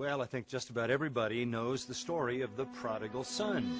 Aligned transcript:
Well, 0.00 0.22
I 0.22 0.24
think 0.24 0.48
just 0.48 0.70
about 0.70 0.88
everybody 0.90 1.44
knows 1.44 1.84
the 1.84 1.92
story 1.92 2.40
of 2.40 2.56
the 2.56 2.64
prodigal 2.64 3.22
son. 3.22 3.70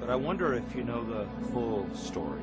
But 0.00 0.10
I 0.10 0.16
wonder 0.16 0.54
if 0.54 0.74
you 0.74 0.82
know 0.82 1.04
the 1.04 1.28
full 1.52 1.88
story. 1.94 2.42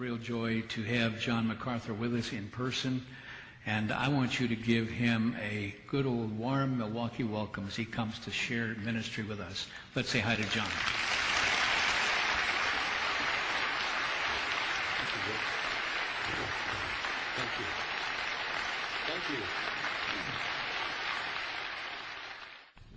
Real 0.00 0.16
joy 0.16 0.62
to 0.62 0.82
have 0.82 1.20
John 1.20 1.46
MacArthur 1.46 1.92
with 1.92 2.14
us 2.14 2.32
in 2.32 2.48
person, 2.48 3.04
and 3.66 3.92
I 3.92 4.08
want 4.08 4.40
you 4.40 4.48
to 4.48 4.56
give 4.56 4.88
him 4.88 5.36
a 5.38 5.74
good 5.88 6.06
old 6.06 6.38
warm 6.38 6.78
Milwaukee 6.78 7.22
welcome 7.22 7.66
as 7.68 7.76
he 7.76 7.84
comes 7.84 8.18
to 8.20 8.30
share 8.30 8.74
ministry 8.82 9.24
with 9.24 9.40
us. 9.40 9.66
Let's 9.94 10.08
say 10.08 10.20
hi 10.20 10.36
to 10.36 10.42
John. 10.44 10.66
Thank 17.36 17.50
you. 17.58 17.66
Thank 19.06 19.38
you. 19.38 19.44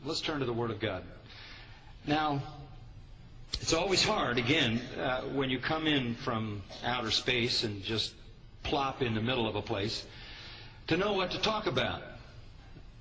Let's 0.06 0.22
turn 0.22 0.40
to 0.40 0.46
the 0.46 0.54
Word 0.54 0.72
of 0.72 0.80
God. 0.80 1.04
Now, 2.08 2.42
it's 3.74 3.82
always 3.82 4.04
hard, 4.04 4.38
again, 4.38 4.80
uh, 5.00 5.22
when 5.22 5.50
you 5.50 5.58
come 5.58 5.88
in 5.88 6.14
from 6.14 6.62
outer 6.86 7.10
space 7.10 7.64
and 7.64 7.82
just 7.82 8.14
plop 8.62 9.02
in 9.02 9.16
the 9.16 9.22
middle 9.22 9.48
of 9.48 9.56
a 9.56 9.64
place, 9.64 10.06
to 10.86 10.96
know 10.96 11.14
what 11.14 11.32
to 11.32 11.40
talk 11.40 11.66
about. 11.66 12.04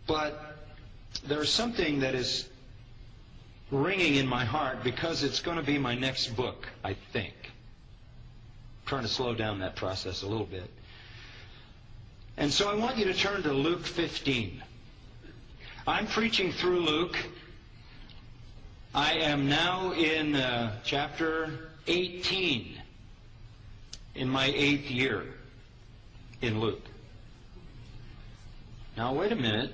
But 0.06 0.56
there's 1.26 1.50
something 1.50 2.00
that 2.00 2.14
is 2.14 2.48
ringing 3.70 4.14
in 4.14 4.26
my 4.26 4.46
heart 4.46 4.82
because 4.82 5.22
it's 5.22 5.40
going 5.40 5.58
to 5.58 5.62
be 5.62 5.76
my 5.76 5.94
next 5.94 6.28
book, 6.28 6.66
I 6.82 6.94
think. 7.12 7.34
I'm 7.42 8.86
trying 8.86 9.02
to 9.02 9.08
slow 9.08 9.34
down 9.34 9.58
that 9.58 9.76
process 9.76 10.22
a 10.22 10.26
little 10.26 10.46
bit. 10.46 10.70
And 12.38 12.50
so 12.50 12.70
I 12.70 12.74
want 12.76 12.96
you 12.96 13.04
to 13.04 13.14
turn 13.14 13.42
to 13.42 13.52
Luke 13.52 13.84
15. 13.84 14.62
I'm 15.86 16.06
preaching 16.06 16.50
through 16.50 16.80
Luke. 16.80 17.18
I 18.94 19.14
am 19.14 19.48
now 19.48 19.92
in 19.92 20.34
uh, 20.34 20.76
chapter 20.84 21.70
18 21.86 22.78
in 24.14 24.28
my 24.28 24.52
eighth 24.54 24.90
year 24.90 25.24
in 26.42 26.60
Luke. 26.60 26.82
Now, 28.94 29.14
wait 29.14 29.32
a 29.32 29.36
minute. 29.36 29.72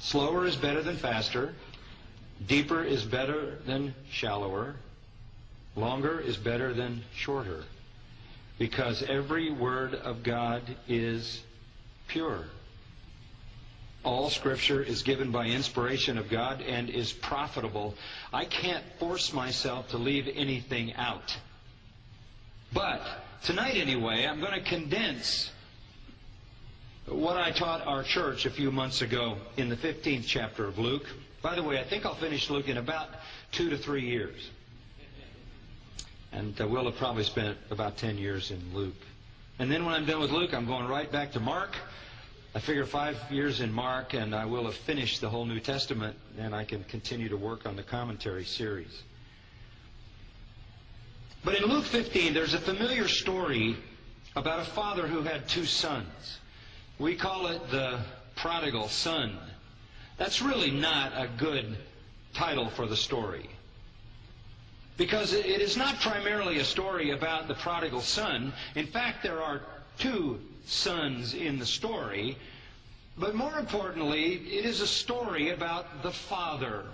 Slower 0.00 0.46
is 0.46 0.56
better 0.56 0.82
than 0.82 0.96
faster. 0.96 1.54
Deeper 2.44 2.82
is 2.82 3.04
better 3.04 3.58
than 3.66 3.94
shallower. 4.10 4.74
Longer 5.76 6.18
is 6.18 6.36
better 6.36 6.74
than 6.74 7.04
shorter. 7.14 7.62
Because 8.58 9.04
every 9.04 9.52
word 9.52 9.94
of 9.94 10.24
God 10.24 10.62
is 10.88 11.40
pure. 12.08 12.46
All 14.06 14.30
Scripture 14.30 14.80
is 14.80 15.02
given 15.02 15.32
by 15.32 15.46
inspiration 15.46 16.16
of 16.16 16.30
God 16.30 16.62
and 16.62 16.88
is 16.88 17.12
profitable. 17.12 17.96
I 18.32 18.44
can't 18.44 18.84
force 19.00 19.32
myself 19.32 19.88
to 19.88 19.98
leave 19.98 20.28
anything 20.32 20.94
out. 20.94 21.36
But 22.72 23.02
tonight, 23.42 23.74
anyway, 23.74 24.24
I'm 24.24 24.38
going 24.38 24.52
to 24.52 24.60
condense 24.60 25.50
what 27.06 27.36
I 27.36 27.50
taught 27.50 27.84
our 27.84 28.04
church 28.04 28.46
a 28.46 28.50
few 28.50 28.70
months 28.70 29.02
ago 29.02 29.38
in 29.56 29.68
the 29.68 29.76
15th 29.76 30.24
chapter 30.24 30.66
of 30.66 30.78
Luke. 30.78 31.06
By 31.42 31.56
the 31.56 31.64
way, 31.64 31.80
I 31.80 31.84
think 31.84 32.06
I'll 32.06 32.14
finish 32.14 32.48
Luke 32.48 32.68
in 32.68 32.76
about 32.76 33.08
two 33.50 33.70
to 33.70 33.76
three 33.76 34.06
years. 34.06 34.50
And 36.30 36.60
uh, 36.60 36.68
we'll 36.68 36.84
have 36.84 36.96
probably 36.96 37.24
spent 37.24 37.58
about 37.70 37.96
10 37.96 38.18
years 38.18 38.52
in 38.52 38.62
Luke. 38.72 38.94
And 39.58 39.68
then 39.68 39.84
when 39.84 39.94
I'm 39.94 40.06
done 40.06 40.20
with 40.20 40.30
Luke, 40.30 40.54
I'm 40.54 40.66
going 40.66 40.86
right 40.86 41.10
back 41.10 41.32
to 41.32 41.40
Mark. 41.40 41.74
I 42.56 42.58
figure 42.58 42.86
five 42.86 43.18
years 43.30 43.60
in 43.60 43.70
Mark, 43.70 44.14
and 44.14 44.34
I 44.34 44.46
will 44.46 44.64
have 44.64 44.74
finished 44.74 45.20
the 45.20 45.28
whole 45.28 45.44
New 45.44 45.60
Testament, 45.60 46.16
and 46.38 46.54
I 46.54 46.64
can 46.64 46.84
continue 46.84 47.28
to 47.28 47.36
work 47.36 47.66
on 47.66 47.76
the 47.76 47.82
commentary 47.82 48.46
series. 48.46 49.02
But 51.44 51.56
in 51.56 51.68
Luke 51.68 51.84
15, 51.84 52.32
there's 52.32 52.54
a 52.54 52.58
familiar 52.58 53.08
story 53.08 53.76
about 54.36 54.60
a 54.60 54.64
father 54.64 55.06
who 55.06 55.20
had 55.20 55.46
two 55.46 55.66
sons. 55.66 56.38
We 56.98 57.14
call 57.14 57.48
it 57.48 57.60
the 57.70 57.98
prodigal 58.36 58.88
son. 58.88 59.36
That's 60.16 60.40
really 60.40 60.70
not 60.70 61.12
a 61.14 61.28
good 61.36 61.76
title 62.32 62.70
for 62.70 62.86
the 62.86 62.96
story. 62.96 63.50
Because 64.96 65.34
it 65.34 65.44
is 65.44 65.76
not 65.76 66.00
primarily 66.00 66.56
a 66.60 66.64
story 66.64 67.10
about 67.10 67.48
the 67.48 67.54
prodigal 67.54 68.00
son. 68.00 68.54
In 68.76 68.86
fact, 68.86 69.22
there 69.22 69.42
are 69.42 69.60
two 69.98 70.40
sons 70.66 71.34
in 71.34 71.58
the 71.58 71.66
story. 71.66 72.36
But 73.18 73.34
more 73.34 73.58
importantly, 73.58 74.34
it 74.34 74.64
is 74.66 74.80
a 74.80 74.86
story 74.86 75.50
about 75.50 76.02
the 76.02 76.10
father. 76.10 76.84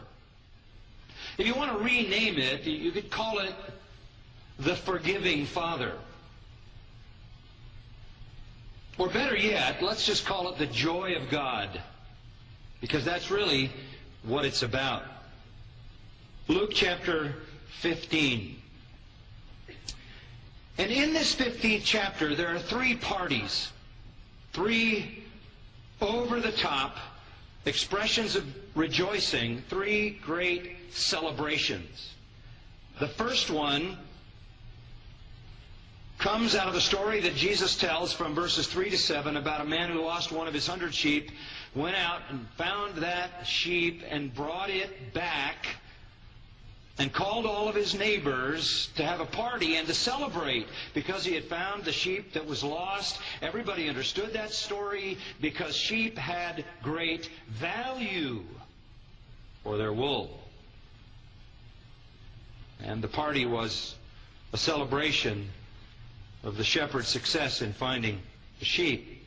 If 1.39 1.47
you 1.47 1.55
want 1.55 1.77
to 1.77 1.85
rename 1.85 2.39
it, 2.39 2.65
you 2.65 2.93
could 2.93 3.11
call 3.11 3.39
it 3.39 3.55
the 4.59 4.77
forgiving 4.77 5.47
father. 5.47 5.93
Or 8.99 9.09
better 9.09 9.37
yet, 9.37 9.83
let's 9.83 10.05
just 10.05 10.25
call 10.25 10.53
it 10.53 10.59
the 10.59 10.67
joy 10.67 11.15
of 11.15 11.31
God. 11.31 11.81
Because 12.81 13.05
that's 13.05 13.31
really 13.31 13.71
what 14.23 14.45
it's 14.45 14.63
about. 14.63 15.05
Luke 16.49 16.71
chapter 16.75 17.35
15. 17.81 18.61
And 20.79 20.91
in 20.91 21.13
this 21.13 21.35
15th 21.35 21.83
chapter, 21.85 22.35
there 22.35 22.55
are 22.55 22.59
three 22.59 22.97
parties. 22.97 23.71
Three 24.53 25.25
over 26.01 26.41
the 26.41 26.53
top 26.53 26.97
expressions 27.67 28.37
of 28.37 28.45
rejoicing. 28.75 29.63
Three 29.69 30.19
great 30.23 30.77
celebrations. 30.93 32.15
The 33.01 33.09
first 33.09 33.51
one 33.51 33.99
comes 36.19 36.55
out 36.55 36.69
of 36.69 36.75
the 36.75 36.81
story 36.81 37.21
that 37.21 37.35
Jesus 37.35 37.77
tells 37.77 38.13
from 38.13 38.35
verses 38.35 38.69
3 38.69 38.91
to 38.91 38.99
7 38.99 39.37
about 39.37 39.61
a 39.61 39.65
man 39.65 39.91
who 39.91 40.01
lost 40.03 40.31
one 40.31 40.47
of 40.47 40.55
his 40.55 40.67
hundred 40.67 40.95
sheep, 40.95 41.33
went 41.75 41.97
out 41.97 42.21
and 42.31 42.47
found 42.57 42.95
that 42.97 43.45
sheep 43.45 44.05
and 44.09 44.33
brought 44.33 44.71
it 44.71 45.13
back 45.13 45.67
and 46.99 47.13
called 47.13 47.47
all 47.47 47.69
of 47.69 47.75
his 47.75 47.95
neighbors 47.95 48.91
to 48.97 49.05
have 49.05 49.21
a 49.21 49.27
party 49.27 49.77
and 49.77 49.87
to 49.89 49.95
celebrate 49.95 50.67
because 50.95 51.25
he 51.25 51.35
had 51.35 51.45
found 51.45 51.85
the 51.85 51.93
sheep 51.93 52.35
that 52.35 52.47
was 52.47 52.63
lost. 52.63 53.19
Everybody 53.41 53.89
understood 53.89 54.35
that 54.35 54.53
story 54.53 55.17
because 55.41 55.75
sheep 55.75 56.19
had 56.19 56.65
great 56.83 57.31
value 57.49 58.45
for 59.63 59.79
their 59.79 59.93
wool. 59.93 60.39
And 62.85 63.01
the 63.01 63.09
party 63.09 63.47
was 63.47 63.95
a 64.53 64.59
celebration 64.59 65.49
of 66.43 66.57
the 66.57 66.65
shepherd's 66.65 67.09
success 67.09 67.63
in 67.63 67.73
finding 67.73 68.21
the 68.59 68.65
sheep. 68.65 69.25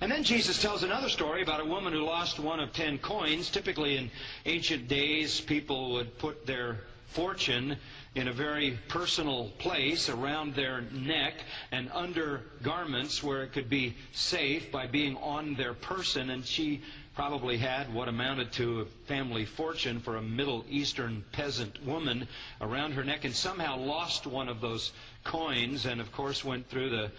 And 0.00 0.10
then 0.10 0.24
Jesus 0.24 0.60
tells 0.60 0.82
another 0.82 1.08
story 1.08 1.42
about 1.42 1.60
a 1.60 1.64
woman 1.64 1.92
who 1.92 2.04
lost 2.04 2.38
one 2.38 2.60
of 2.60 2.72
ten 2.72 2.98
coins. 2.98 3.50
Typically 3.50 3.96
in 3.96 4.10
ancient 4.46 4.88
days, 4.88 5.40
people 5.40 5.92
would 5.92 6.18
put 6.18 6.44
their 6.44 6.80
fortune 7.12 7.76
in 8.14 8.28
a 8.28 8.32
very 8.32 8.78
personal 8.88 9.48
place 9.58 10.08
around 10.08 10.54
their 10.54 10.82
neck 10.92 11.34
and 11.70 11.90
under 11.92 12.42
garments 12.62 13.22
where 13.22 13.42
it 13.42 13.52
could 13.52 13.68
be 13.70 13.94
safe 14.12 14.70
by 14.70 14.86
being 14.86 15.16
on 15.16 15.54
their 15.54 15.74
person. 15.74 16.30
And 16.30 16.44
she 16.44 16.82
probably 17.14 17.58
had 17.58 17.92
what 17.92 18.08
amounted 18.08 18.52
to 18.52 18.80
a 18.80 18.84
family 19.06 19.44
fortune 19.44 20.00
for 20.00 20.16
a 20.16 20.22
Middle 20.22 20.64
Eastern 20.68 21.24
peasant 21.32 21.82
woman 21.84 22.26
around 22.60 22.92
her 22.92 23.04
neck 23.04 23.24
and 23.24 23.34
somehow 23.34 23.78
lost 23.78 24.26
one 24.26 24.48
of 24.48 24.60
those 24.60 24.92
coins 25.24 25.86
and, 25.86 26.00
of 26.00 26.12
course, 26.12 26.44
went 26.44 26.68
through 26.68 26.90
the 26.90 27.10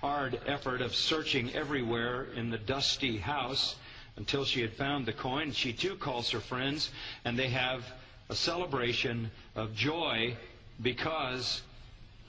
hard 0.00 0.40
effort 0.46 0.80
of 0.82 0.94
searching 0.94 1.52
everywhere 1.54 2.26
in 2.34 2.50
the 2.50 2.58
dusty 2.58 3.18
house 3.18 3.76
until 4.16 4.44
she 4.44 4.60
had 4.60 4.72
found 4.72 5.06
the 5.06 5.12
coin. 5.12 5.52
She 5.52 5.72
too 5.72 5.94
calls 5.96 6.30
her 6.30 6.40
friends, 6.40 6.90
and 7.24 7.38
they 7.38 7.48
have 7.48 7.84
a 8.28 8.34
celebration 8.34 9.30
of 9.54 9.74
joy 9.74 10.36
because 10.80 11.62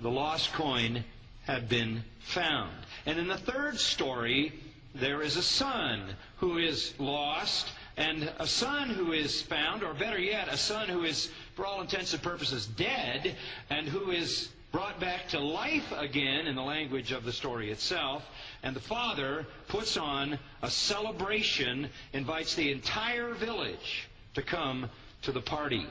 the 0.01 0.09
lost 0.09 0.53
coin 0.53 1.03
had 1.45 1.69
been 1.69 2.03
found. 2.19 2.71
And 3.05 3.19
in 3.19 3.27
the 3.27 3.37
third 3.37 3.79
story, 3.79 4.53
there 4.95 5.21
is 5.21 5.37
a 5.37 5.43
son 5.43 6.15
who 6.37 6.57
is 6.57 6.93
lost 6.99 7.71
and 7.95 8.31
a 8.39 8.47
son 8.47 8.89
who 8.89 9.11
is 9.11 9.41
found, 9.41 9.83
or 9.83 9.93
better 9.93 10.19
yet, 10.19 10.47
a 10.47 10.57
son 10.57 10.89
who 10.89 11.03
is, 11.03 11.29
for 11.55 11.65
all 11.65 11.81
intents 11.81 12.13
and 12.13 12.23
purposes, 12.23 12.65
dead 12.65 13.35
and 13.69 13.87
who 13.87 14.09
is 14.09 14.49
brought 14.71 14.99
back 14.99 15.27
to 15.29 15.39
life 15.39 15.93
again 15.95 16.47
in 16.47 16.55
the 16.55 16.61
language 16.61 17.11
of 17.11 17.23
the 17.23 17.31
story 17.31 17.69
itself. 17.69 18.25
And 18.63 18.75
the 18.75 18.79
father 18.79 19.45
puts 19.67 19.97
on 19.97 20.39
a 20.63 20.69
celebration, 20.71 21.89
invites 22.13 22.55
the 22.55 22.71
entire 22.71 23.35
village 23.35 24.07
to 24.33 24.41
come 24.41 24.89
to 25.23 25.31
the 25.31 25.41
party. 25.41 25.85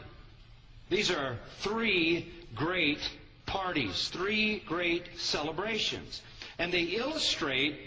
These 0.89 1.11
are 1.11 1.39
three 1.61 2.31
great 2.55 2.99
parties, 3.47 4.09
three 4.09 4.61
great 4.67 5.19
celebrations. 5.19 6.23
And 6.59 6.73
they 6.73 6.83
illustrate 6.83 7.79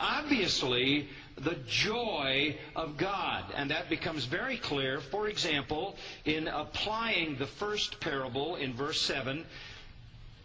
obviously 0.00 1.08
the 1.38 1.56
joy 1.66 2.56
of 2.74 2.96
God. 2.96 3.44
And 3.54 3.70
that 3.70 3.88
becomes 3.90 4.24
very 4.24 4.56
clear, 4.56 5.00
for 5.00 5.28
example, 5.28 5.96
in 6.24 6.48
applying 6.48 7.36
the 7.36 7.46
first 7.46 8.00
parable 8.00 8.56
in 8.56 8.72
verse 8.72 9.00
7. 9.02 9.44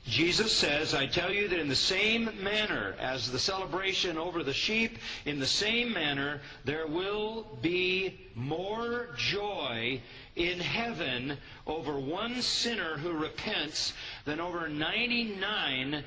Jesus 0.08 0.52
says, 0.52 0.96
I 0.96 1.06
tell 1.06 1.32
you 1.32 1.48
that 1.48 1.60
in 1.60 1.70
the 1.70 1.76
same 1.76 2.32
manner 2.42 2.96
as 3.00 3.32
the 3.32 3.40
celebration 3.40 4.18
over 4.18 4.44
the 4.44 4.54
sheep, 4.54 4.98
in 5.26 5.40
the 5.40 5.46
same 5.46 5.94
manner 5.94 6.42
there 6.66 6.88
will 6.88 7.46
be 7.62 8.20
more 8.36 9.10
joy 9.16 10.02
in 10.36 10.60
heaven 10.60 11.38
over 11.68 12.00
one 12.00 12.42
sinner 12.42 12.98
who 12.98 13.12
repents 13.12 13.94
than 14.26 14.40
over 14.40 14.68
99 14.68 16.04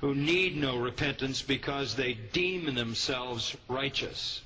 who 0.00 0.14
need 0.14 0.56
no 0.56 0.78
repentance 0.78 1.42
because 1.42 1.94
they 1.94 2.14
deem 2.14 2.74
themselves 2.74 3.56
righteous. 3.68 4.40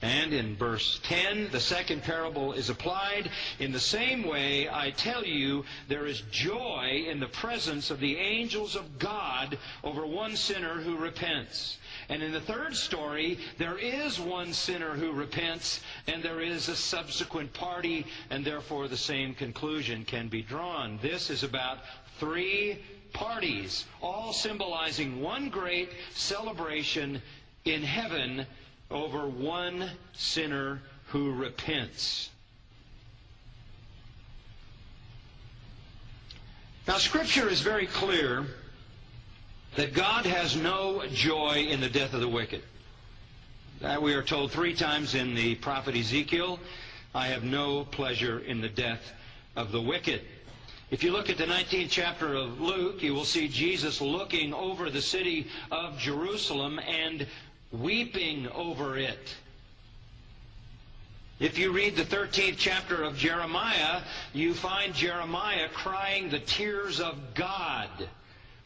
And 0.00 0.32
in 0.32 0.54
verse 0.54 1.00
10, 1.02 1.48
the 1.50 1.58
second 1.58 2.04
parable 2.04 2.52
is 2.52 2.70
applied. 2.70 3.30
In 3.58 3.72
the 3.72 3.80
same 3.80 4.22
way, 4.22 4.68
I 4.68 4.92
tell 4.92 5.24
you, 5.24 5.64
there 5.88 6.06
is 6.06 6.20
joy 6.30 7.04
in 7.08 7.18
the 7.18 7.26
presence 7.26 7.90
of 7.90 7.98
the 7.98 8.16
angels 8.16 8.76
of 8.76 9.00
God 9.00 9.58
over 9.82 10.06
one 10.06 10.36
sinner 10.36 10.74
who 10.74 10.96
repents. 10.96 11.78
And 12.08 12.22
in 12.22 12.30
the 12.30 12.40
third 12.40 12.76
story, 12.76 13.38
there 13.58 13.76
is 13.76 14.20
one 14.20 14.52
sinner 14.52 14.92
who 14.92 15.10
repents, 15.10 15.80
and 16.06 16.22
there 16.22 16.40
is 16.40 16.68
a 16.68 16.76
subsequent 16.76 17.52
party, 17.52 18.06
and 18.30 18.44
therefore 18.44 18.86
the 18.86 18.96
same 18.96 19.34
conclusion 19.34 20.04
can 20.04 20.28
be 20.28 20.42
drawn. 20.42 21.00
This 21.02 21.28
is 21.28 21.42
about 21.42 21.78
three 22.20 22.78
parties, 23.12 23.84
all 24.00 24.32
symbolizing 24.32 25.20
one 25.20 25.48
great 25.48 25.90
celebration 26.14 27.20
in 27.64 27.82
heaven 27.82 28.46
over 28.90 29.26
one 29.26 29.90
sinner 30.14 30.80
who 31.08 31.32
repents. 31.32 32.30
Now, 36.86 36.96
Scripture 36.96 37.48
is 37.48 37.60
very 37.60 37.86
clear 37.86 38.46
that 39.76 39.92
God 39.92 40.24
has 40.24 40.56
no 40.56 41.06
joy 41.12 41.66
in 41.68 41.80
the 41.80 41.88
death 41.88 42.14
of 42.14 42.20
the 42.20 42.28
wicked. 42.28 42.62
That 43.80 44.02
we 44.02 44.14
are 44.14 44.22
told 44.22 44.50
three 44.50 44.74
times 44.74 45.14
in 45.14 45.34
the 45.34 45.54
prophet 45.56 45.94
Ezekiel, 45.94 46.58
I 47.14 47.26
have 47.28 47.44
no 47.44 47.84
pleasure 47.84 48.40
in 48.40 48.60
the 48.60 48.68
death 48.68 49.12
of 49.54 49.70
the 49.70 49.80
wicked. 49.80 50.22
If 50.90 51.04
you 51.04 51.12
look 51.12 51.28
at 51.28 51.36
the 51.36 51.44
19th 51.44 51.90
chapter 51.90 52.34
of 52.34 52.60
Luke, 52.60 53.02
you 53.02 53.14
will 53.14 53.26
see 53.26 53.46
Jesus 53.46 54.00
looking 54.00 54.54
over 54.54 54.88
the 54.88 55.02
city 55.02 55.46
of 55.70 55.98
Jerusalem 55.98 56.78
and 56.78 57.26
weeping 57.72 58.48
over 58.48 58.96
it. 58.96 59.36
If 61.40 61.56
you 61.56 61.72
read 61.72 61.94
the 61.94 62.02
13th 62.02 62.56
chapter 62.56 63.04
of 63.04 63.16
Jeremiah, 63.16 64.02
you 64.32 64.54
find 64.54 64.92
Jeremiah 64.92 65.68
crying 65.72 66.30
the 66.30 66.40
tears 66.40 67.00
of 67.00 67.16
God 67.34 67.88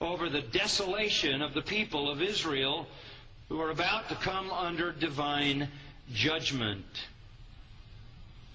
over 0.00 0.28
the 0.28 0.40
desolation 0.40 1.42
of 1.42 1.52
the 1.52 1.62
people 1.62 2.10
of 2.10 2.22
Israel 2.22 2.86
who 3.48 3.60
are 3.60 3.70
about 3.70 4.08
to 4.08 4.14
come 4.14 4.50
under 4.50 4.90
divine 4.90 5.68
judgment. 6.14 6.84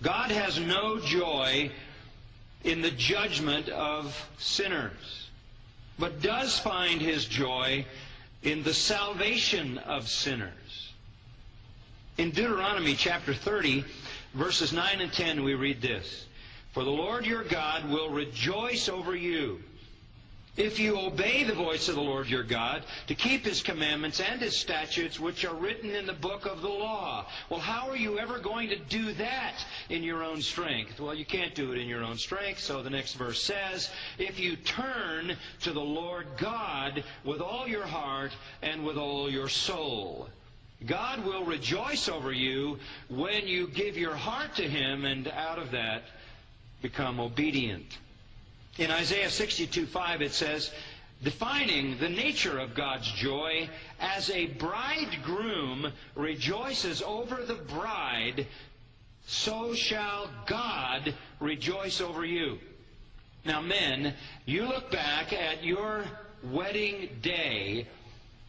God 0.02 0.32
has 0.32 0.60
no 0.60 1.00
joy 1.00 1.70
in 2.64 2.82
the 2.82 2.92
judgment 2.92 3.70
of 3.70 4.30
sinners, 4.40 5.30
but 6.00 6.22
does 6.22 6.58
find 6.58 7.00
his 7.00 7.26
joy 7.26 7.86
in 8.44 8.64
the 8.64 8.74
salvation 8.74 9.78
of 9.80 10.08
sinners. 10.08 10.94
In 12.18 12.32
Deuteronomy 12.32 12.96
chapter 12.96 13.34
30, 13.34 13.86
verses 14.34 14.74
9 14.74 15.02
and 15.02 15.12
10, 15.14 15.44
we 15.44 15.54
read 15.54 15.82
this 15.82 16.26
For 16.72 16.84
the 16.84 16.90
Lord 16.92 17.26
your 17.26 17.44
God 17.44 17.90
will 17.90 18.10
rejoice 18.10 18.90
over 18.90 19.16
you 19.16 19.62
if 20.58 20.80
you 20.80 21.00
obey 21.00 21.44
the 21.44 21.54
voice 21.54 21.88
of 21.88 21.96
the 21.96 22.02
Lord 22.02 22.28
your 22.28 22.44
God, 22.44 22.84
to 23.08 23.16
keep 23.16 23.46
his 23.46 23.62
commandments 23.62 24.20
and 24.20 24.42
his 24.42 24.58
statutes 24.58 25.20
which 25.20 25.46
are 25.46 25.54
written 25.54 25.92
in 25.92 26.08
the 26.08 26.14
book 26.14 26.46
of 26.46 26.62
the 26.62 26.68
law. 26.68 27.26
Well, 27.50 27.60
how 27.60 27.90
are 27.90 27.96
you 27.96 28.20
ever 28.20 28.40
going 28.40 28.70
to 28.70 28.76
do 28.76 29.14
that 29.14 29.64
in 29.90 30.04
your 30.04 30.24
own 30.24 30.42
strength? 30.42 31.00
Well, 31.00 31.14
you 31.14 31.26
can't 31.26 31.54
do 31.54 31.72
it 31.72 31.78
in 31.78 31.88
your 31.88 32.04
own 32.04 32.18
strength, 32.18 32.60
so 32.60 32.82
the 32.82 32.90
next 32.90 33.14
verse 33.14 33.42
says, 33.42 33.90
If 34.18 34.40
you 34.40 34.56
turn 34.56 35.38
to 35.62 35.72
the 35.72 35.80
Lord 35.80 36.26
God 36.38 37.04
with 37.24 37.40
all 37.40 37.68
your 37.68 37.86
heart 37.86 38.32
and 38.62 38.84
with 38.84 38.98
all 38.98 39.30
your 39.30 39.50
soul. 39.50 40.28
God 40.86 41.26
will 41.26 41.44
rejoice 41.44 42.08
over 42.08 42.32
you 42.32 42.78
when 43.10 43.48
you 43.48 43.68
give 43.68 43.98
your 43.98 44.16
heart 44.16 44.56
to 44.56 44.70
him 44.70 45.06
and 45.06 45.28
out 45.28 45.58
of 45.58 45.72
that 45.72 46.04
become 46.82 47.20
obedient. 47.20 47.98
In 48.78 48.92
Isaiah 48.92 49.30
62 49.30 49.88
5, 49.88 50.22
it 50.22 50.34
says, 50.34 50.72
defining 51.24 51.98
the 51.98 52.10
nature 52.10 52.60
of 52.60 52.76
God's 52.76 53.12
joy 53.12 53.68
as 54.00 54.30
a 54.30 54.46
bridegroom 54.46 55.92
rejoices 56.16 57.02
over 57.02 57.44
the 57.44 57.56
bride, 57.56 58.46
so 59.26 59.74
shall 59.74 60.30
God 60.46 61.16
rejoice 61.40 62.02
over 62.02 62.24
you. 62.24 62.60
Now, 63.46 63.62
men, 63.62 64.14
you 64.46 64.68
look 64.68 64.92
back 64.92 65.34
at 65.34 65.64
your 65.64 66.04
wedding 66.44 67.10
day 67.22 67.88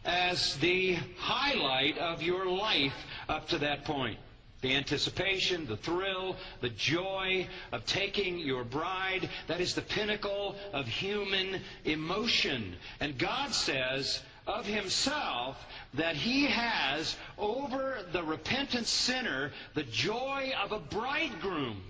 as 0.05 0.57
the 0.57 0.97
highlight 1.17 1.97
of 1.97 2.21
your 2.21 2.45
life 2.45 2.93
up 3.27 3.47
to 3.49 3.57
that 3.59 3.83
point. 3.83 4.19
The 4.61 4.75
anticipation, 4.75 5.65
the 5.65 5.77
thrill, 5.77 6.35
the 6.59 6.69
joy 6.69 7.47
of 7.71 7.85
taking 7.85 8.39
your 8.39 8.63
bride, 8.63 9.29
that 9.47 9.61
is 9.61 9.73
the 9.73 9.81
pinnacle 9.81 10.55
of 10.73 10.87
human 10.87 11.61
emotion. 11.85 12.75
And 12.99 13.17
God 13.17 13.53
says 13.53 14.21
of 14.47 14.65
himself 14.65 15.65
that 15.93 16.15
he 16.15 16.45
has 16.47 17.15
over 17.37 17.99
the 18.11 18.23
repentant 18.23 18.87
sinner 18.87 19.51
the 19.75 19.83
joy 19.83 20.51
of 20.61 20.71
a 20.71 20.79
bridegroom 20.79 21.81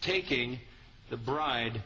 taking 0.00 0.58
the 1.10 1.16
bride 1.16 1.82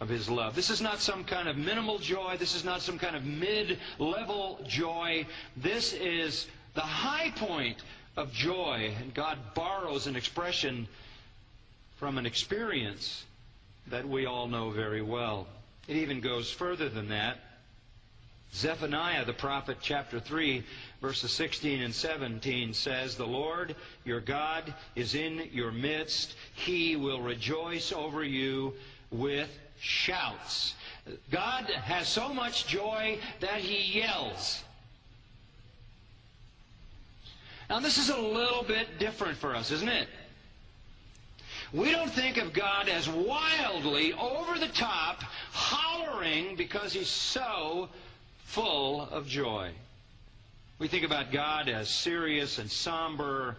of 0.00 0.08
his 0.08 0.28
love. 0.28 0.54
This 0.54 0.70
is 0.70 0.80
not 0.80 1.00
some 1.00 1.24
kind 1.24 1.48
of 1.48 1.56
minimal 1.56 1.98
joy. 1.98 2.36
This 2.38 2.54
is 2.54 2.64
not 2.64 2.82
some 2.82 2.98
kind 2.98 3.16
of 3.16 3.24
mid-level 3.24 4.60
joy. 4.66 5.26
This 5.56 5.92
is 5.94 6.46
the 6.74 6.82
high 6.82 7.30
point 7.36 7.78
of 8.16 8.32
joy. 8.32 8.92
And 9.00 9.14
God 9.14 9.38
borrows 9.54 10.06
an 10.06 10.16
expression 10.16 10.88
from 11.96 12.18
an 12.18 12.26
experience 12.26 13.24
that 13.88 14.08
we 14.08 14.26
all 14.26 14.48
know 14.48 14.70
very 14.70 15.02
well. 15.02 15.46
It 15.88 15.96
even 15.96 16.20
goes 16.20 16.50
further 16.50 16.88
than 16.88 17.08
that. 17.10 17.38
Zephaniah 18.54 19.24
the 19.24 19.32
prophet, 19.32 19.78
chapter 19.82 20.18
3, 20.18 20.64
verses 21.00 21.30
16 21.32 21.82
and 21.82 21.94
17 21.94 22.72
says, 22.74 23.16
The 23.16 23.26
Lord 23.26 23.76
your 24.04 24.20
God 24.20 24.72
is 24.94 25.14
in 25.14 25.48
your 25.52 25.72
midst. 25.72 26.34
He 26.54 26.96
will 26.96 27.20
rejoice 27.20 27.92
over 27.92 28.24
you 28.24 28.72
with 29.10 29.50
shouts. 29.78 30.74
God 31.30 31.64
has 31.64 32.08
so 32.08 32.32
much 32.32 32.66
joy 32.66 33.18
that 33.40 33.60
he 33.60 34.00
yells. 34.00 34.62
Now, 37.68 37.80
this 37.80 37.98
is 37.98 38.10
a 38.10 38.18
little 38.18 38.62
bit 38.62 38.98
different 38.98 39.38
for 39.38 39.54
us, 39.54 39.70
isn't 39.72 39.88
it? 39.88 40.08
We 41.72 41.90
don't 41.90 42.10
think 42.10 42.36
of 42.36 42.52
God 42.52 42.88
as 42.88 43.08
wildly, 43.08 44.12
over 44.12 44.58
the 44.58 44.68
top, 44.68 45.22
hollering 45.50 46.54
because 46.54 46.92
he's 46.92 47.08
so 47.08 47.88
full 48.44 49.02
of 49.02 49.26
joy. 49.26 49.72
We 50.78 50.86
think 50.86 51.04
about 51.04 51.32
God 51.32 51.68
as 51.68 51.88
serious 51.88 52.58
and 52.58 52.70
somber 52.70 53.56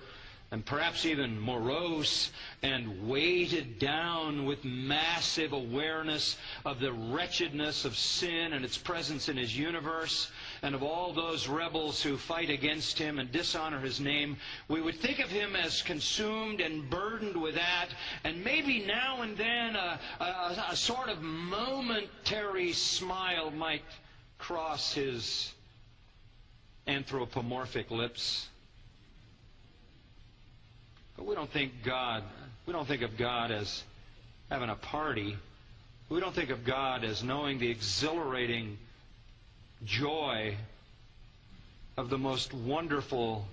and 0.52 0.66
perhaps 0.66 1.06
even 1.06 1.40
morose 1.42 2.32
and 2.64 3.10
weighted 3.10 3.80
down 3.80 4.46
with 4.46 4.64
massive 4.64 5.52
awareness 5.52 6.38
of 6.64 6.80
the 6.80 6.94
wretchedness 6.94 7.84
of 7.84 7.98
sin 7.98 8.54
and 8.54 8.64
its 8.64 8.78
presence 8.78 9.28
in 9.28 9.36
his 9.36 9.58
universe 9.58 10.32
and 10.62 10.76
of 10.76 10.84
all 10.84 11.14
those 11.14 11.48
rebels 11.48 12.02
who 12.02 12.18
fight 12.18 12.50
against 12.50 12.98
him 12.98 13.20
and 13.20 13.32
dishonor 13.32 13.80
his 13.80 14.00
name, 14.00 14.38
we 14.68 14.82
would 14.82 15.00
think 15.00 15.20
of 15.20 15.30
him 15.30 15.56
as 15.56 15.82
consumed 15.82 16.62
and 16.62 16.90
burdened 16.90 17.40
with 17.42 17.56
that, 17.56 17.88
and 18.24 18.44
maybe 18.44 18.86
now 18.86 19.22
and 19.22 19.38
then 19.38 19.76
a, 19.76 20.00
a, 20.20 20.66
a 20.72 20.76
sort 20.76 21.10
of 21.10 21.22
momentary 21.22 22.74
smile 22.74 23.52
might 23.52 23.84
cross 24.38 24.94
his 24.94 25.54
anthropomorphic 26.88 27.92
lips. 27.92 28.48
But 31.16 31.26
we 31.26 31.36
don't 31.36 31.52
think 31.52 31.84
God, 31.84 32.24
we 32.66 32.74
don't 32.74 32.88
think 32.88 33.02
of 33.02 33.18
God 33.18 33.52
as 33.52 33.84
having 34.50 34.70
a 34.70 34.76
party. 34.76 35.38
We 36.10 36.20
don't 36.20 36.34
think 36.34 36.52
of 36.52 36.64
God 36.64 37.04
as 37.04 37.24
knowing 37.24 37.60
the 37.60 37.70
exhilarating 37.70 38.78
joy 39.86 40.56
of 41.98 42.10
the 42.10 42.18
most 42.18 42.54
wonderful, 42.54 43.46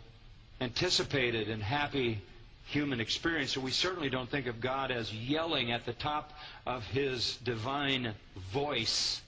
anticipated, 0.60 1.48
and 1.48 1.62
happy 1.62 2.20
human 2.66 3.00
experience. 3.00 3.52
So 3.52 3.60
we 3.60 3.70
certainly 3.70 4.10
don't 4.10 4.28
think 4.28 4.46
of 4.46 4.60
God 4.60 4.90
as 4.90 5.12
yelling 5.12 5.72
at 5.72 5.86
the 5.86 5.92
top 5.92 6.32
of 6.66 6.84
his 6.86 7.36
divine 7.44 8.14
voice 8.52 9.20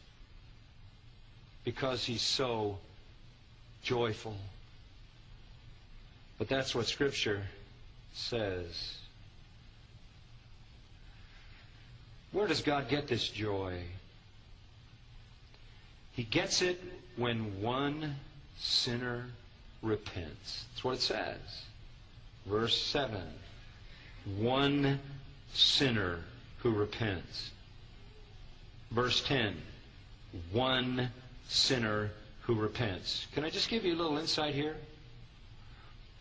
because 1.64 2.04
he's 2.04 2.22
so 2.22 2.78
joyful. 3.82 4.36
But 6.38 6.48
that's 6.48 6.74
what 6.74 6.86
Scripture 6.86 7.42
says. 8.12 8.98
Where 12.32 12.46
does 12.46 12.60
God 12.62 12.88
get 12.88 13.08
this 13.08 13.28
joy? 13.28 13.80
He 16.16 16.22
gets 16.22 16.62
it 16.62 16.82
when 17.16 17.60
one 17.60 18.16
sinner 18.58 19.26
repents. 19.82 20.64
That's 20.72 20.82
what 20.82 20.94
it 20.94 21.02
says. 21.02 21.64
Verse 22.46 22.80
7. 22.80 23.20
One 24.38 24.98
sinner 25.52 26.20
who 26.58 26.70
repents. 26.70 27.50
Verse 28.90 29.22
10. 29.24 29.56
One 30.52 31.10
sinner 31.48 32.10
who 32.40 32.54
repents. 32.54 33.26
Can 33.34 33.44
I 33.44 33.50
just 33.50 33.68
give 33.68 33.84
you 33.84 33.94
a 33.94 34.00
little 34.00 34.16
insight 34.16 34.54
here? 34.54 34.76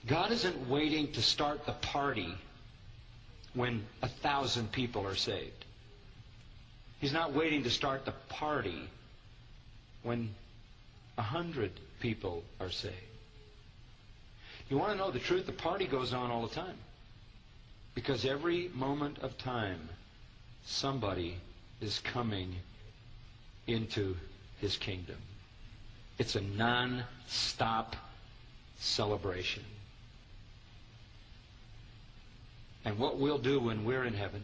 God 0.08 0.30
isn't 0.32 0.70
waiting 0.70 1.10
to 1.14 1.22
start 1.22 1.66
the 1.66 1.72
party 1.72 2.36
when 3.54 3.86
a 4.02 4.10
thousand 4.10 4.74
people 4.74 5.08
are 5.08 5.16
saved. 5.16 5.64
He's 7.00 7.14
not 7.14 7.32
waiting 7.32 7.64
to 7.64 7.70
start 7.70 8.04
the 8.04 8.14
party 8.28 8.90
when 10.06 10.30
a 11.18 11.22
hundred 11.22 11.72
people 12.00 12.44
are 12.62 12.70
saved. 12.70 12.94
You 14.70 14.78
want 14.78 14.92
to 14.92 14.98
know 14.98 15.12
the 15.12 15.20
truth? 15.20 15.48
The 15.48 15.52
party 15.52 15.88
goes 15.88 16.14
on 16.14 16.30
all 16.32 16.48
the 16.48 16.54
time. 16.54 16.78
Because 17.96 18.24
every 18.24 18.70
moment 18.74 19.20
of 19.20 19.38
time, 19.38 19.90
somebody 20.64 21.38
is 21.82 22.00
coming 22.00 22.56
into 23.68 24.16
his 24.62 24.78
kingdom. 24.78 25.18
It's 26.20 26.36
a 26.36 26.42
non-stop 26.42 27.96
celebration. 28.78 29.64
And 32.84 33.00
what 33.00 33.18
we'll 33.18 33.40
do 33.40 33.60
when 33.60 33.86
we're 33.86 34.04
in 34.04 34.14
heaven, 34.14 34.44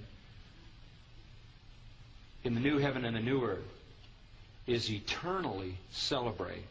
in 2.44 2.56
the 2.56 2.60
new 2.60 2.80
heaven 2.80 3.06
and 3.06 3.16
the 3.16 3.22
new 3.22 3.44
earth, 3.44 3.60
is 4.68 4.92
eternally 4.92 5.78
celebrate 5.92 6.68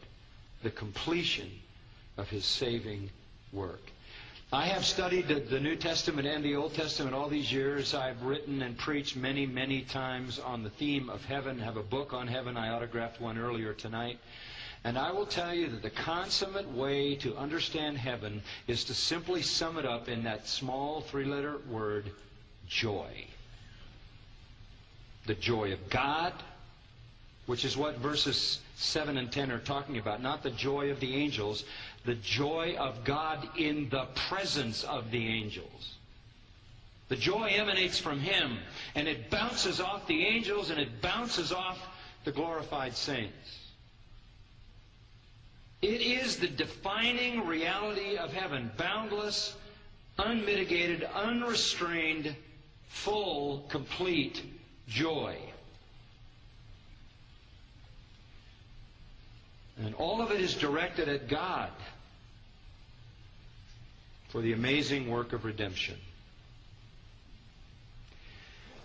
the 0.63 0.71
completion 0.71 1.49
of 2.17 2.29
his 2.29 2.45
saving 2.45 3.09
work. 3.51 3.81
I 4.53 4.65
have 4.65 4.85
studied 4.85 5.29
the, 5.29 5.59
New 5.61 5.77
Testament 5.77 6.27
and 6.27 6.43
the 6.43 6.57
Old 6.57 6.73
Testament 6.73 7.15
all 7.15 7.29
these 7.29 7.53
years. 7.53 7.93
I've 7.93 8.21
written 8.23 8.61
and 8.61 8.77
preached 8.77 9.15
many, 9.15 9.45
many 9.45 9.81
times 9.83 10.39
on 10.39 10.61
the 10.63 10.69
theme 10.69 11.09
of 11.09 11.23
heaven. 11.23 11.61
I 11.61 11.63
have 11.63 11.77
a 11.77 11.83
book 11.83 12.13
on 12.13 12.27
heaven. 12.27 12.57
I 12.57 12.69
autographed 12.69 13.21
one 13.21 13.37
earlier 13.37 13.73
tonight. 13.73 14.19
And 14.83 14.97
I 14.97 15.11
will 15.11 15.25
tell 15.25 15.53
you 15.53 15.69
that 15.69 15.83
the 15.83 15.89
consummate 15.89 16.69
way 16.69 17.15
to 17.17 17.37
understand 17.37 17.97
heaven 17.97 18.41
is 18.67 18.83
to 18.85 18.93
simply 18.93 19.41
sum 19.41 19.77
it 19.77 19.85
up 19.85 20.09
in 20.09 20.23
that 20.23 20.47
small 20.47 20.99
three 20.99 21.25
letter 21.25 21.59
word, 21.69 22.11
joy. 22.67 23.25
The 25.27 25.35
joy 25.35 25.71
of 25.71 25.89
God, 25.89 26.33
which 27.45 27.65
is 27.65 27.75
what 27.75 27.97
verses 27.97 28.59
7 28.75 29.17
and 29.17 29.31
10 29.31 29.51
are 29.51 29.59
talking 29.59 29.97
about. 29.97 30.21
Not 30.21 30.43
the 30.43 30.51
joy 30.51 30.91
of 30.91 30.99
the 30.99 31.15
angels, 31.15 31.63
the 32.05 32.15
joy 32.15 32.75
of 32.77 33.03
God 33.03 33.47
in 33.57 33.89
the 33.89 34.05
presence 34.29 34.83
of 34.83 35.11
the 35.11 35.27
angels. 35.27 35.95
The 37.09 37.15
joy 37.17 37.51
emanates 37.55 37.99
from 37.99 38.19
Him, 38.19 38.57
and 38.95 39.07
it 39.07 39.29
bounces 39.29 39.81
off 39.81 40.07
the 40.07 40.25
angels, 40.25 40.69
and 40.69 40.79
it 40.79 41.01
bounces 41.01 41.51
off 41.51 41.77
the 42.23 42.31
glorified 42.31 42.95
saints. 42.95 43.59
It 45.81 46.01
is 46.01 46.37
the 46.37 46.47
defining 46.47 47.47
reality 47.47 48.15
of 48.15 48.31
heaven 48.31 48.71
boundless, 48.77 49.57
unmitigated, 50.19 51.03
unrestrained, 51.03 52.35
full, 52.87 53.65
complete 53.67 54.43
joy. 54.87 55.37
And 59.83 59.95
all 59.95 60.21
of 60.21 60.31
it 60.31 60.39
is 60.39 60.53
directed 60.53 61.09
at 61.09 61.27
God 61.27 61.71
for 64.29 64.41
the 64.41 64.53
amazing 64.53 65.09
work 65.09 65.33
of 65.33 65.43
redemption. 65.43 65.97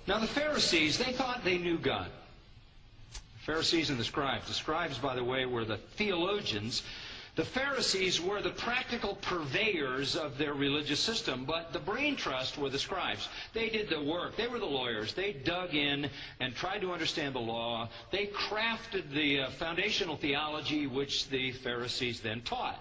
Now, 0.06 0.18
the 0.18 0.26
Pharisees, 0.26 0.98
they 0.98 1.12
thought 1.12 1.44
they 1.44 1.58
knew 1.58 1.78
God. 1.78 2.08
Pharisees 3.40 3.90
and 3.90 3.98
the 3.98 4.04
scribes. 4.04 4.48
The 4.48 4.54
scribes, 4.54 4.98
by 4.98 5.14
the 5.14 5.24
way, 5.24 5.46
were 5.46 5.64
the 5.64 5.76
theologians. 5.76 6.82
The 7.36 7.44
Pharisees 7.44 8.18
were 8.18 8.40
the 8.40 8.48
practical 8.48 9.16
purveyors 9.16 10.16
of 10.16 10.38
their 10.38 10.54
religious 10.54 11.00
system, 11.00 11.44
but 11.44 11.70
the 11.70 11.78
brain 11.78 12.16
trust 12.16 12.56
were 12.56 12.70
the 12.70 12.78
scribes. 12.78 13.28
They 13.52 13.68
did 13.68 13.90
the 13.90 14.02
work. 14.02 14.36
They 14.36 14.48
were 14.48 14.58
the 14.58 14.64
lawyers. 14.64 15.12
They 15.12 15.34
dug 15.34 15.74
in 15.74 16.08
and 16.40 16.56
tried 16.56 16.80
to 16.80 16.92
understand 16.94 17.34
the 17.34 17.40
law. 17.40 17.90
They 18.10 18.28
crafted 18.28 19.10
the 19.12 19.40
uh, 19.40 19.50
foundational 19.50 20.16
theology 20.16 20.86
which 20.86 21.28
the 21.28 21.52
Pharisees 21.52 22.20
then 22.20 22.40
taught. 22.40 22.80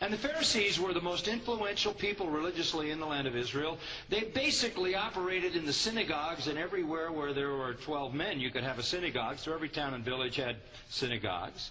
And 0.00 0.12
the 0.12 0.18
Pharisees 0.18 0.80
were 0.80 0.92
the 0.92 1.00
most 1.00 1.28
influential 1.28 1.94
people 1.94 2.28
religiously 2.28 2.90
in 2.90 2.98
the 2.98 3.06
land 3.06 3.28
of 3.28 3.36
Israel. 3.36 3.78
They 4.08 4.24
basically 4.24 4.96
operated 4.96 5.54
in 5.54 5.64
the 5.64 5.72
synagogues, 5.72 6.48
and 6.48 6.58
everywhere 6.58 7.12
where 7.12 7.32
there 7.32 7.52
were 7.52 7.74
12 7.74 8.12
men, 8.14 8.40
you 8.40 8.50
could 8.50 8.64
have 8.64 8.80
a 8.80 8.82
synagogue. 8.82 9.38
So 9.38 9.54
every 9.54 9.68
town 9.68 9.94
and 9.94 10.04
village 10.04 10.34
had 10.34 10.56
synagogues. 10.88 11.70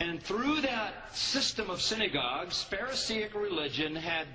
And 0.00 0.22
through 0.22 0.60
that 0.62 1.16
system 1.16 1.70
of 1.70 1.80
synagogues, 1.80 2.62
Pharisaic 2.62 3.34
religion 3.34 3.94
had 3.94 4.26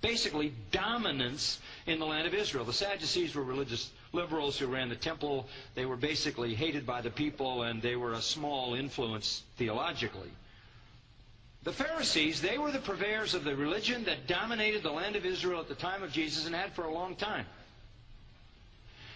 basically 0.00 0.52
dominance 0.72 1.60
in 1.86 1.98
the 1.98 2.06
land 2.06 2.26
of 2.26 2.34
Israel. 2.34 2.64
The 2.64 2.72
Sadducees 2.72 3.34
were 3.34 3.42
religious 3.42 3.90
liberals 4.12 4.58
who 4.58 4.66
ran 4.66 4.88
the 4.88 4.96
temple. 4.96 5.48
They 5.74 5.86
were 5.86 5.96
basically 5.96 6.54
hated 6.54 6.84
by 6.84 7.00
the 7.00 7.10
people, 7.10 7.62
and 7.62 7.80
they 7.80 7.96
were 7.96 8.12
a 8.12 8.22
small 8.22 8.74
influence 8.74 9.42
theologically. 9.56 10.30
The 11.62 11.72
Pharisees, 11.72 12.40
they 12.40 12.58
were 12.58 12.70
the 12.70 12.78
purveyors 12.78 13.34
of 13.34 13.42
the 13.42 13.56
religion 13.56 14.04
that 14.04 14.28
dominated 14.28 14.82
the 14.82 14.92
land 14.92 15.16
of 15.16 15.26
Israel 15.26 15.60
at 15.60 15.68
the 15.68 15.74
time 15.74 16.02
of 16.02 16.12
Jesus 16.12 16.46
and 16.46 16.54
had 16.54 16.72
for 16.72 16.84
a 16.84 16.92
long 16.92 17.16
time. 17.16 17.46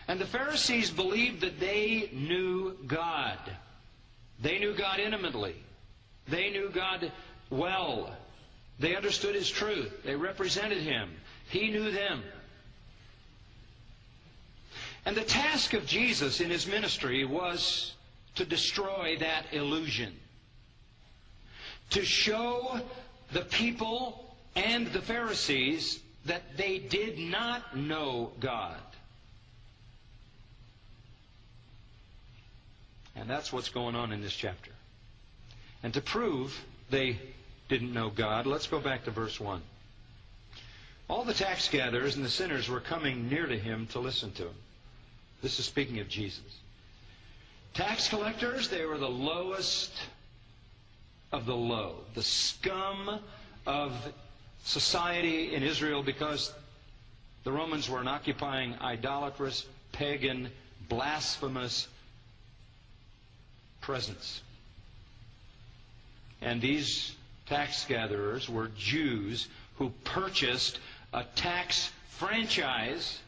And 0.09 0.21
the 0.21 0.27
Pharisees 0.27 0.91
believed 0.91 1.43
that 1.43 1.61
they 1.61 2.11
knew 2.13 2.77
God. 2.87 3.39
They 4.43 4.59
knew 4.59 4.75
God 4.75 4.99
intimately. 4.99 5.55
They 6.31 6.51
knew 6.51 6.71
God 6.71 7.11
well. 7.51 8.15
They 8.79 8.97
understood 8.97 9.35
His 9.35 9.51
truth. 9.51 10.03
They 10.05 10.15
represented 10.15 10.79
Him. 10.79 11.11
He 11.49 11.71
knew 11.71 11.91
them. 11.91 12.23
And 15.05 15.17
the 15.17 15.25
task 15.25 15.75
of 15.75 15.87
Jesus 15.87 16.41
in 16.41 16.51
His 16.51 16.67
ministry 16.67 17.25
was 17.25 17.95
to 18.37 18.45
destroy 18.45 19.17
that 19.19 19.47
illusion 19.53 20.15
to 21.91 22.05
show 22.05 22.81
the 23.33 23.43
people 23.43 24.35
and 24.57 24.87
the 24.89 25.03
Pharisees 25.03 26.01
that 26.25 26.57
they 26.57 26.79
did 26.79 27.19
not 27.19 27.77
know 27.77 28.33
God. 28.41 28.81
And 33.17 33.29
that's 33.29 33.53
what's 33.53 33.69
going 33.69 33.97
on 33.97 34.13
in 34.13 34.21
this 34.21 34.35
chapter. 34.35 34.71
And 35.83 35.95
to 35.95 36.01
prove 36.01 36.65
they 36.91 37.19
didn't 37.69 37.93
know 37.93 38.11
God, 38.11 38.47
let's 38.47 38.67
go 38.67 38.81
back 38.81 39.05
to 39.05 39.11
verse 39.11 39.41
1. 39.41 39.63
All 41.09 41.25
the 41.25 41.35
tax 41.35 41.69
gatherers 41.69 42.17
and 42.17 42.25
the 42.25 42.31
sinners 42.31 42.69
were 42.69 42.81
coming 42.81 43.29
near 43.29 43.47
to 43.47 43.59
him 43.59 43.87
to 43.89 43.99
listen 43.99 44.31
to 44.33 44.45
him. 44.45 44.55
This 45.43 45.59
is 45.59 45.65
speaking 45.65 45.99
of 46.01 46.09
Jesus. 46.09 46.61
Tax 47.75 48.09
collectors, 48.09 48.69
they 48.69 48.85
were 48.85 48.99
the 48.99 49.09
lowest 49.09 49.93
of 51.33 51.47
the 51.47 51.57
low, 51.57 51.97
the 52.15 52.23
scum 52.23 53.21
of 53.67 53.93
society 54.65 55.55
in 55.55 55.63
Israel 55.63 56.03
because 56.03 56.53
the 57.45 57.53
Romans 57.53 57.89
were 57.89 58.01
an 58.01 58.09
occupying, 58.09 58.75
idolatrous, 58.81 59.67
pagan, 59.93 60.51
blasphemous 60.89 61.89
presence. 63.81 64.43
And 66.43 66.61
these 66.61 67.15
tax 67.47 67.85
gatherers 67.85 68.49
were 68.49 68.69
Jews 68.77 69.49
who 69.77 69.91
purchased 70.05 70.79
a 71.13 71.25
tax 71.37 71.91
franchise 72.09 73.19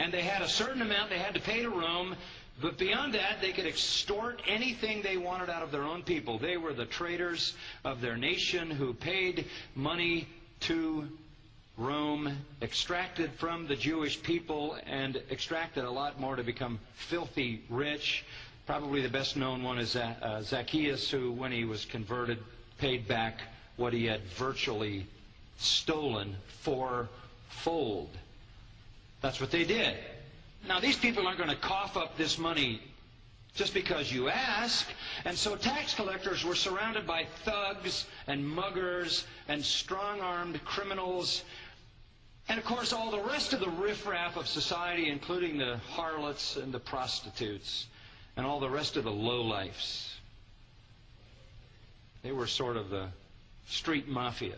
and 0.00 0.12
they 0.12 0.22
had 0.22 0.42
a 0.42 0.48
certain 0.48 0.80
amount 0.80 1.10
they 1.10 1.18
had 1.18 1.34
to 1.34 1.40
pay 1.40 1.62
to 1.62 1.70
Rome 1.70 2.14
but 2.60 2.76
beyond 2.76 3.14
that, 3.14 3.40
they 3.40 3.52
could 3.52 3.66
extort 3.66 4.42
anything 4.46 5.02
they 5.02 5.16
wanted 5.16 5.48
out 5.48 5.62
of 5.62 5.70
their 5.70 5.84
own 5.84 6.02
people. 6.02 6.38
They 6.38 6.56
were 6.56 6.72
the 6.72 6.86
traitors 6.86 7.54
of 7.84 8.00
their 8.00 8.16
nation 8.16 8.68
who 8.68 8.94
paid 8.94 9.46
money 9.76 10.26
to 10.60 11.06
Rome, 11.76 12.36
extracted 12.60 13.30
from 13.34 13.68
the 13.68 13.76
Jewish 13.76 14.20
people, 14.20 14.76
and 14.86 15.22
extracted 15.30 15.84
a 15.84 15.90
lot 15.90 16.18
more 16.18 16.34
to 16.34 16.42
become 16.42 16.80
filthy 16.94 17.62
rich. 17.70 18.24
Probably 18.68 19.00
the 19.00 19.08
best 19.08 19.34
known 19.34 19.62
one 19.62 19.78
is 19.78 19.96
uh, 19.96 20.42
Zacchaeus, 20.42 21.10
who, 21.10 21.32
when 21.32 21.50
he 21.50 21.64
was 21.64 21.86
converted, 21.86 22.36
paid 22.76 23.08
back 23.08 23.40
what 23.78 23.94
he 23.94 24.04
had 24.04 24.20
virtually 24.36 25.06
stolen 25.56 26.36
fourfold. 26.48 28.10
That's 29.22 29.40
what 29.40 29.50
they 29.50 29.64
did. 29.64 29.96
Now, 30.68 30.80
these 30.80 30.98
people 30.98 31.26
aren't 31.26 31.38
going 31.38 31.48
to 31.48 31.56
cough 31.56 31.96
up 31.96 32.18
this 32.18 32.36
money 32.36 32.82
just 33.54 33.72
because 33.72 34.12
you 34.12 34.28
ask. 34.28 34.86
And 35.24 35.34
so 35.34 35.56
tax 35.56 35.94
collectors 35.94 36.44
were 36.44 36.54
surrounded 36.54 37.06
by 37.06 37.24
thugs 37.46 38.04
and 38.26 38.46
muggers 38.46 39.24
and 39.48 39.64
strong 39.64 40.20
armed 40.20 40.62
criminals. 40.66 41.42
And 42.50 42.58
of 42.58 42.66
course, 42.66 42.92
all 42.92 43.10
the 43.10 43.22
rest 43.22 43.54
of 43.54 43.60
the 43.60 43.70
riffraff 43.70 44.36
of 44.36 44.46
society, 44.46 45.08
including 45.08 45.56
the 45.56 45.78
harlots 45.78 46.58
and 46.58 46.70
the 46.70 46.78
prostitutes 46.80 47.86
and 48.38 48.46
all 48.46 48.60
the 48.60 48.70
rest 48.70 48.96
of 48.96 49.04
the 49.04 49.10
lowlifes. 49.10 50.14
They 52.22 52.32
were 52.32 52.46
sort 52.46 52.78
of 52.78 52.88
the 52.88 53.08
street 53.66 54.08
mafia 54.08 54.56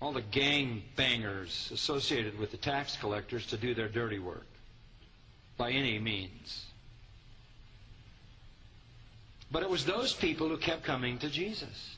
all 0.00 0.12
the 0.12 0.22
gang 0.22 0.82
bangers 0.96 1.70
associated 1.72 2.38
with 2.38 2.50
the 2.50 2.56
tax 2.56 2.96
collectors 2.96 3.46
to 3.46 3.56
do 3.56 3.74
their 3.74 3.88
dirty 3.88 4.18
work 4.18 4.46
by 5.58 5.70
any 5.70 5.98
means. 5.98 6.64
But 9.52 9.62
it 9.62 9.68
was 9.68 9.84
those 9.84 10.14
people 10.14 10.48
who 10.48 10.56
kept 10.56 10.84
coming 10.84 11.18
to 11.18 11.28
Jesus. 11.28 11.96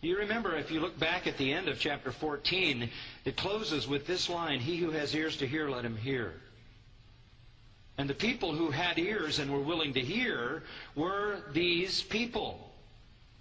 You 0.00 0.16
remember, 0.18 0.56
if 0.56 0.70
you 0.70 0.80
look 0.80 0.98
back 0.98 1.26
at 1.26 1.36
the 1.38 1.52
end 1.52 1.68
of 1.68 1.80
chapter 1.80 2.12
14, 2.12 2.88
it 3.24 3.36
closes 3.36 3.86
with 3.86 4.06
this 4.06 4.30
line 4.30 4.60
He 4.60 4.76
who 4.76 4.92
has 4.92 5.14
ears 5.14 5.36
to 5.38 5.46
hear, 5.46 5.68
let 5.68 5.84
him 5.84 5.96
hear. 5.96 6.34
And 7.98 8.08
the 8.08 8.14
people 8.14 8.54
who 8.54 8.70
had 8.70 8.98
ears 8.98 9.40
and 9.40 9.50
were 9.50 9.60
willing 9.60 9.92
to 9.94 10.00
hear 10.00 10.62
were 10.94 11.42
these 11.52 12.00
people 12.02 12.68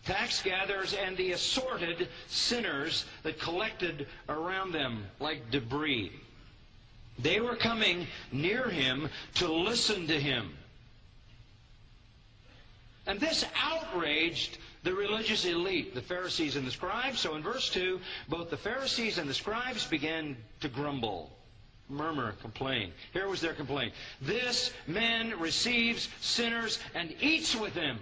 tax 0.07 0.41
gatherers 0.41 0.93
and 0.93 1.17
the 1.17 1.33
assorted 1.33 2.07
sinners 2.27 3.05
that 3.23 3.39
collected 3.39 4.07
around 4.29 4.71
them 4.71 5.03
like 5.19 5.51
debris. 5.51 6.11
They 7.19 7.41
were 7.41 7.57
coming 7.57 8.07
near 8.31 8.69
him 8.69 9.09
to 9.35 9.51
listen 9.51 10.07
to 10.07 10.19
him. 10.19 10.53
And 13.05 13.19
this 13.19 13.45
outraged 13.55 14.57
the 14.83 14.93
religious 14.93 15.45
elite, 15.45 15.93
the 15.93 16.01
Pharisees 16.01 16.55
and 16.55 16.65
the 16.65 16.71
scribes. 16.71 17.19
So 17.19 17.35
in 17.35 17.43
verse 17.43 17.69
2, 17.69 17.99
both 18.29 18.49
the 18.49 18.57
Pharisees 18.57 19.17
and 19.17 19.29
the 19.29 19.33
scribes 19.33 19.85
began 19.85 20.37
to 20.61 20.69
grumble, 20.69 21.36
murmur, 21.89 22.33
complain. 22.41 22.91
Here 23.13 23.27
was 23.27 23.41
their 23.41 23.53
complaint. 23.53 23.93
This 24.21 24.71
man 24.87 25.39
receives 25.39 26.09
sinners 26.21 26.79
and 26.93 27.15
eats 27.21 27.55
with 27.55 27.73
them 27.73 27.99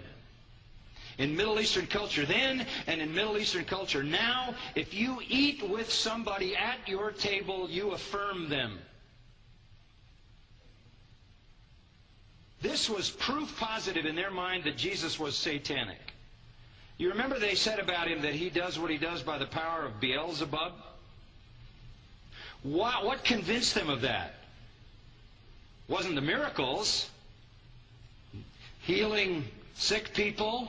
in 1.18 1.34
Middle 1.34 1.60
Eastern 1.60 1.86
culture 1.86 2.26
then 2.26 2.66
and 2.86 3.00
in 3.00 3.14
Middle 3.14 3.38
Eastern 3.38 3.64
culture 3.64 4.02
now, 4.02 4.54
if 4.74 4.92
you 4.92 5.18
eat 5.28 5.66
with 5.68 5.92
somebody 5.92 6.56
at 6.56 6.86
your 6.86 7.10
table, 7.10 7.70
you 7.70 7.92
affirm 7.92 8.48
them. 8.48 8.78
This 12.60 12.90
was 12.90 13.10
proof 13.10 13.56
positive 13.58 14.06
in 14.06 14.16
their 14.16 14.30
mind 14.30 14.64
that 14.64 14.76
Jesus 14.76 15.18
was 15.18 15.36
satanic. 15.36 16.12
You 16.98 17.10
remember 17.10 17.38
they 17.38 17.54
said 17.54 17.78
about 17.78 18.08
him 18.08 18.22
that 18.22 18.34
he 18.34 18.48
does 18.48 18.78
what 18.78 18.90
he 18.90 18.96
does 18.96 19.22
by 19.22 19.38
the 19.38 19.46
power 19.46 19.84
of 19.84 20.00
Beelzebub? 20.00 20.72
What, 22.66 23.04
what 23.04 23.24
convinced 23.24 23.74
them 23.74 23.88
of 23.88 24.00
that? 24.02 24.36
wasn't 25.88 26.14
the 26.14 26.20
miracles, 26.20 27.10
healing 28.82 29.44
sick 29.74 30.12
people, 30.14 30.68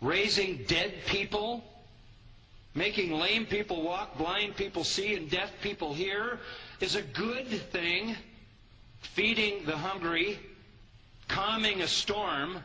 raising 0.00 0.64
dead 0.66 0.94
people, 1.06 1.62
making 2.74 3.12
lame 3.12 3.44
people 3.44 3.82
walk, 3.82 4.16
blind 4.16 4.56
people 4.56 4.84
see, 4.84 5.14
and 5.14 5.30
deaf 5.30 5.50
people 5.60 5.92
hear 5.92 6.38
is 6.80 6.94
a 6.94 7.02
good 7.02 7.48
thing. 7.70 8.16
Feeding 9.02 9.64
the 9.64 9.76
hungry, 9.76 10.38
calming 11.26 11.80
a 11.80 11.88
storm, 11.88 12.58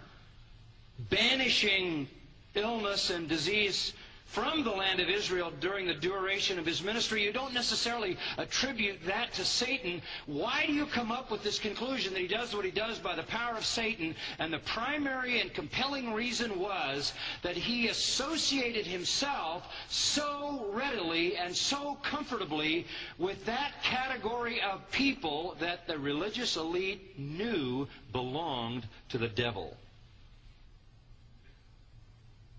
banishing 1.09 2.07
illness 2.55 3.09
and 3.09 3.27
disease 3.27 3.93
from 4.25 4.63
the 4.63 4.71
land 4.71 4.99
of 4.99 5.07
Israel 5.09 5.51
during 5.61 5.85
the 5.87 5.93
duration 5.93 6.59
of 6.59 6.65
his 6.65 6.83
ministry, 6.83 7.23
you 7.23 7.31
don't 7.31 7.53
necessarily 7.53 8.17
attribute 8.37 8.97
that 9.05 9.31
to 9.33 9.45
Satan. 9.45 10.01
Why 10.25 10.65
do 10.65 10.73
you 10.73 10.85
come 10.87 11.11
up 11.11 11.31
with 11.31 11.43
this 11.43 11.59
conclusion 11.59 12.13
that 12.13 12.19
he 12.19 12.27
does 12.27 12.53
what 12.53 12.65
he 12.65 12.71
does 12.71 12.99
by 12.99 13.15
the 13.15 13.23
power 13.23 13.55
of 13.55 13.65
Satan? 13.65 14.15
And 14.39 14.51
the 14.51 14.59
primary 14.59 15.39
and 15.39 15.53
compelling 15.53 16.11
reason 16.13 16.59
was 16.59 17.13
that 17.43 17.55
he 17.55 17.87
associated 17.87 18.85
himself 18.85 19.71
so 19.89 20.67
readily 20.73 21.37
and 21.37 21.55
so 21.55 21.97
comfortably 22.03 22.87
with 23.17 23.45
that 23.45 23.71
category 23.83 24.59
of 24.61 24.89
people 24.91 25.55
that 25.59 25.87
the 25.87 25.97
religious 25.97 26.57
elite 26.57 27.17
knew 27.17 27.87
belonged 28.11 28.87
to 29.09 29.17
the 29.17 29.29
devil. 29.29 29.77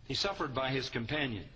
He 0.05 0.15
suffered 0.15 0.55
by 0.55 0.71
his 0.71 0.89
companions. 0.89 1.56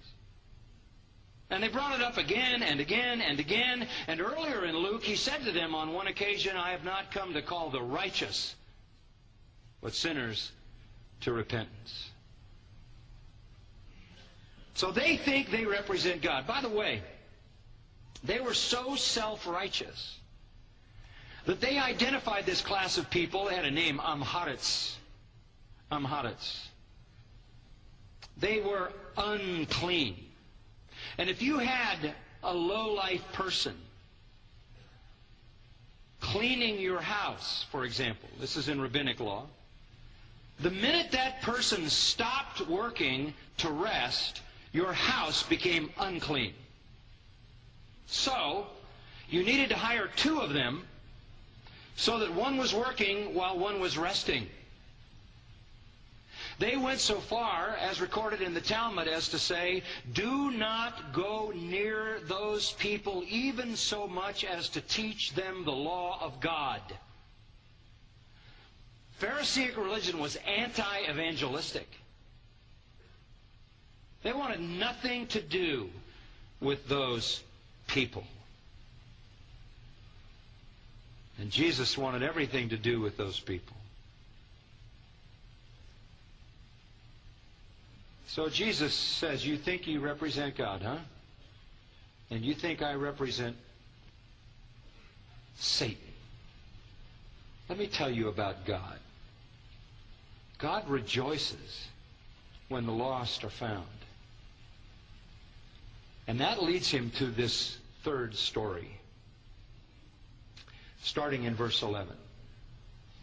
And 1.51 1.63
they 1.63 1.69
brought 1.69 1.99
it 1.99 2.01
up 2.01 2.17
again 2.17 2.63
and 2.63 2.79
again 2.79 3.21
and 3.21 3.41
again. 3.41 3.89
And 4.07 4.21
earlier 4.21 4.65
in 4.65 4.77
Luke, 4.77 5.03
he 5.03 5.17
said 5.17 5.45
to 5.45 5.53
them 5.53 5.75
on 5.75 5.93
one 5.93 6.07
occasion, 6.07 6.57
I 6.57 6.71
have 6.71 6.85
not 6.85 7.11
come 7.11 7.35
to 7.35 7.43
call 7.43 7.71
the 7.71 7.83
righteous, 7.83 8.55
but 9.81 9.93
sinners 9.93 10.53
to 11.23 11.33
repentance. 11.33 12.11
So 14.75 14.93
they 14.93 15.17
think 15.17 15.51
they 15.51 15.67
represent 15.67 16.23
God. 16.23 16.47
By 16.47 16.61
the 16.61 16.69
way, 16.69 17.03
they 18.23 18.41
were 18.41 18.55
so 18.55 18.95
self-righteous 18.95 20.19
that 21.47 21.61
they 21.61 21.79
identified 21.79 22.47
this 22.47 22.61
class 22.61 22.97
of 22.97 23.11
people. 23.11 23.47
They 23.47 23.57
had 23.57 23.65
a 23.65 23.71
name, 23.71 23.99
Amharites. 23.99 24.95
Amharites. 25.91 26.69
They 28.37 28.61
were 28.61 28.93
unclean. 29.17 30.30
And 31.19 31.29
if 31.29 31.43
you 31.43 31.59
had 31.59 32.15
a 32.43 32.55
low-life 32.55 33.25
person 33.33 33.75
cleaning 36.21 36.79
your 36.79 37.01
house, 37.01 37.65
for 37.71 37.85
example, 37.85 38.29
this 38.39 38.57
is 38.57 38.69
in 38.69 38.81
rabbinic 38.81 39.21
law, 39.21 39.47
the 40.61 40.71
minute 40.71 41.13
that 41.13 41.41
person 41.43 41.89
stopped 41.89 42.61
working 42.69 43.33
to 43.59 43.71
rest, 43.71 44.43
your 44.73 44.93
house 44.93 45.43
became 45.43 45.91
unclean. 45.99 46.53
So, 48.07 48.67
you 49.31 49.43
needed 49.43 49.71
to 49.71 49.77
hire 49.77 50.09
two 50.17 50.41
of 50.41 50.53
them 50.53 50.85
so 51.97 52.19
that 52.19 52.35
one 52.35 52.57
was 52.57 52.75
working 52.75 53.35
while 53.35 53.59
one 53.59 53.81
was 53.81 53.97
resting. 53.97 54.47
They 56.61 56.77
went 56.77 57.01
so 57.01 57.15
far, 57.21 57.75
as 57.81 58.03
recorded 58.03 58.43
in 58.43 58.53
the 58.53 58.61
Talmud, 58.61 59.09
as 59.09 59.31
to 59.31 59.39
say, 59.39 59.83
do 60.13 60.51
not 60.51 61.15
go 61.15 61.55
near 61.57 62.21
those 62.25 62.73
people 62.73 63.25
even 63.27 63.77
so 63.77 64.07
much 64.07 64.45
as 64.45 64.69
to 64.71 64.83
teach 64.83 65.33
them 65.33 65.65
the 65.65 65.73
law 65.73 66.19
of 66.21 66.39
God. 66.39 66.83
Pharisaic 69.13 69.79
religion 69.79 70.19
was 70.19 70.37
anti-evangelistic. 70.47 71.89
They 74.23 74.35
wanted 74.35 74.61
nothing 74.61 75.29
to 75.29 75.41
do 75.41 75.89
with 76.61 76.87
those 76.89 77.43
people. 77.87 78.25
And 81.39 81.51
Jesus 81.51 81.97
wanted 81.97 82.23
everything 82.23 82.69
to 82.69 82.77
do 82.77 83.01
with 83.01 83.17
those 83.17 83.41
people. 83.41 83.80
So 88.31 88.49
Jesus 88.49 88.95
says, 88.95 89.45
You 89.45 89.57
think 89.57 89.89
you 89.89 89.99
represent 89.99 90.57
God, 90.57 90.83
huh? 90.83 90.99
And 92.31 92.45
you 92.45 92.55
think 92.55 92.81
I 92.81 92.95
represent 92.95 93.57
Satan. 95.57 95.97
Let 97.69 97.77
me 97.77 97.89
tell 97.89 98.09
you 98.09 98.29
about 98.29 98.65
God. 98.65 99.01
God 100.59 100.89
rejoices 100.89 101.89
when 102.69 102.87
the 102.87 102.93
lost 102.93 103.43
are 103.43 103.51
found. 103.51 103.85
And 106.29 106.39
that 106.39 106.63
leads 106.63 106.89
him 106.89 107.11
to 107.17 107.27
this 107.27 107.79
third 108.05 108.37
story, 108.37 108.97
starting 111.03 111.45
in 111.45 111.57
verse 111.57 111.83
11. 111.83 112.15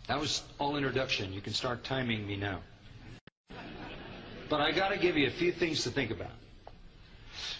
That 0.08 0.20
was 0.20 0.44
all 0.60 0.76
introduction. 0.76 1.32
You 1.32 1.40
can 1.40 1.54
start 1.54 1.86
timing 1.86 2.28
me 2.28 2.36
now. 2.36 2.60
But 4.50 4.62
I 4.62 4.72
got 4.72 4.90
to 4.90 4.98
give 4.98 5.18
you 5.18 5.28
a 5.28 5.32
few 5.32 5.52
things 5.52 5.84
to 5.84 5.92
think 5.92 6.12
about. 6.12 6.32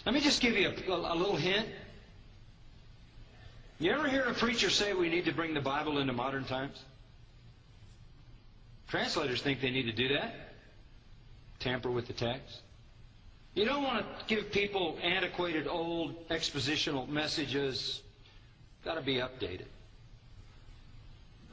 Let 0.06 0.14
me 0.14 0.20
just 0.20 0.40
give 0.40 0.56
you 0.56 0.72
a, 0.88 0.92
a, 0.92 1.14
little 1.14 1.36
hint. 1.36 1.68
You 3.78 3.92
ever 3.92 4.08
hear 4.08 4.22
a 4.24 4.34
preacher 4.34 4.70
say 4.70 4.94
we 4.94 5.08
need 5.08 5.26
to 5.26 5.32
bring 5.32 5.54
the 5.54 5.60
Bible 5.60 5.98
into 5.98 6.12
modern 6.12 6.44
times? 6.44 6.82
Translators 8.88 9.42
think 9.42 9.60
they 9.60 9.70
need 9.70 9.84
to 9.84 9.92
do 9.92 10.08
that. 10.14 10.34
Tamper 11.60 11.90
with 11.90 12.06
the 12.06 12.12
text. 12.12 12.60
You 13.54 13.64
don't 13.64 13.82
want 13.82 14.06
to 14.06 14.34
give 14.34 14.50
people 14.50 14.96
antiquated, 15.02 15.66
old, 15.66 16.28
expositional 16.28 17.08
messages. 17.08 18.02
Got 18.84 18.94
to 18.94 19.02
be 19.02 19.16
updated. 19.16 19.66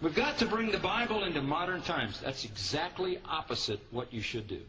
We've 0.02 0.16
got 0.16 0.38
to 0.38 0.46
bring 0.46 0.72
the 0.72 0.78
Bible 0.78 1.24
into 1.24 1.42
modern 1.42 1.82
times. 1.82 2.20
That's 2.22 2.46
exactly 2.46 3.20
opposite 3.26 3.80
what 3.92 4.14
you 4.14 4.22
should 4.22 4.48
do. 4.48 4.62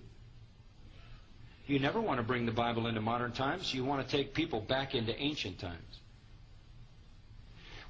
You 1.67 1.81
never 1.81 2.01
want 2.01 2.19
to 2.19 2.23
bring 2.23 2.47
the 2.47 2.53
Bible 2.53 2.87
into 2.87 3.01
modern 3.01 3.33
times. 3.33 3.75
You 3.75 3.85
want 3.85 4.07
to 4.07 4.17
take 4.17 4.35
people 4.35 4.61
back 4.61 4.95
into 4.95 5.19
ancient 5.21 5.59
times. 5.59 6.01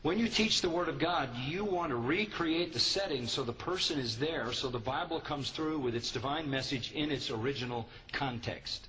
When 0.02 0.18
you 0.18 0.28
teach 0.28 0.62
the 0.62 0.70
Word 0.70 0.88
of 0.88 0.98
God, 0.98 1.30
you 1.36 1.64
want 1.64 1.90
to 1.90 1.96
recreate 1.96 2.72
the 2.72 2.78
setting 2.78 3.26
so 3.26 3.42
the 3.42 3.52
person 3.52 3.98
is 3.98 4.18
there, 4.18 4.52
so 4.52 4.68
the 4.68 4.78
Bible 4.78 5.20
comes 5.20 5.50
through 5.50 5.80
with 5.80 5.94
its 5.94 6.12
divine 6.12 6.48
message 6.48 6.92
in 6.92 7.10
its 7.10 7.30
original 7.30 7.88
context. 8.12 8.88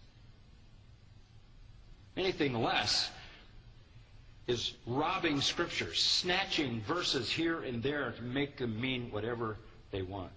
Anything 2.16 2.62
less 2.62 3.10
is 4.48 4.74
robbing 4.86 5.42
Scripture, 5.42 5.94
snatching 5.94 6.82
verses 6.82 7.30
here 7.30 7.64
and 7.64 7.84
there 7.84 8.12
to 8.12 8.22
make 8.22 8.58
them 8.58 8.80
mean 8.80 9.10
whatever 9.12 9.58
they 9.92 10.04
want. 10.04 10.32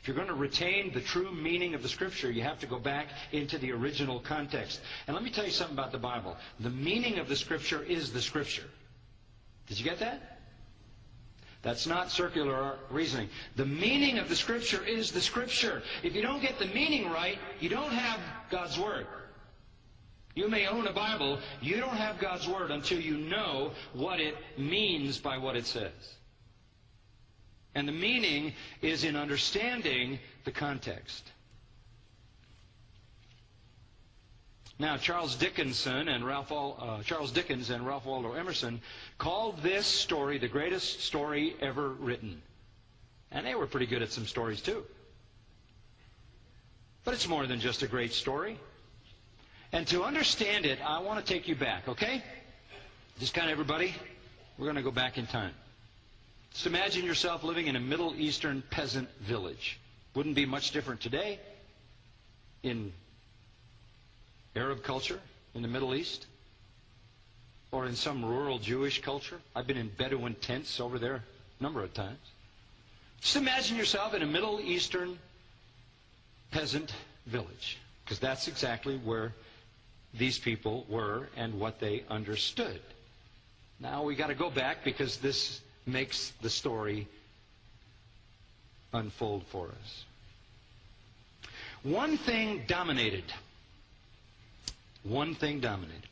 If 0.00 0.08
you're 0.08 0.16
going 0.16 0.28
to 0.28 0.34
retain 0.34 0.92
the 0.92 1.00
true 1.00 1.30
meaning 1.30 1.74
of 1.74 1.82
the 1.82 1.88
Scripture, 1.88 2.30
you 2.30 2.42
have 2.42 2.58
to 2.60 2.66
go 2.66 2.78
back 2.78 3.08
into 3.32 3.58
the 3.58 3.70
original 3.72 4.18
context. 4.20 4.80
And 5.06 5.14
let 5.14 5.22
me 5.22 5.30
tell 5.30 5.44
you 5.44 5.50
something 5.50 5.76
about 5.76 5.92
the 5.92 5.98
Bible. 5.98 6.36
The 6.60 6.70
meaning 6.70 7.18
of 7.18 7.28
the 7.28 7.36
Scripture 7.36 7.82
is 7.82 8.10
the 8.10 8.22
Scripture. 8.22 8.64
Did 9.66 9.78
you 9.78 9.84
get 9.84 9.98
that? 9.98 10.38
That's 11.62 11.86
not 11.86 12.10
circular 12.10 12.78
reasoning. 12.88 13.28
The 13.56 13.66
meaning 13.66 14.18
of 14.18 14.30
the 14.30 14.36
Scripture 14.36 14.82
is 14.82 15.12
the 15.12 15.20
Scripture. 15.20 15.82
If 16.02 16.14
you 16.14 16.22
don't 16.22 16.40
get 16.40 16.58
the 16.58 16.68
meaning 16.68 17.10
right, 17.10 17.38
you 17.60 17.68
don't 17.68 17.92
have 17.92 18.20
God's 18.48 18.78
Word. 18.78 19.06
You 20.34 20.48
may 20.48 20.66
own 20.66 20.86
a 20.86 20.92
Bible, 20.92 21.38
you 21.60 21.76
don't 21.76 21.96
have 21.96 22.18
God's 22.18 22.48
Word 22.48 22.70
until 22.70 23.00
you 23.00 23.18
know 23.18 23.72
what 23.92 24.20
it 24.20 24.36
means 24.56 25.18
by 25.18 25.36
what 25.36 25.56
it 25.56 25.66
says. 25.66 25.92
And 27.74 27.86
the 27.86 27.92
meaning 27.92 28.54
is 28.82 29.04
in 29.04 29.16
understanding 29.16 30.18
the 30.44 30.52
context. 30.52 31.30
Now, 34.80 34.96
Charles 34.96 35.36
Dickinson 35.36 36.08
and 36.08 36.24
Ralph, 36.24 36.50
uh, 36.50 37.02
Charles 37.02 37.32
Dickens 37.32 37.68
and 37.68 37.86
Ralph 37.86 38.06
Waldo 38.06 38.32
Emerson 38.32 38.80
called 39.18 39.62
this 39.62 39.86
story 39.86 40.38
the 40.38 40.48
greatest 40.48 41.00
story 41.02 41.54
ever 41.60 41.90
written. 41.90 42.40
And 43.30 43.46
they 43.46 43.54
were 43.54 43.66
pretty 43.66 43.84
good 43.84 44.00
at 44.00 44.10
some 44.10 44.26
stories 44.26 44.62
too. 44.62 44.84
But 47.04 47.12
it's 47.12 47.28
more 47.28 47.46
than 47.46 47.60
just 47.60 47.82
a 47.82 47.86
great 47.86 48.14
story. 48.14 48.58
And 49.72 49.86
to 49.88 50.02
understand 50.02 50.64
it, 50.64 50.78
I 50.84 50.98
want 51.00 51.24
to 51.24 51.32
take 51.32 51.46
you 51.46 51.54
back, 51.54 51.86
okay? 51.86 52.22
Just 53.18 53.34
kind 53.34 53.48
of 53.48 53.52
everybody, 53.52 53.94
we're 54.56 54.64
going 54.64 54.76
to 54.76 54.82
go 54.82 54.90
back 54.90 55.18
in 55.18 55.26
time. 55.26 55.52
Just 56.52 56.66
imagine 56.66 57.04
yourself 57.04 57.44
living 57.44 57.66
in 57.68 57.76
a 57.76 57.80
Middle 57.80 58.14
Eastern 58.16 58.62
peasant 58.70 59.08
village. 59.20 59.78
Wouldn't 60.14 60.34
be 60.34 60.46
much 60.46 60.72
different 60.72 61.00
today 61.00 61.38
in 62.62 62.92
Arab 64.56 64.82
culture 64.82 65.20
in 65.54 65.62
the 65.62 65.68
Middle 65.68 65.94
East 65.94 66.26
or 67.72 67.86
in 67.86 67.94
some 67.94 68.24
rural 68.24 68.58
Jewish 68.58 69.00
culture. 69.00 69.40
I've 69.54 69.66
been 69.66 69.76
in 69.76 69.88
Bedouin 69.88 70.34
tents 70.34 70.80
over 70.80 70.98
there 70.98 71.22
a 71.58 71.62
number 71.62 71.82
of 71.82 71.94
times. 71.94 72.18
Just 73.20 73.36
imagine 73.36 73.76
yourself 73.76 74.14
in 74.14 74.22
a 74.22 74.26
Middle 74.26 74.60
Eastern 74.60 75.18
peasant 76.50 76.92
village, 77.26 77.78
because 78.04 78.18
that's 78.18 78.48
exactly 78.48 78.96
where 78.98 79.32
these 80.14 80.38
people 80.38 80.84
were 80.88 81.28
and 81.36 81.60
what 81.60 81.78
they 81.78 82.02
understood. 82.10 82.80
Now 83.78 84.02
we 84.02 84.16
got 84.16 84.28
to 84.28 84.34
go 84.34 84.50
back 84.50 84.82
because 84.82 85.18
this 85.18 85.60
makes 85.86 86.32
the 86.42 86.50
story 86.50 87.06
unfold 88.92 89.44
for 89.46 89.68
us. 89.68 90.04
One 91.82 92.16
thing 92.18 92.62
dominated. 92.66 93.24
One 95.02 95.34
thing 95.34 95.60
dominated. 95.60 96.08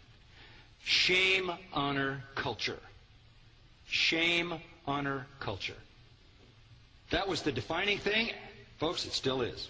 Shame, 0.85 1.53
honor, 1.75 2.23
culture. 2.35 2.79
Shame, 3.87 4.55
honor, 4.87 5.27
culture. 5.41 5.77
That 7.11 7.29
was 7.29 7.43
the 7.43 7.53
defining 7.53 7.99
thing. 7.99 8.31
Folks, 8.79 9.05
it 9.05 9.13
still 9.13 9.43
is. 9.43 9.69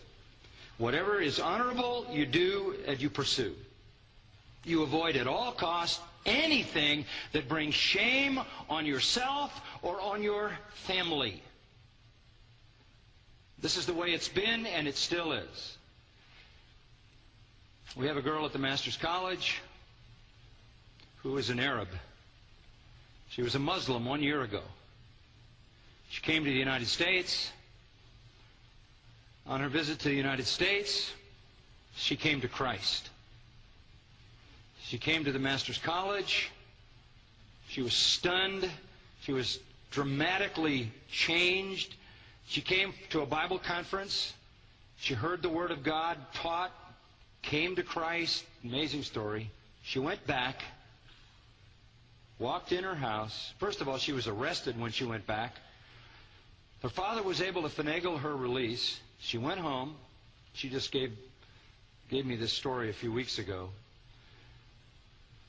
Whatever 0.79 1.21
is 1.21 1.41
honorable, 1.41 2.07
you 2.11 2.25
do 2.27 2.77
and 2.87 3.01
you 3.01 3.11
pursue. 3.11 3.55
You 4.65 4.83
avoid 4.83 5.17
at 5.17 5.27
all 5.27 5.51
costs 5.53 6.01
anything 6.27 7.05
that 7.33 7.49
brings 7.49 7.75
shame 7.75 8.41
on 8.69 8.87
yourself 8.87 9.61
or 9.83 10.01
on 10.01 10.23
your 10.23 10.53
family. 10.75 11.43
This 13.61 13.77
is 13.77 13.87
the 13.87 13.95
way 13.95 14.09
it's 14.13 14.29
been, 14.29 14.67
and 14.67 14.87
it 14.87 14.97
still 14.97 15.33
is. 15.33 15.77
We 17.97 18.07
have 18.07 18.17
a 18.17 18.23
girl 18.23 18.45
at 18.45 18.53
the 18.53 18.59
Master's 18.59 18.97
College 18.97 19.61
who 21.23 21.37
is 21.37 21.51
an 21.51 21.59
Arab. 21.59 21.89
She 23.31 23.43
was 23.43 23.55
a 23.55 23.59
Muslim 23.59 24.05
one 24.05 24.23
year 24.23 24.43
ago. 24.43 24.63
She 26.11 26.23
came 26.23 26.45
to 26.45 26.51
the 26.51 26.57
United 26.57 26.89
States. 26.89 27.51
On 29.47 29.61
her 29.61 29.69
visit 29.69 29.99
to 30.01 30.09
the 30.09 30.15
United 30.15 30.47
States, 30.47 31.11
she 31.97 32.17
came 32.17 32.41
to 32.43 32.49
Christ. 32.49 33.11
She 34.83 34.99
came 34.99 35.25
to 35.25 35.33
the 35.33 35.39
Master's 35.39 35.79
College. 35.79 36.51
She 37.69 37.83
was 37.83 37.95
stunned. 37.95 38.69
She 39.23 39.33
was 39.33 39.59
dramatically 39.91 40.93
changed. 41.11 41.95
She 42.47 42.61
came 42.61 42.93
to 43.11 43.21
a 43.21 43.27
Bible 43.27 43.59
conference. 43.59 44.33
She 44.99 45.15
heard 45.15 45.43
the 45.43 45.49
Word 45.49 45.71
of 45.71 45.83
God 45.83 46.19
taught, 46.35 46.73
came 47.43 47.77
to 47.77 47.83
Christ. 47.83 48.45
Amazing 48.65 49.03
story. 49.03 49.51
She 49.83 49.99
went 49.99 50.27
back, 50.27 50.63
walked 52.39 52.73
in 52.73 52.85
her 52.85 52.95
house. 52.95 53.53
First 53.59 53.81
of 53.81 53.89
all, 53.89 53.99
she 53.99 54.13
was 54.13 54.27
arrested 54.27 54.79
when 54.79 54.93
she 54.93 55.05
went 55.05 55.27
back. 55.27 55.55
Her 56.83 56.89
father 56.89 57.23
was 57.23 57.41
able 57.41 57.63
to 57.63 57.69
finagle 57.69 58.21
her 58.21 58.37
release. 58.37 59.01
She 59.21 59.39
went 59.39 59.61
home. 59.61 59.97
She 60.55 60.69
just 60.69 60.93
gave, 60.93 61.13
gave 62.09 62.27
me 62.27 62.37
this 62.37 62.53
story 62.53 62.91
a 62.91 62.93
few 62.93 63.13
weeks 63.13 63.39
ago. 63.39 63.71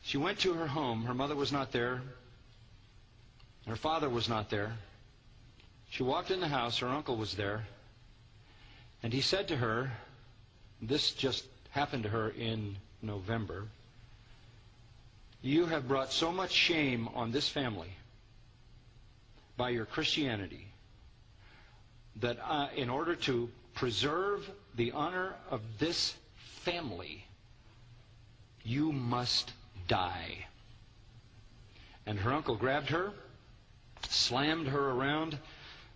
She 0.03 0.17
went 0.17 0.39
to 0.39 0.53
her 0.53 0.67
home. 0.67 1.03
Her 1.03 1.13
mother 1.13 1.35
was 1.35 1.51
not 1.51 1.71
there. 1.71 2.01
Her 3.69 3.75
father 3.75 4.09
was 4.09 4.27
not 4.27 4.49
there. 4.49 4.73
She 5.91 6.01
walked 6.01 6.31
in 6.31 6.39
the 6.39 6.47
house. 6.47 6.79
Her 6.79 6.87
uncle 6.87 7.15
was 7.15 7.35
there. 7.35 7.67
And 9.03 9.13
he 9.13 9.21
said 9.21 9.47
to 9.49 9.55
her, 9.55 9.91
this 10.81 11.11
just 11.11 11.45
happened 11.69 12.01
to 12.03 12.09
her 12.09 12.29
in 12.29 12.77
November, 13.03 13.67
you 15.43 15.67
have 15.67 15.87
brought 15.87 16.11
so 16.11 16.31
much 16.31 16.51
shame 16.51 17.09
on 17.13 17.31
this 17.31 17.47
family 17.47 17.91
by 19.55 19.69
your 19.69 19.85
Christianity 19.85 20.65
that 22.17 22.39
uh, 22.43 22.69
in 22.75 22.89
order 22.89 23.15
to 23.15 23.49
preserve 23.75 24.49
the 24.75 24.93
honor 24.93 25.35
of 25.51 25.61
this 25.77 26.15
family, 26.63 27.23
you 28.63 28.91
must 28.91 29.53
die. 29.87 30.45
And 32.07 32.17
her 32.19 32.33
uncle 32.33 32.55
grabbed 32.55 32.89
her, 32.89 33.13
slammed 34.07 34.67
her 34.67 34.91
around 34.91 35.37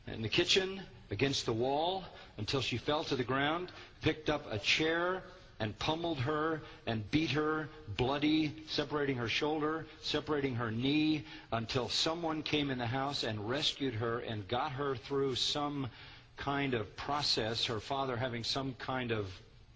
in 0.07 0.21
the 0.21 0.29
kitchen 0.29 0.81
against 1.11 1.45
the 1.45 1.53
wall 1.53 2.03
until 2.37 2.61
she 2.61 2.77
fell 2.77 3.03
to 3.05 3.15
the 3.15 3.23
ground, 3.23 3.71
picked 4.01 4.29
up 4.29 4.51
a 4.51 4.57
chair 4.59 5.23
and 5.59 5.77
pummeled 5.79 6.19
her 6.19 6.61
and 6.87 7.09
beat 7.11 7.31
her 7.31 7.69
bloody, 7.95 8.53
separating 8.67 9.15
her 9.15 9.29
shoulder, 9.29 9.85
separating 10.01 10.55
her 10.55 10.71
knee, 10.71 11.23
until 11.51 11.87
someone 11.87 12.41
came 12.43 12.69
in 12.69 12.77
the 12.77 12.85
house 12.85 13.23
and 13.23 13.49
rescued 13.49 13.93
her 13.93 14.19
and 14.19 14.47
got 14.47 14.71
her 14.73 14.95
through 14.95 15.35
some 15.35 15.87
kind 16.35 16.73
of 16.73 16.95
process, 16.97 17.65
her 17.65 17.79
father 17.79 18.17
having 18.17 18.43
some 18.43 18.75
kind 18.79 19.11
of 19.11 19.27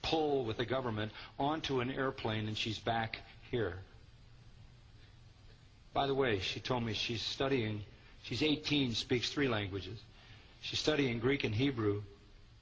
pull 0.01 0.43
with 0.45 0.57
the 0.57 0.65
government, 0.65 1.11
onto 1.39 1.79
an 1.79 1.91
airplane, 1.91 2.47
and 2.47 2.57
she's 2.57 2.79
back 2.79 3.19
here. 3.51 3.77
By 5.93 6.07
the 6.07 6.15
way, 6.15 6.39
she 6.39 6.59
told 6.59 6.83
me 6.83 6.93
she's 6.93 7.21
studying, 7.21 7.83
she's 8.27 8.43
18, 8.43 8.93
speaks 8.93 9.29
three 9.29 9.47
languages. 9.47 9.97
She's 10.59 10.79
studying 10.79 11.19
Greek 11.19 11.45
and 11.45 11.55
Hebrew 11.55 12.01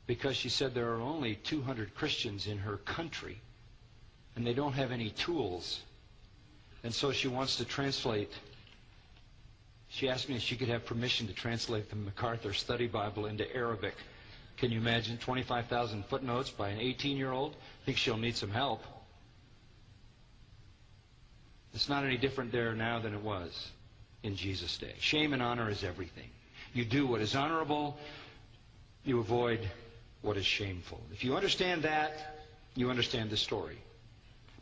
because 0.06 0.36
she 0.36 0.49
said 0.49 0.73
there 0.75 0.91
are 0.93 1.01
only 1.01 1.36
200 1.38 1.95
Christians 1.95 2.45
in 2.45 2.60
her 2.60 2.78
country 2.78 3.41
and 4.36 4.45
they 4.45 4.54
don't 4.54 4.73
have 4.73 4.91
any 4.91 5.10
tools. 5.10 5.82
And 6.84 6.93
so 6.93 7.12
she 7.12 7.28
wants 7.28 7.56
to 7.56 7.65
translate. 7.65 8.32
She 9.88 10.08
asked 10.08 10.30
me 10.30 10.36
if 10.36 10.41
she 10.43 10.56
could 10.56 10.67
have 10.67 10.86
permission 10.86 11.25
to 11.28 11.34
translate 11.34 11.89
the 11.89 11.95
MacArthur 11.95 12.54
Study 12.54 12.86
Bible 12.86 13.25
into 13.25 13.51
Arabic. 13.56 13.95
Can 14.58 14.71
you 14.71 14.80
imagine 14.80 15.17
25,000 15.17 16.06
footnotes 16.06 16.51
by 16.51 16.69
an 16.69 16.80
18 16.80 17.17
year 17.17 17.32
old? 17.32 17.54
I 17.56 17.86
think 17.86 17.97
she'll 17.97 18.17
need 18.17 18.36
some 18.36 18.51
help. 18.51 18.84
It's 21.73 21.89
not 21.89 22.04
any 22.06 22.17
different 22.17 22.51
there 22.51 22.73
now 22.75 22.99
than 22.99 23.13
it 23.15 23.21
was 23.21 23.71
in 24.25 24.35
Jesus' 24.35 24.77
day. 24.77 24.93
Shame 24.99 25.33
and 25.33 25.41
honor 25.41 25.69
is 25.69 25.83
everything. 25.83 26.29
You 26.73 26.83
do 26.83 27.05
what 27.05 27.21
is 27.21 27.35
honorable, 27.35 27.97
you 29.05 29.19
avoid 29.19 29.59
what 30.23 30.35
is 30.35 30.45
shameful. 30.45 30.99
If 31.13 31.23
you 31.23 31.35
understand 31.35 31.83
that, 31.83 32.35
you 32.75 32.89
understand 32.89 33.29
the 33.29 33.38
story. 33.38 33.77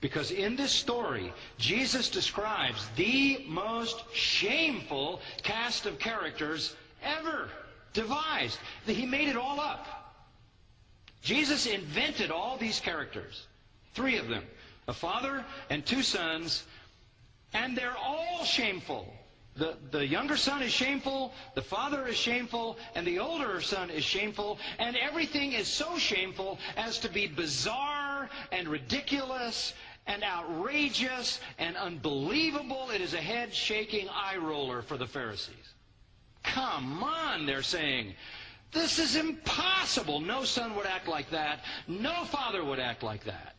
Because 0.01 0.31
in 0.31 0.57
this 0.57 0.71
story, 0.71 1.33
Jesus 1.57 2.09
describes 2.09 2.89
the 2.97 3.45
most 3.47 4.03
shameful 4.13 5.21
cast 5.43 5.85
of 5.85 5.97
characters 5.97 6.75
ever 7.01 7.47
devised. 7.93 8.59
He 8.85 9.05
made 9.05 9.29
it 9.29 9.37
all 9.37 9.61
up. 9.61 9.87
Jesus 11.21 11.65
invented 11.67 12.31
all 12.31 12.57
these 12.57 12.81
characters. 12.81 13.47
Three 13.93 14.17
of 14.17 14.27
them. 14.27 14.43
A 14.89 14.93
father 14.93 15.45
and 15.69 15.85
two 15.85 16.03
sons. 16.03 16.65
And 17.53 17.77
they're 17.77 17.95
all 17.97 18.43
shameful. 18.43 19.13
The, 19.55 19.77
the 19.91 20.05
younger 20.05 20.35
son 20.35 20.63
is 20.63 20.71
shameful, 20.71 21.31
the 21.53 21.61
father 21.61 22.07
is 22.07 22.15
shameful, 22.15 22.77
and 22.95 23.05
the 23.05 23.19
older 23.19 23.61
son 23.61 23.91
is 23.91 24.03
shameful, 24.03 24.57
and 24.79 24.95
everything 24.97 25.51
is 25.53 25.67
so 25.67 25.97
shameful 25.99 26.57
as 26.75 26.97
to 26.99 27.09
be 27.09 27.27
bizarre 27.27 28.29
and 28.51 28.67
ridiculous 28.67 29.73
and 30.07 30.23
outrageous 30.23 31.39
and 31.59 31.77
unbelievable. 31.77 32.89
It 32.89 33.01
is 33.01 33.13
a 33.13 33.21
head 33.21 33.53
shaking 33.53 34.09
eye 34.09 34.37
roller 34.37 34.81
for 34.81 34.97
the 34.97 35.07
Pharisees. 35.07 35.73
Come 36.41 37.03
on, 37.03 37.45
they're 37.45 37.61
saying. 37.61 38.15
This 38.71 38.97
is 38.97 39.15
impossible. 39.15 40.19
No 40.19 40.43
son 40.43 40.75
would 40.75 40.87
act 40.87 41.07
like 41.07 41.29
that. 41.29 41.63
No 41.87 42.25
father 42.25 42.65
would 42.65 42.79
act 42.79 43.03
like 43.03 43.23
that. 43.25 43.55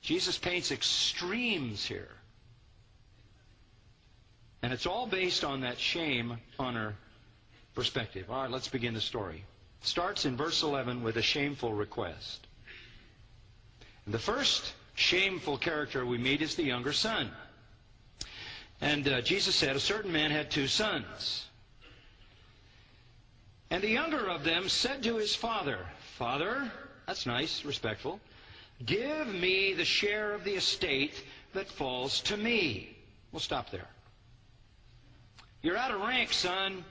Jesus 0.00 0.38
paints 0.38 0.70
extremes 0.70 1.84
here. 1.84 2.15
And 4.62 4.72
it's 4.72 4.86
all 4.86 5.06
based 5.06 5.44
on 5.44 5.60
that 5.60 5.78
shame 5.78 6.38
honor 6.58 6.94
perspective. 7.74 8.30
All 8.30 8.42
right, 8.42 8.50
let's 8.50 8.68
begin 8.68 8.94
the 8.94 9.00
story. 9.00 9.44
It 9.82 9.86
starts 9.86 10.24
in 10.24 10.36
verse 10.36 10.62
11 10.62 11.02
with 11.02 11.16
a 11.16 11.22
shameful 11.22 11.72
request. 11.72 12.46
And 14.06 14.14
the 14.14 14.18
first 14.18 14.72
shameful 14.94 15.58
character 15.58 16.04
we 16.06 16.18
meet 16.18 16.42
is 16.42 16.54
the 16.54 16.64
younger 16.64 16.92
son. 16.92 17.30
And 18.80 19.06
uh, 19.08 19.20
Jesus 19.20 19.54
said, 19.54 19.76
A 19.76 19.80
certain 19.80 20.12
man 20.12 20.30
had 20.30 20.50
two 20.50 20.66
sons. 20.66 21.46
And 23.70 23.82
the 23.82 23.88
younger 23.88 24.28
of 24.28 24.44
them 24.44 24.68
said 24.68 25.02
to 25.02 25.16
his 25.16 25.34
father, 25.34 25.78
Father, 26.18 26.70
that's 27.06 27.26
nice, 27.26 27.64
respectful, 27.64 28.20
give 28.84 29.26
me 29.26 29.74
the 29.74 29.84
share 29.84 30.34
of 30.34 30.44
the 30.44 30.54
estate 30.54 31.24
that 31.52 31.68
falls 31.68 32.20
to 32.22 32.36
me. 32.36 32.96
We'll 33.32 33.40
stop 33.40 33.70
there. 33.70 33.88
You're 35.66 35.76
out 35.76 35.90
of 35.90 36.00
rank, 36.00 36.32
son. 36.32 36.84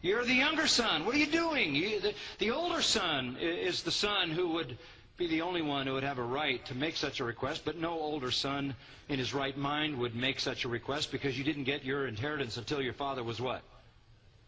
You're 0.00 0.24
the 0.24 0.32
younger 0.32 0.68
son. 0.68 1.04
What 1.04 1.16
are 1.16 1.18
you 1.18 1.26
doing? 1.26 1.74
You, 1.74 1.98
the, 1.98 2.14
the 2.38 2.52
older 2.52 2.80
son 2.82 3.36
is 3.40 3.82
the 3.82 3.90
son 3.90 4.30
who 4.30 4.50
would 4.50 4.78
be 5.16 5.26
the 5.26 5.42
only 5.42 5.60
one 5.60 5.88
who 5.88 5.94
would 5.94 6.04
have 6.04 6.18
a 6.18 6.22
right 6.22 6.64
to 6.66 6.76
make 6.76 6.96
such 6.96 7.18
a 7.18 7.24
request, 7.24 7.62
but 7.64 7.76
no 7.76 7.98
older 7.98 8.30
son 8.30 8.76
in 9.08 9.18
his 9.18 9.34
right 9.34 9.58
mind 9.58 9.98
would 9.98 10.14
make 10.14 10.38
such 10.38 10.64
a 10.64 10.68
request 10.68 11.10
because 11.10 11.36
you 11.36 11.42
didn't 11.42 11.64
get 11.64 11.84
your 11.84 12.06
inheritance 12.06 12.58
until 12.58 12.80
your 12.80 12.92
father 12.92 13.24
was 13.24 13.40
what? 13.40 13.62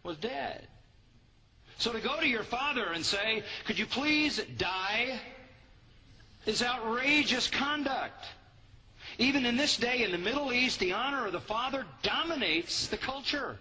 Was 0.05 0.17
dead. 0.19 0.69
So 1.79 1.93
to 1.93 1.99
go 1.99 2.21
to 2.21 2.29
your 2.29 2.45
father 2.45 2.93
and 2.93 3.05
say, 3.05 3.43
could 3.65 3.77
you 3.77 3.87
please 3.87 4.41
die, 4.57 5.19
is 6.47 6.63
outrageous 6.63 7.49
conduct. 7.49 8.25
Even 9.19 9.47
in 9.47 9.57
this 9.57 9.77
day 9.77 10.03
in 10.03 10.11
the 10.11 10.19
Middle 10.19 10.53
East, 10.53 10.81
the 10.81 10.93
honor 10.93 11.27
of 11.27 11.33
the 11.33 11.41
father 11.41 11.85
dominates 12.03 12.89
the 12.89 12.97
culture. 12.97 13.59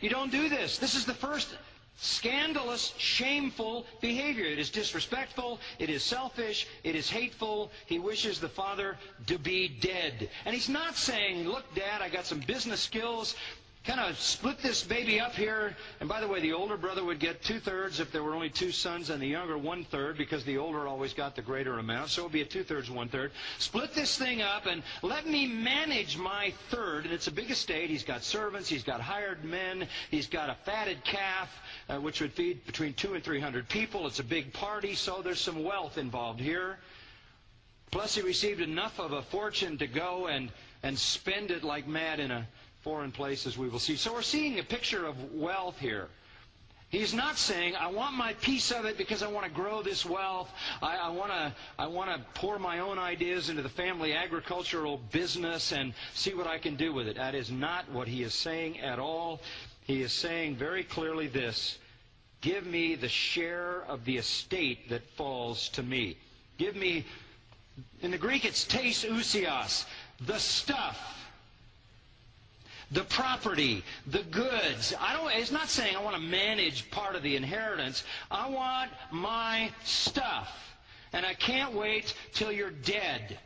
You 0.00 0.10
don't 0.10 0.30
do 0.30 0.48
this. 0.48 0.78
This 0.78 0.94
is 0.94 1.04
the 1.04 1.14
first 1.14 1.56
scandalous, 1.96 2.92
shameful 2.98 3.86
behavior. 4.00 4.44
It 4.46 4.58
is 4.58 4.70
disrespectful, 4.70 5.60
it 5.78 5.88
is 5.88 6.02
selfish, 6.02 6.66
it 6.82 6.94
is 6.94 7.08
hateful. 7.08 7.70
He 7.86 7.98
wishes 7.98 8.40
the 8.40 8.48
father 8.48 8.98
to 9.26 9.38
be 9.38 9.68
dead. 9.68 10.28
And 10.44 10.54
he's 10.54 10.68
not 10.68 10.96
saying, 10.96 11.48
look, 11.48 11.72
Dad, 11.74 12.02
I 12.02 12.08
got 12.08 12.26
some 12.26 12.40
business 12.40 12.80
skills 12.80 13.36
kind 13.84 14.00
of 14.00 14.18
split 14.18 14.58
this 14.62 14.82
baby 14.82 15.20
up 15.20 15.34
here. 15.34 15.76
And 16.00 16.08
by 16.08 16.20
the 16.20 16.28
way, 16.28 16.40
the 16.40 16.54
older 16.54 16.76
brother 16.76 17.04
would 17.04 17.18
get 17.18 17.42
two 17.42 17.60
thirds 17.60 18.00
if 18.00 18.10
there 18.10 18.22
were 18.22 18.34
only 18.34 18.48
two 18.48 18.72
sons, 18.72 19.10
and 19.10 19.20
the 19.20 19.26
younger 19.26 19.58
one 19.58 19.84
third 19.84 20.16
because 20.16 20.42
the 20.44 20.56
older 20.56 20.88
always 20.88 21.12
got 21.12 21.36
the 21.36 21.42
greater 21.42 21.78
amount. 21.78 22.08
So 22.08 22.22
it 22.22 22.24
would 22.24 22.32
be 22.32 22.40
a 22.40 22.46
two 22.46 22.64
thirds, 22.64 22.90
one 22.90 23.08
third. 23.08 23.32
Split 23.58 23.94
this 23.94 24.16
thing 24.16 24.40
up 24.40 24.66
and 24.66 24.82
let 25.02 25.26
me 25.26 25.46
manage 25.46 26.16
my 26.16 26.52
third. 26.70 27.04
And 27.04 27.12
it's 27.12 27.26
a 27.26 27.32
big 27.32 27.50
estate. 27.50 27.90
He's 27.90 28.04
got 28.04 28.24
servants, 28.24 28.68
he's 28.68 28.84
got 28.84 29.00
hired 29.00 29.44
men, 29.44 29.86
he's 30.10 30.26
got 30.26 30.48
a 30.48 30.56
fatted 30.64 31.04
calf, 31.04 31.50
uh, 31.88 31.98
which 31.98 32.20
would 32.22 32.32
feed 32.32 32.64
between 32.64 32.94
two 32.94 33.14
and 33.14 33.22
three 33.22 33.40
hundred 33.40 33.68
people. 33.68 34.06
It's 34.06 34.18
a 34.20 34.24
big 34.24 34.52
party, 34.54 34.94
so 34.94 35.20
there's 35.22 35.40
some 35.40 35.62
wealth 35.62 35.98
involved 35.98 36.40
here. 36.40 36.78
Plus, 37.90 38.16
he 38.16 38.22
received 38.22 38.60
enough 38.60 38.98
of 38.98 39.12
a 39.12 39.22
fortune 39.22 39.78
to 39.78 39.86
go 39.86 40.26
and, 40.26 40.50
and 40.82 40.98
spend 40.98 41.52
it 41.52 41.62
like 41.62 41.86
mad 41.86 42.18
in 42.18 42.32
a 42.32 42.48
foreign 42.84 43.10
places 43.10 43.56
we 43.56 43.68
will 43.68 43.78
see. 43.78 43.96
So 43.96 44.12
we're 44.12 44.22
seeing 44.22 44.58
a 44.58 44.62
picture 44.62 45.06
of 45.06 45.16
wealth 45.34 45.78
here. 45.80 46.08
He's 46.90 47.14
not 47.14 47.38
saying, 47.38 47.74
I 47.74 47.88
want 47.90 48.14
my 48.14 48.34
piece 48.34 48.70
of 48.70 48.84
it 48.84 48.96
because 48.96 49.22
I 49.22 49.26
want 49.26 49.46
to 49.46 49.50
grow 49.50 49.82
this 49.82 50.06
wealth. 50.06 50.48
I, 50.80 50.96
I, 50.96 51.08
want 51.08 51.32
to, 51.32 51.52
I 51.76 51.86
want 51.88 52.10
to 52.10 52.40
pour 52.40 52.58
my 52.60 52.78
own 52.80 52.98
ideas 53.00 53.48
into 53.48 53.62
the 53.62 53.68
family 53.68 54.12
agricultural 54.12 55.00
business 55.10 55.72
and 55.72 55.92
see 56.14 56.34
what 56.34 56.46
I 56.46 56.58
can 56.58 56.76
do 56.76 56.92
with 56.92 57.08
it. 57.08 57.16
That 57.16 57.34
is 57.34 57.50
not 57.50 57.90
what 57.90 58.06
he 58.06 58.22
is 58.22 58.32
saying 58.34 58.78
at 58.80 59.00
all. 59.00 59.40
He 59.86 60.02
is 60.02 60.12
saying 60.12 60.54
very 60.56 60.84
clearly 60.84 61.26
this 61.26 61.78
Give 62.42 62.66
me 62.66 62.94
the 62.94 63.08
share 63.08 63.84
of 63.88 64.04
the 64.04 64.18
estate 64.18 64.90
that 64.90 65.08
falls 65.16 65.70
to 65.70 65.82
me. 65.82 66.18
Give 66.58 66.76
me, 66.76 67.06
in 68.02 68.10
the 68.10 68.18
Greek 68.18 68.44
it's 68.44 68.64
tes 68.64 69.02
ousias, 69.02 69.86
the 70.26 70.38
stuff 70.38 71.23
the 72.94 73.04
property, 73.04 73.84
the 74.06 74.22
goods. 74.22 74.94
I 74.98 75.14
don't, 75.14 75.30
it's 75.34 75.50
not 75.50 75.68
saying 75.68 75.96
I 75.96 76.02
want 76.02 76.16
to 76.16 76.22
manage 76.22 76.90
part 76.90 77.16
of 77.16 77.22
the 77.22 77.36
inheritance. 77.36 78.04
I 78.30 78.48
want 78.48 78.90
my 79.10 79.70
stuff. 79.84 80.76
And 81.12 81.26
I 81.26 81.34
can't 81.34 81.74
wait 81.74 82.14
till 82.32 82.50
you're 82.50 82.70
dead. 82.70 83.38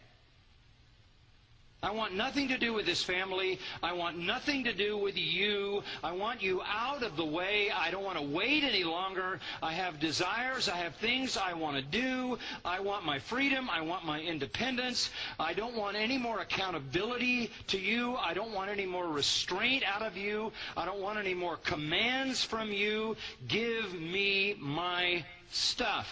I 1.80 1.92
want 1.92 2.14
nothing 2.14 2.48
to 2.48 2.58
do 2.58 2.72
with 2.72 2.86
this 2.86 3.04
family. 3.04 3.60
I 3.84 3.92
want 3.92 4.18
nothing 4.18 4.64
to 4.64 4.72
do 4.72 4.98
with 4.98 5.16
you. 5.16 5.84
I 6.02 6.10
want 6.10 6.42
you 6.42 6.60
out 6.62 7.04
of 7.04 7.16
the 7.16 7.24
way. 7.24 7.70
I 7.70 7.92
don't 7.92 8.02
want 8.02 8.18
to 8.18 8.24
wait 8.24 8.64
any 8.64 8.82
longer. 8.82 9.38
I 9.62 9.72
have 9.74 10.00
desires. 10.00 10.68
I 10.68 10.74
have 10.76 10.96
things 10.96 11.36
I 11.36 11.52
want 11.52 11.76
to 11.76 11.82
do. 11.82 12.36
I 12.64 12.80
want 12.80 13.04
my 13.04 13.20
freedom. 13.20 13.70
I 13.70 13.80
want 13.80 14.04
my 14.04 14.20
independence. 14.20 15.10
I 15.38 15.52
don't 15.54 15.76
want 15.76 15.96
any 15.96 16.18
more 16.18 16.40
accountability 16.40 17.52
to 17.68 17.78
you. 17.78 18.16
I 18.16 18.34
don't 18.34 18.52
want 18.52 18.70
any 18.70 18.86
more 18.86 19.06
restraint 19.06 19.84
out 19.86 20.02
of 20.02 20.16
you. 20.16 20.50
I 20.76 20.84
don't 20.84 21.00
want 21.00 21.20
any 21.20 21.34
more 21.34 21.58
commands 21.58 22.42
from 22.42 22.72
you. 22.72 23.16
Give 23.46 23.94
me 23.94 24.56
my 24.58 25.24
stuff. 25.52 26.08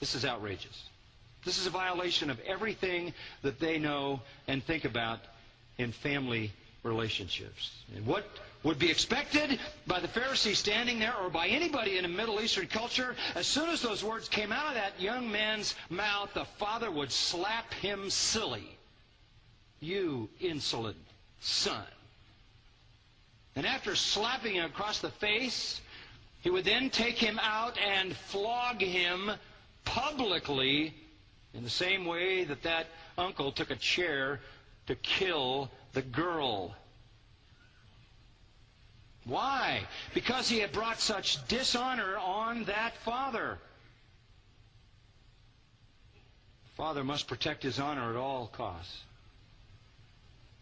This 0.00 0.14
is 0.14 0.24
outrageous. 0.24 0.88
This 1.44 1.58
is 1.58 1.66
a 1.66 1.70
violation 1.70 2.30
of 2.30 2.40
everything 2.40 3.12
that 3.42 3.60
they 3.60 3.78
know 3.78 4.20
and 4.48 4.62
think 4.64 4.84
about 4.84 5.20
in 5.78 5.92
family 5.92 6.52
relationships. 6.82 7.70
And 7.96 8.06
what 8.06 8.24
would 8.62 8.78
be 8.78 8.90
expected 8.90 9.58
by 9.86 10.00
the 10.00 10.08
Pharisee 10.08 10.54
standing 10.56 10.98
there 10.98 11.14
or 11.16 11.28
by 11.28 11.48
anybody 11.48 11.98
in 11.98 12.04
a 12.04 12.08
Middle 12.08 12.40
Eastern 12.40 12.66
culture, 12.66 13.14
as 13.34 13.46
soon 13.46 13.68
as 13.68 13.82
those 13.82 14.02
words 14.02 14.28
came 14.28 14.52
out 14.52 14.68
of 14.68 14.74
that 14.74 14.98
young 15.00 15.30
man's 15.30 15.74
mouth, 15.90 16.30
the 16.34 16.44
father 16.58 16.90
would 16.90 17.12
slap 17.12 17.72
him 17.74 18.08
silly. 18.08 18.76
You 19.80 20.30
insolent 20.40 20.96
son. 21.40 21.84
And 23.56 23.66
after 23.66 23.94
slapping 23.94 24.54
him 24.54 24.64
across 24.64 25.00
the 25.00 25.10
face, 25.10 25.80
he 26.40 26.50
would 26.50 26.64
then 26.64 26.90
take 26.90 27.16
him 27.18 27.38
out 27.42 27.76
and 27.78 28.16
flog 28.16 28.80
him 28.80 29.30
publicly 29.84 30.94
in 31.54 31.62
the 31.62 31.70
same 31.70 32.04
way 32.04 32.44
that 32.44 32.62
that 32.64 32.86
uncle 33.16 33.52
took 33.52 33.70
a 33.70 33.76
chair 33.76 34.40
to 34.86 34.94
kill 34.96 35.70
the 35.92 36.02
girl. 36.02 36.74
Why? 39.24 39.86
Because 40.12 40.48
he 40.48 40.58
had 40.58 40.72
brought 40.72 41.00
such 41.00 41.46
dishonor 41.48 42.18
on 42.18 42.64
that 42.64 42.96
father. 42.98 43.58
Father 46.76 47.04
must 47.04 47.28
protect 47.28 47.62
his 47.62 47.78
honor 47.78 48.10
at 48.10 48.16
all 48.16 48.48
costs. 48.48 49.02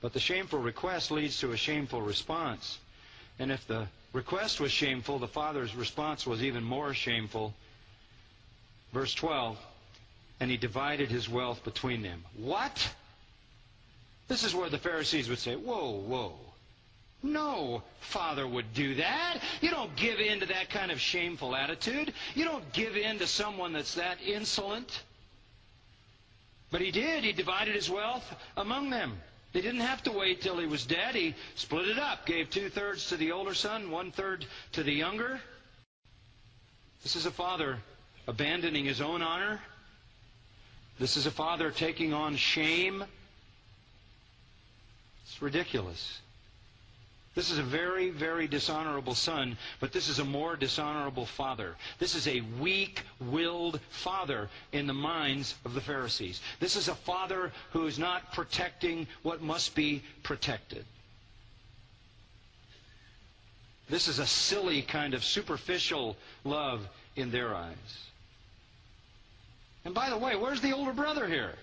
But 0.01 0.13
the 0.13 0.21
shameful 0.21 0.59
request 0.59 1.11
leads 1.11 1.41
to 1.41 1.53
a 1.53 1.57
shameful 1.57 2.03
response. 2.03 2.79
And 3.39 3.51
if 3.51 3.67
the 3.67 3.87
request 4.13 4.61
was 4.61 4.71
shameful, 4.71 5.19
the 5.19 5.27
father's 5.27 5.75
response 5.75 6.27
was 6.27 6.43
even 6.43 6.63
more 6.63 6.93
shameful. 6.93 7.55
Verse 8.93 9.15
12 9.15 9.59
and 10.43 10.51
he 10.51 10.57
divided 10.57 11.09
his 11.09 11.29
wealth 11.29 11.63
between 11.63 12.03
them. 12.03 12.25
What? 12.37 12.93
This 14.27 14.43
is 14.43 14.53
where 14.53 14.69
the 14.69 14.77
Pharisees 14.77 15.29
would 15.29 15.39
say, 15.39 15.55
Whoa, 15.55 15.93
whoa. 15.93 16.33
No 17.23 17.85
father 18.01 18.45
would 18.45 18.75
do 18.75 18.97
that. 18.97 19.39
You 19.61 19.71
don't 19.71 19.95
give 19.95 20.19
in 20.19 20.41
to 20.41 20.47
that 20.47 20.69
kind 20.69 20.91
of 20.91 21.01
shameful 21.01 21.55
attitude. 21.55 22.13
You 22.35 22.45
don't 22.45 22.73
give 22.73 22.97
in 22.97 23.21
to 23.21 23.27
someone 23.29 23.73
that's 23.73 23.95
that 23.95 24.21
insolent. 24.21 25.05
But 26.73 26.81
he 26.81 26.91
did. 26.91 27.23
He 27.23 27.31
divided 27.33 27.77
his 27.77 27.89
wealth 27.89 28.35
among 28.57 28.91
them. 28.91 29.13
They 29.53 29.61
didn't 29.61 29.83
have 29.83 30.03
to 30.03 30.11
wait 30.11 30.41
till 30.41 30.59
he 30.59 30.67
was 30.67 30.85
dead. 30.85 31.15
He 31.15 31.37
split 31.55 31.87
it 31.87 32.01
up, 32.01 32.27
gave 32.27 32.51
two 32.51 32.69
thirds 32.69 33.11
to 33.11 33.17
the 33.17 33.31
older 33.31 33.55
son, 33.55 33.93
one 33.93 34.11
third 34.11 34.45
to 34.73 34.83
the 34.83 34.93
younger. 34.93 35.41
This 37.05 37.15
is 37.15 37.27
a 37.27 37.31
father 37.31 37.79
abandoning 38.27 38.85
his 38.87 39.01
own 39.01 39.23
honor 39.23 39.61
this 40.99 41.17
is 41.17 41.27
a 41.27 41.31
father 41.31 41.71
taking 41.71 42.13
on 42.13 42.37
shame. 42.37 43.05
It's 45.25 45.41
ridiculous. 45.43 46.21
This 47.35 47.51
is 47.51 47.59
a 47.59 47.63
very, 47.63 48.11
very 48.11 48.47
dishonorable 48.47 49.15
son, 49.15 49.57
but 49.81 49.91
this 49.91 50.09
is 50.09 50.19
a 50.19 50.25
more 50.25 50.55
dishonorable 50.55 51.25
father. 51.25 51.77
This 51.99 52.15
is 52.15 52.29
a 52.29 52.43
weak 52.61 53.03
willed 53.21 53.81
father 53.89 54.51
in 54.73 54.87
the 54.87 54.93
minds 54.93 55.55
of 55.65 55.73
the 55.73 55.81
Pharisees. 55.81 56.43
This 56.61 56.77
is 56.77 56.89
a 56.89 56.95
father 56.95 57.51
who 57.73 57.87
is 57.87 57.99
not 57.99 58.33
protecting 58.35 59.07
what 59.23 59.41
must 59.41 59.75
be 59.75 60.03
protected. 60.23 60.85
This 63.89 64.09
is 64.09 64.19
a 64.19 64.27
silly 64.27 64.83
kind 64.83 65.15
of 65.15 65.25
superficial 65.25 66.17
love 66.45 66.87
in 67.17 67.31
their 67.31 67.55
eyes. 67.55 68.11
And 69.85 69.95
by 69.95 70.11
the 70.11 70.19
way, 70.19 70.37
where's 70.37 70.61
the 70.61 70.73
older 70.73 70.93
brother 70.93 71.27
here? 71.27 71.55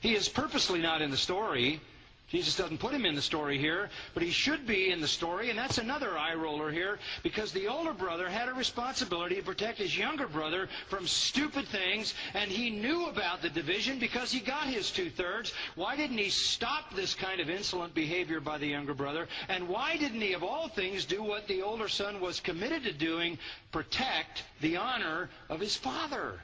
He 0.00 0.14
is 0.14 0.28
purposely 0.28 0.80
not 0.80 1.02
in 1.02 1.10
the 1.10 1.16
story. 1.16 1.80
Jesus 2.28 2.56
doesn't 2.56 2.78
put 2.78 2.94
him 2.94 3.04
in 3.04 3.14
the 3.14 3.20
story 3.20 3.58
here, 3.58 3.90
but 4.14 4.22
he 4.22 4.30
should 4.30 4.66
be 4.66 4.90
in 4.90 5.02
the 5.02 5.06
story, 5.06 5.50
and 5.50 5.58
that's 5.58 5.76
another 5.76 6.16
eye 6.16 6.32
roller 6.32 6.70
here, 6.70 6.98
because 7.22 7.52
the 7.52 7.68
older 7.68 7.92
brother 7.92 8.26
had 8.26 8.48
a 8.48 8.54
responsibility 8.54 9.34
to 9.34 9.42
protect 9.42 9.76
his 9.76 9.98
younger 9.98 10.26
brother 10.26 10.70
from 10.88 11.06
stupid 11.06 11.68
things, 11.68 12.14
and 12.32 12.50
he 12.50 12.70
knew 12.70 13.04
about 13.04 13.42
the 13.42 13.50
division 13.50 13.98
because 13.98 14.32
he 14.32 14.40
got 14.40 14.66
his 14.66 14.90
two 14.90 15.10
thirds. 15.10 15.52
Why 15.74 15.94
didn't 15.94 16.16
he 16.16 16.30
stop 16.30 16.94
this 16.94 17.14
kind 17.14 17.38
of 17.38 17.50
insolent 17.50 17.94
behavior 17.94 18.40
by 18.40 18.56
the 18.56 18.68
younger 18.68 18.94
brother? 18.94 19.28
And 19.50 19.68
why 19.68 19.98
didn't 19.98 20.22
he, 20.22 20.32
of 20.32 20.42
all 20.42 20.68
things, 20.68 21.04
do 21.04 21.22
what 21.22 21.46
the 21.48 21.60
older 21.60 21.88
son 21.88 22.18
was 22.18 22.40
committed 22.40 22.82
to 22.84 22.94
doing 22.94 23.38
protect 23.72 24.44
the 24.62 24.78
honor 24.78 25.28
of 25.50 25.60
his 25.60 25.76
father? 25.76 26.40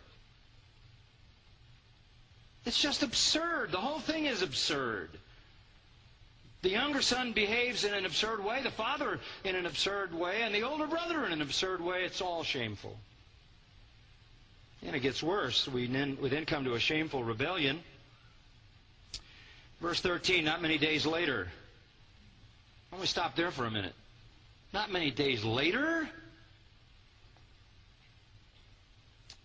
It's 2.65 2.81
just 2.81 3.03
absurd. 3.03 3.73
The 3.73 3.79
whole 3.79 4.01
thing 4.01 4.27
is 4.27 4.43
absurd. 4.43 5.11
The 6.61 6.71
younger 6.71 7.03
son 7.03 7.33
behaves 7.33 7.85
in 7.85 7.95
an 7.95 8.05
absurd 8.05 8.45
way, 8.45 8.63
the 8.63 8.71
father 8.71 9.21
in 9.45 9.55
an 9.55 9.65
absurd 9.65 10.13
way, 10.13 10.43
and 10.43 10.55
the 10.55 10.63
older 10.63 10.87
brother 10.87 11.25
in 11.25 11.33
an 11.33 11.41
absurd 11.41 11.81
way. 11.81 12.05
It's 12.05 12.21
all 12.21 12.43
shameful. 12.43 12.99
And 14.85 14.95
it 14.95 15.01
gets 15.01 15.23
worse. 15.23 15.69
We 15.69 15.87
then, 15.87 16.45
come 16.47 16.65
to 16.65 16.75
a 16.75 16.81
shameful 16.81 17.23
rebellion. 17.25 17.81
Verse 19.81 20.01
13, 20.01 20.45
not 20.45 20.61
many 20.61 20.79
days 20.79 21.07
later. 21.07 21.49
Why 22.91 22.97
don't 22.97 23.01
we 23.01 23.07
stop 23.07 23.37
there 23.37 23.51
for 23.53 23.65
a 23.65 23.71
minute? 23.71 23.95
Not 24.73 24.91
many 24.91 25.11
days 25.11 25.45
later, 25.45 26.09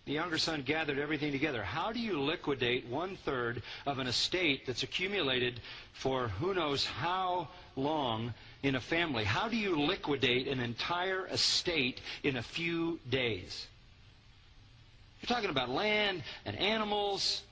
the 0.06 0.12
younger 0.12 0.36
son 0.36 0.62
gathered 0.62 0.98
everything 0.98 1.32
together. 1.32 1.62
How 1.62 1.90
do 1.90 1.98
you 1.98 2.20
liquidate 2.20 2.86
one 2.86 3.16
third 3.24 3.62
of 3.86 3.98
an 3.98 4.06
estate 4.06 4.66
that's 4.66 4.82
accumulated 4.82 5.60
for 5.94 6.28
who 6.28 6.52
knows 6.52 6.84
how 6.84 7.48
long 7.74 8.34
in 8.62 8.74
a 8.74 8.80
family? 8.80 9.24
How 9.24 9.48
do 9.48 9.56
you 9.56 9.80
liquidate 9.80 10.46
an 10.46 10.60
entire 10.60 11.26
estate 11.28 12.02
in 12.22 12.36
a 12.36 12.42
few 12.42 13.00
days? 13.08 13.66
You're 15.22 15.34
talking 15.34 15.50
about 15.50 15.70
land 15.70 16.22
and 16.44 16.54
animals, 16.56 17.42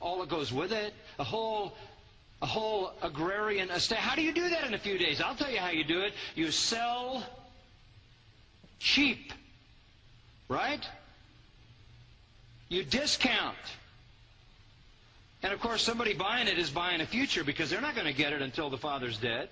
all 0.00 0.18
that 0.18 0.28
goes 0.28 0.52
with 0.52 0.72
it, 0.72 0.92
a 1.18 1.24
whole 1.24 1.74
a 2.40 2.46
whole 2.46 2.90
agrarian 3.02 3.70
estate. 3.70 3.98
How 3.98 4.16
do 4.16 4.22
you 4.22 4.32
do 4.32 4.50
that 4.50 4.66
in 4.66 4.74
a 4.74 4.78
few 4.78 4.98
days? 4.98 5.20
I'll 5.20 5.36
tell 5.36 5.48
you 5.48 5.58
how 5.58 5.70
you 5.70 5.84
do 5.84 6.00
it. 6.00 6.12
You 6.34 6.50
sell 6.50 7.22
cheap, 8.80 9.32
right? 10.48 10.84
You 12.72 12.82
discount. 12.84 13.54
And 15.42 15.52
of 15.52 15.60
course, 15.60 15.82
somebody 15.82 16.14
buying 16.14 16.48
it 16.48 16.58
is 16.58 16.70
buying 16.70 17.02
a 17.02 17.06
future 17.06 17.44
because 17.44 17.68
they're 17.68 17.82
not 17.82 17.94
going 17.94 18.06
to 18.06 18.14
get 18.14 18.32
it 18.32 18.40
until 18.40 18.70
the 18.70 18.78
father's 18.78 19.18
dead. 19.18 19.50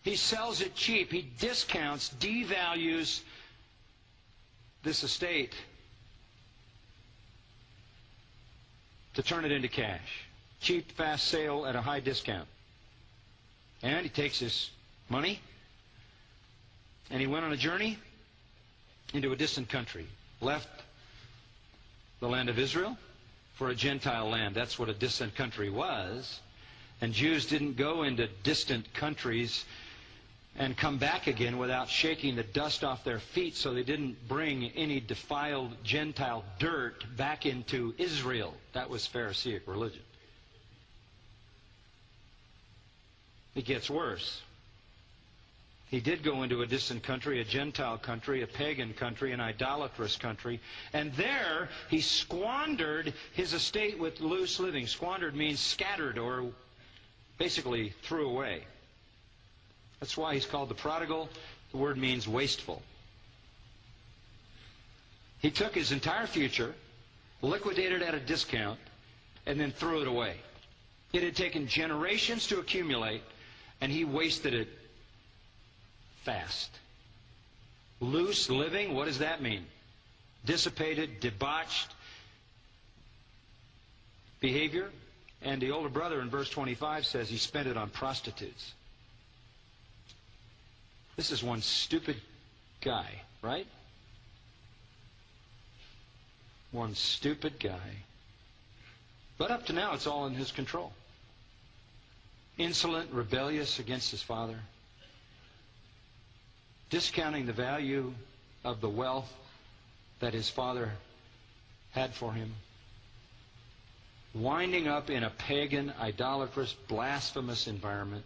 He 0.00 0.16
sells 0.16 0.62
it 0.62 0.74
cheap. 0.74 1.12
He 1.12 1.28
discounts, 1.38 2.14
devalues 2.18 3.20
this 4.82 5.02
estate 5.04 5.52
to 9.12 9.22
turn 9.22 9.44
it 9.44 9.52
into 9.52 9.68
cash. 9.68 10.24
Cheap, 10.62 10.92
fast 10.92 11.28
sale 11.28 11.66
at 11.66 11.76
a 11.76 11.82
high 11.82 12.00
discount. 12.00 12.48
And 13.82 14.02
he 14.02 14.08
takes 14.08 14.38
his 14.38 14.70
money 15.10 15.40
and 17.10 17.20
he 17.20 17.26
went 17.26 17.44
on 17.44 17.52
a 17.52 17.56
journey 17.58 17.98
into 19.14 19.32
a 19.32 19.36
distant 19.36 19.68
country. 19.68 20.06
Left 20.40 20.68
the 22.20 22.28
land 22.28 22.48
of 22.48 22.58
Israel 22.58 22.98
for 23.54 23.68
a 23.70 23.74
Gentile 23.74 24.28
land. 24.28 24.54
That's 24.54 24.78
what 24.78 24.88
a 24.88 24.94
distant 24.94 25.34
country 25.34 25.70
was. 25.70 26.40
And 27.00 27.12
Jews 27.12 27.46
didn't 27.46 27.76
go 27.76 28.02
into 28.02 28.28
distant 28.42 28.92
countries 28.92 29.64
and 30.56 30.76
come 30.76 30.98
back 30.98 31.26
again 31.26 31.58
without 31.58 31.88
shaking 31.88 32.36
the 32.36 32.42
dust 32.42 32.84
off 32.84 33.02
their 33.04 33.18
feet 33.18 33.56
so 33.56 33.74
they 33.74 33.82
didn't 33.82 34.28
bring 34.28 34.70
any 34.76 35.00
defiled 35.00 35.72
Gentile 35.82 36.44
dirt 36.58 37.04
back 37.16 37.46
into 37.46 37.94
Israel. 37.98 38.54
That 38.72 38.90
was 38.90 39.06
Pharisaic 39.06 39.66
religion. 39.66 40.02
It 43.54 43.64
gets 43.64 43.88
worse. 43.88 44.40
He 45.94 46.00
did 46.00 46.24
go 46.24 46.42
into 46.42 46.62
a 46.62 46.66
distant 46.66 47.04
country, 47.04 47.40
a 47.40 47.44
Gentile 47.44 47.98
country, 47.98 48.42
a 48.42 48.48
pagan 48.48 48.94
country, 48.94 49.30
an 49.30 49.38
idolatrous 49.38 50.16
country, 50.16 50.58
and 50.92 51.12
there 51.12 51.68
he 51.88 52.00
squandered 52.00 53.14
his 53.32 53.52
estate 53.52 53.96
with 53.96 54.20
loose 54.20 54.58
living. 54.58 54.88
Squandered 54.88 55.36
means 55.36 55.60
scattered 55.60 56.18
or 56.18 56.50
basically 57.38 57.90
threw 58.02 58.28
away. 58.28 58.64
That's 60.00 60.16
why 60.16 60.34
he's 60.34 60.46
called 60.46 60.68
the 60.68 60.74
prodigal. 60.74 61.28
The 61.70 61.76
word 61.76 61.96
means 61.96 62.26
wasteful. 62.26 62.82
He 65.38 65.52
took 65.52 65.76
his 65.76 65.92
entire 65.92 66.26
future, 66.26 66.74
liquidated 67.40 68.02
at 68.02 68.14
a 68.14 68.20
discount, 68.20 68.80
and 69.46 69.60
then 69.60 69.70
threw 69.70 70.00
it 70.00 70.08
away. 70.08 70.38
It 71.12 71.22
had 71.22 71.36
taken 71.36 71.68
generations 71.68 72.48
to 72.48 72.58
accumulate, 72.58 73.22
and 73.80 73.92
he 73.92 74.04
wasted 74.04 74.54
it 74.54 74.68
fast. 76.24 76.70
Loose 78.00 78.50
living, 78.50 78.94
what 78.94 79.06
does 79.06 79.18
that 79.18 79.40
mean? 79.40 79.64
Dissipated, 80.44 81.20
debauched 81.20 81.90
behavior. 84.40 84.90
And 85.42 85.60
the 85.60 85.70
older 85.70 85.88
brother 85.90 86.20
in 86.20 86.30
verse 86.30 86.48
25 86.50 87.04
says 87.06 87.28
he 87.28 87.36
spent 87.36 87.68
it 87.68 87.76
on 87.76 87.90
prostitutes. 87.90 88.72
This 91.16 91.30
is 91.30 91.42
one 91.42 91.60
stupid 91.62 92.16
guy, 92.80 93.06
right? 93.42 93.66
One 96.72 96.94
stupid 96.94 97.60
guy. 97.60 98.02
But 99.38 99.50
up 99.50 99.66
to 99.66 99.72
now, 99.72 99.94
it's 99.94 100.06
all 100.06 100.26
in 100.26 100.34
his 100.34 100.50
control. 100.50 100.92
Insolent, 102.58 103.10
rebellious 103.12 103.78
against 103.78 104.10
his 104.10 104.22
father. 104.22 104.58
Discounting 106.90 107.46
the 107.46 107.52
value 107.52 108.12
of 108.64 108.80
the 108.80 108.88
wealth 108.88 109.32
that 110.20 110.34
his 110.34 110.48
father 110.48 110.92
had 111.92 112.14
for 112.14 112.32
him. 112.32 112.54
Winding 114.34 114.88
up 114.88 115.10
in 115.10 115.22
a 115.22 115.30
pagan, 115.30 115.92
idolatrous, 116.00 116.72
blasphemous 116.88 117.66
environment. 117.66 118.24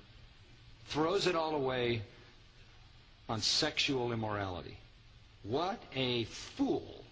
Throws 0.86 1.26
it 1.26 1.34
all 1.34 1.54
away 1.54 2.02
on 3.28 3.42
sexual 3.42 4.12
immorality. 4.12 4.76
What 5.42 5.82
a 5.94 6.24
fool. 6.24 7.04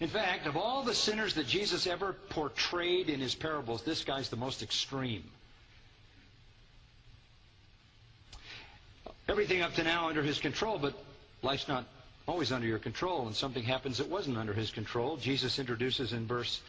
In 0.00 0.08
fact, 0.08 0.46
of 0.46 0.56
all 0.56 0.82
the 0.82 0.94
sinners 0.94 1.34
that 1.34 1.46
Jesus 1.46 1.86
ever 1.86 2.12
portrayed 2.12 3.08
in 3.08 3.20
his 3.20 3.34
parables, 3.34 3.82
this 3.82 4.04
guy's 4.04 4.28
the 4.28 4.36
most 4.36 4.62
extreme. 4.62 5.24
Everything 9.28 9.62
up 9.62 9.74
to 9.74 9.82
now 9.82 10.08
under 10.08 10.22
his 10.22 10.38
control, 10.38 10.78
but 10.78 10.94
life's 11.42 11.68
not 11.68 11.86
always 12.26 12.52
under 12.52 12.66
your 12.66 12.78
control, 12.78 13.26
and 13.26 13.34
something 13.34 13.62
happens 13.62 13.98
that 13.98 14.08
wasn't 14.08 14.36
under 14.36 14.52
his 14.52 14.70
control. 14.70 15.16
Jesus 15.16 15.58
introduces 15.58 16.12
in 16.12 16.26
verse 16.26 16.60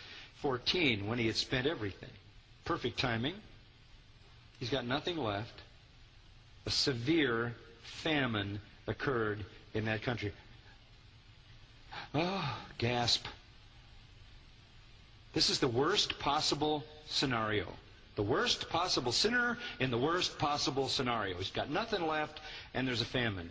14 0.41 1.07
when 1.07 1.19
he 1.19 1.27
had 1.27 1.35
spent 1.35 1.67
everything. 1.67 2.09
Perfect 2.65 2.99
timing. 2.99 3.35
He's 4.59 4.69
got 4.69 4.85
nothing 4.85 5.17
left 5.17 5.61
a 6.65 6.71
severe 6.71 7.55
famine 7.81 8.61
occurred 8.87 9.43
in 9.73 9.85
that 9.85 10.01
country. 10.03 10.31
Oh, 12.13 12.57
gasp. 12.77 13.25
This 15.33 15.49
is 15.49 15.59
the 15.59 15.67
worst 15.67 16.19
possible 16.19 16.83
scenario. 17.07 17.65
The 18.19 18.23
worst 18.23 18.67
possible 18.67 19.13
sinner 19.13 19.57
in 19.79 19.91
the 19.91 19.97
worst 19.97 20.37
possible 20.37 20.89
scenario. 20.89 21.37
He's 21.37 21.51
got 21.51 21.69
nothing 21.69 22.05
left, 22.05 22.41
and 22.73 22.85
there's 22.85 22.99
a 22.99 23.05
famine. 23.05 23.49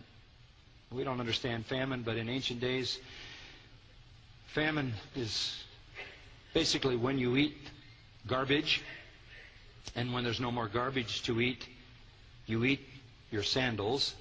We 0.93 1.05
don't 1.05 1.21
understand 1.21 1.65
famine, 1.65 2.03
but 2.03 2.19
in 2.19 2.29
ancient 2.29 2.61
days, 2.61 2.99
famine 4.49 4.93
is 5.17 5.65
basically 6.53 6.97
when 6.97 7.17
you 7.19 7.39
eat 7.39 7.57
garbage, 8.27 8.83
and 9.97 10.13
when 10.13 10.23
there's 10.23 10.39
no 10.39 10.51
more 10.51 10.69
garbage 10.69 11.23
to 11.23 11.41
eat, 11.41 11.65
you 12.45 12.63
eat 12.67 12.87
your 13.31 13.45
sandals, 13.45 14.15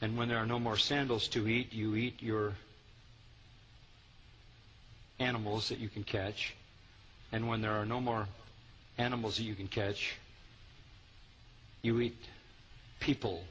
and 0.00 0.16
when 0.16 0.28
there 0.28 0.38
are 0.38 0.46
no 0.46 0.60
more 0.60 0.76
sandals 0.76 1.26
to 1.26 1.48
eat, 1.48 1.72
you 1.72 1.96
eat 1.96 2.22
your 2.22 2.52
animals 5.18 5.68
that 5.70 5.80
you 5.80 5.88
can 5.88 6.04
catch. 6.04 6.54
And 7.32 7.48
when 7.48 7.60
there 7.60 7.72
are 7.72 7.84
no 7.84 8.00
more 8.00 8.28
animals 8.98 9.36
that 9.36 9.42
you 9.44 9.54
can 9.54 9.68
catch, 9.68 10.14
you 11.82 12.00
eat 12.00 12.16
people. 13.00 13.42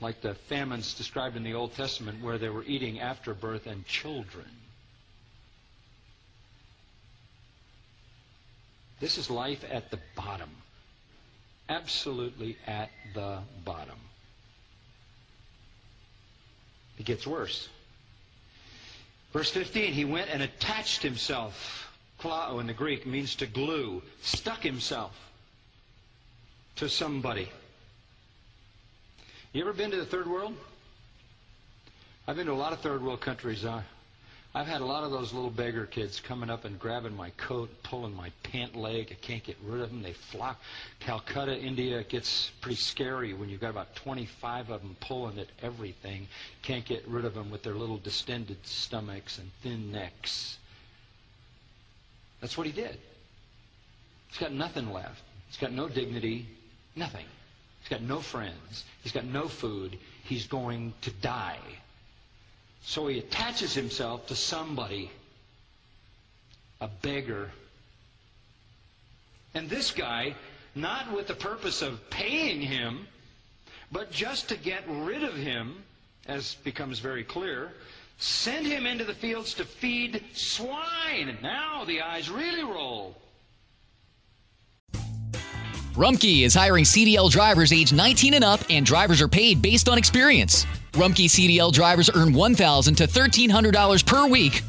Like 0.00 0.20
the 0.20 0.34
famines 0.34 0.94
described 0.94 1.36
in 1.36 1.42
the 1.42 1.54
Old 1.54 1.74
Testament 1.74 2.22
where 2.22 2.38
they 2.38 2.48
were 2.48 2.64
eating 2.64 3.00
after 3.00 3.34
birth 3.34 3.66
and 3.66 3.84
children. 3.84 4.46
This 9.00 9.18
is 9.18 9.30
life 9.30 9.64
at 9.70 9.90
the 9.90 9.98
bottom 10.16 10.50
absolutely 11.68 12.56
at 12.66 12.90
the 13.14 13.38
bottom. 13.64 13.98
It 16.98 17.04
gets 17.04 17.26
worse. 17.26 17.68
Verse 19.32 19.50
15, 19.50 19.92
he 19.92 20.04
went 20.04 20.30
and 20.30 20.42
attached 20.42 21.02
himself. 21.02 21.87
Kollao 22.20 22.60
in 22.60 22.66
the 22.66 22.72
Greek 22.74 23.06
means 23.06 23.34
to 23.36 23.46
glue, 23.46 24.02
stuck 24.22 24.62
himself 24.62 25.12
to 26.76 26.88
somebody. 26.88 27.48
You 29.52 29.62
ever 29.62 29.72
been 29.72 29.90
to 29.92 29.96
the 29.96 30.04
third 30.06 30.26
world? 30.26 30.54
I've 32.26 32.36
been 32.36 32.46
to 32.46 32.52
a 32.52 32.54
lot 32.54 32.72
of 32.72 32.80
third 32.80 33.02
world 33.02 33.20
countries. 33.20 33.64
Uh, 33.64 33.82
I've 34.54 34.66
had 34.66 34.80
a 34.80 34.84
lot 34.84 35.04
of 35.04 35.10
those 35.10 35.32
little 35.32 35.50
beggar 35.50 35.86
kids 35.86 36.20
coming 36.20 36.50
up 36.50 36.64
and 36.64 36.78
grabbing 36.78 37.14
my 37.16 37.30
coat, 37.30 37.70
pulling 37.82 38.14
my 38.14 38.30
pant 38.42 38.74
leg. 38.74 39.08
I 39.10 39.14
can't 39.14 39.42
get 39.44 39.56
rid 39.64 39.80
of 39.82 39.90
them. 39.90 40.02
They 40.02 40.12
flock. 40.12 40.60
Calcutta, 41.00 41.56
India, 41.58 41.98
it 42.00 42.08
gets 42.08 42.50
pretty 42.60 42.76
scary 42.76 43.32
when 43.34 43.48
you've 43.48 43.60
got 43.60 43.70
about 43.70 43.94
25 43.94 44.70
of 44.70 44.80
them 44.82 44.96
pulling 45.00 45.38
at 45.38 45.48
everything. 45.62 46.26
Can't 46.62 46.84
get 46.84 47.06
rid 47.06 47.24
of 47.24 47.34
them 47.34 47.50
with 47.50 47.62
their 47.62 47.74
little 47.74 47.98
distended 47.98 48.58
stomachs 48.66 49.38
and 49.38 49.50
thin 49.62 49.92
necks. 49.92 50.58
That's 52.40 52.56
what 52.56 52.66
he 52.66 52.72
did. 52.72 52.98
He's 54.28 54.38
got 54.38 54.52
nothing 54.52 54.92
left. 54.92 55.22
He's 55.48 55.56
got 55.58 55.72
no 55.72 55.88
dignity, 55.88 56.46
nothing. 56.94 57.24
He's 57.80 57.88
got 57.88 58.02
no 58.02 58.20
friends. 58.20 58.84
He's 59.02 59.12
got 59.12 59.24
no 59.24 59.48
food. 59.48 59.98
He's 60.24 60.46
going 60.46 60.92
to 61.02 61.10
die. 61.10 61.58
So 62.82 63.06
he 63.06 63.18
attaches 63.18 63.74
himself 63.74 64.26
to 64.28 64.34
somebody, 64.34 65.10
a 66.80 66.88
beggar. 66.88 67.50
And 69.54 69.68
this 69.68 69.90
guy, 69.90 70.34
not 70.74 71.12
with 71.12 71.26
the 71.26 71.34
purpose 71.34 71.82
of 71.82 72.10
paying 72.10 72.60
him, 72.60 73.06
but 73.90 74.10
just 74.12 74.50
to 74.50 74.56
get 74.56 74.84
rid 74.86 75.22
of 75.24 75.34
him, 75.34 75.82
as 76.26 76.54
becomes 76.56 76.98
very 76.98 77.24
clear, 77.24 77.72
sent 78.18 78.66
him 78.66 78.84
into 78.84 79.04
the 79.04 79.14
fields 79.14 79.54
to 79.54 79.64
feed 79.64 80.22
swine. 80.34 81.38
Now 81.42 81.84
the 81.84 82.02
eyes 82.02 82.28
really 82.28 82.64
roll. 82.64 83.16
Rumpke 85.94 86.44
is 86.44 86.54
hiring 86.54 86.84
CDL 86.84 87.28
drivers 87.28 87.72
age 87.72 87.92
19 87.92 88.34
and 88.34 88.44
up, 88.44 88.60
and 88.70 88.86
drivers 88.86 89.20
are 89.20 89.26
paid 89.26 89.60
based 89.60 89.88
on 89.88 89.98
experience. 89.98 90.64
Rumpke 90.92 91.26
CDL 91.26 91.72
drivers 91.72 92.08
earn 92.14 92.32
1,000 92.32 92.94
to 92.96 93.06
$1,300 93.06 94.06
per 94.06 94.28
week, 94.28 94.62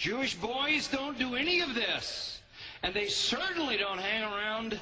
Jewish 0.00 0.34
boys 0.34 0.88
don't 0.88 1.18
do 1.18 1.34
any 1.34 1.60
of 1.60 1.74
this. 1.74 2.40
And 2.82 2.94
they 2.94 3.06
certainly 3.06 3.76
don't 3.76 3.98
hang 3.98 4.22
around 4.22 4.80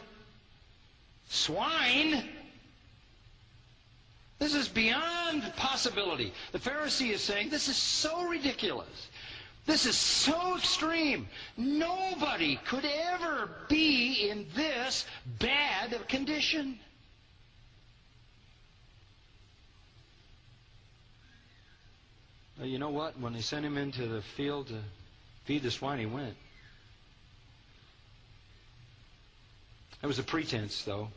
swine. 1.29 2.23
This 4.39 4.55
is 4.55 4.69
beyond 4.69 5.43
possibility. 5.57 6.33
The 6.53 6.61
Pharisee 6.61 7.11
is 7.11 7.21
saying, 7.21 7.51
this 7.51 7.67
is 7.67 7.77
so 7.77 8.29
ridiculous. 8.29 9.09
This 9.67 9.87
is 9.87 9.97
so 9.97 10.57
extreme. 10.57 11.29
Nobody 11.57 12.61
could 12.65 12.85
ever 12.85 13.51
be 13.69 14.31
in 14.31 14.47
this 14.55 15.05
bad 15.41 15.95
of 15.95 16.07
condition. 16.07 16.79
Well, 22.57 22.69
you 22.69 22.79
know 22.79 22.91
what? 22.91 23.19
When 23.19 23.33
they 23.33 23.41
sent 23.41 23.67
him 23.67 23.77
into 23.77 24.07
the 24.07 24.23
field 24.23 24.69
to 24.69 24.79
feed 25.49 25.63
the 25.63 25.71
swine, 25.71 25.99
he 25.99 26.05
went. 26.05 26.37
It 30.03 30.07
was 30.07 30.19
a 30.19 30.23
pretense, 30.23 30.83
though. 30.83 31.09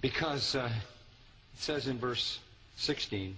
Because 0.00 0.54
uh, 0.54 0.70
it 0.72 1.60
says 1.60 1.86
in 1.86 1.98
verse 1.98 2.38
16, 2.76 3.36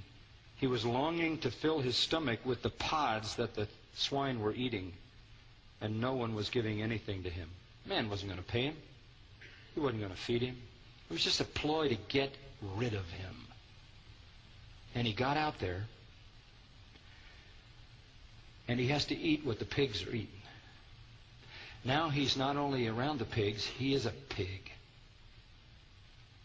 he 0.54 0.68
was 0.68 0.84
longing 0.84 1.38
to 1.38 1.50
fill 1.50 1.80
his 1.80 1.96
stomach 1.96 2.38
with 2.44 2.62
the 2.62 2.70
pods 2.70 3.34
that 3.34 3.57
the 3.57 3.66
swine 3.96 4.38
were 4.38 4.54
eating, 4.54 4.92
and 5.80 6.00
no 6.00 6.14
one 6.14 6.36
was 6.36 6.48
giving 6.48 6.82
anything 6.82 7.24
to 7.24 7.28
him. 7.28 7.48
Man 7.86 8.09
wasn't 8.09 8.30
going 8.30 8.40
to 8.40 8.48
pay 8.48 8.66
him. 8.66 8.76
He 9.74 9.80
wasn't 9.80 10.02
going 10.02 10.12
to 10.12 10.18
feed 10.18 10.42
him. 10.42 10.57
It 11.11 11.12
was 11.12 11.24
just 11.24 11.40
a 11.40 11.44
ploy 11.44 11.88
to 11.88 11.96
get 12.07 12.30
rid 12.76 12.94
of 12.94 13.11
him. 13.11 13.34
And 14.94 15.09
he 15.09 15.12
got 15.12 15.36
out 15.36 15.59
there, 15.59 15.86
and 18.68 18.80
he 18.80 18.88
has 18.88 19.04
to 19.06 19.16
eat 19.16 19.44
what 19.44 19.58
the 19.58 19.64
pigs 19.64 20.02
are 20.04 20.14
eating. 20.14 20.28
Now 21.84 22.08
he's 22.08 22.36
not 22.36 22.56
only 22.56 22.88
around 22.88 23.18
the 23.18 23.24
pigs, 23.24 23.64
he 23.64 23.94
is 23.94 24.06
a 24.06 24.10
pig. 24.10 24.70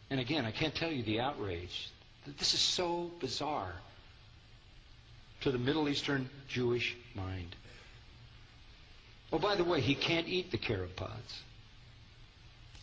And 0.09 0.19
again, 0.19 0.45
I 0.45 0.51
can't 0.51 0.75
tell 0.75 0.91
you 0.91 1.03
the 1.03 1.21
outrage. 1.21 1.89
This 2.37 2.53
is 2.53 2.59
so 2.59 3.09
bizarre 3.19 3.73
to 5.41 5.51
the 5.51 5.57
Middle 5.57 5.89
Eastern 5.89 6.29
Jewish 6.47 6.95
mind. 7.15 7.55
Oh, 9.33 9.39
by 9.39 9.55
the 9.55 9.63
way, 9.63 9.81
he 9.81 9.95
can't 9.95 10.27
eat 10.27 10.51
the 10.51 10.57
carob 10.57 10.95
pods. 10.95 11.41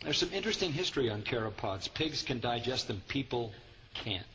There's 0.03 0.17
some 0.17 0.33
interesting 0.33 0.73
history 0.73 1.09
on 1.09 1.21
carob 1.21 1.57
pods. 1.57 1.87
Pigs 1.87 2.23
can 2.23 2.39
digest 2.39 2.87
them, 2.87 3.01
people 3.07 3.53
can't. 3.93 4.25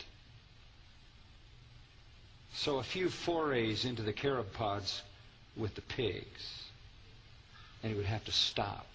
So 2.54 2.78
a 2.78 2.82
few 2.82 3.10
forays 3.10 3.84
into 3.84 4.02
the 4.02 4.12
carob 4.12 4.52
pods 4.52 5.02
with 5.56 5.74
the 5.74 5.82
pigs, 5.82 6.62
and 7.82 7.90
he 7.90 7.96
would 7.96 8.06
have 8.06 8.24
to 8.24 8.32
stop 8.32 8.86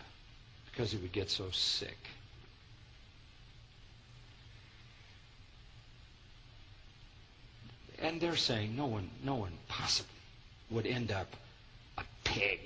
because 0.72 0.92
he 0.92 0.98
would 0.98 1.12
get 1.12 1.30
so 1.30 1.50
sick. 1.52 1.98
And 8.02 8.22
they're 8.22 8.38
saying 8.38 8.78
no 8.78 8.86
one, 8.86 9.10
no 9.26 9.36
one 9.36 9.52
possibly 9.68 10.10
would 10.70 10.88
end 10.88 11.12
up 11.12 11.28
a 11.98 12.04
pig. 12.24 12.60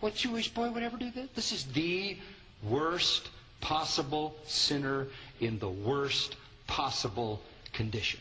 What 0.00 0.14
Jewish 0.14 0.48
boy 0.48 0.70
would 0.70 0.82
ever 0.82 0.96
do 0.96 1.10
that? 1.10 1.34
This 1.34 1.52
is 1.52 1.64
the 1.66 2.16
worst 2.62 3.28
possible 3.60 4.34
sinner 4.46 5.06
in 5.40 5.58
the 5.58 5.68
worst 5.68 6.34
possible 6.66 7.42
condition. 7.74 8.20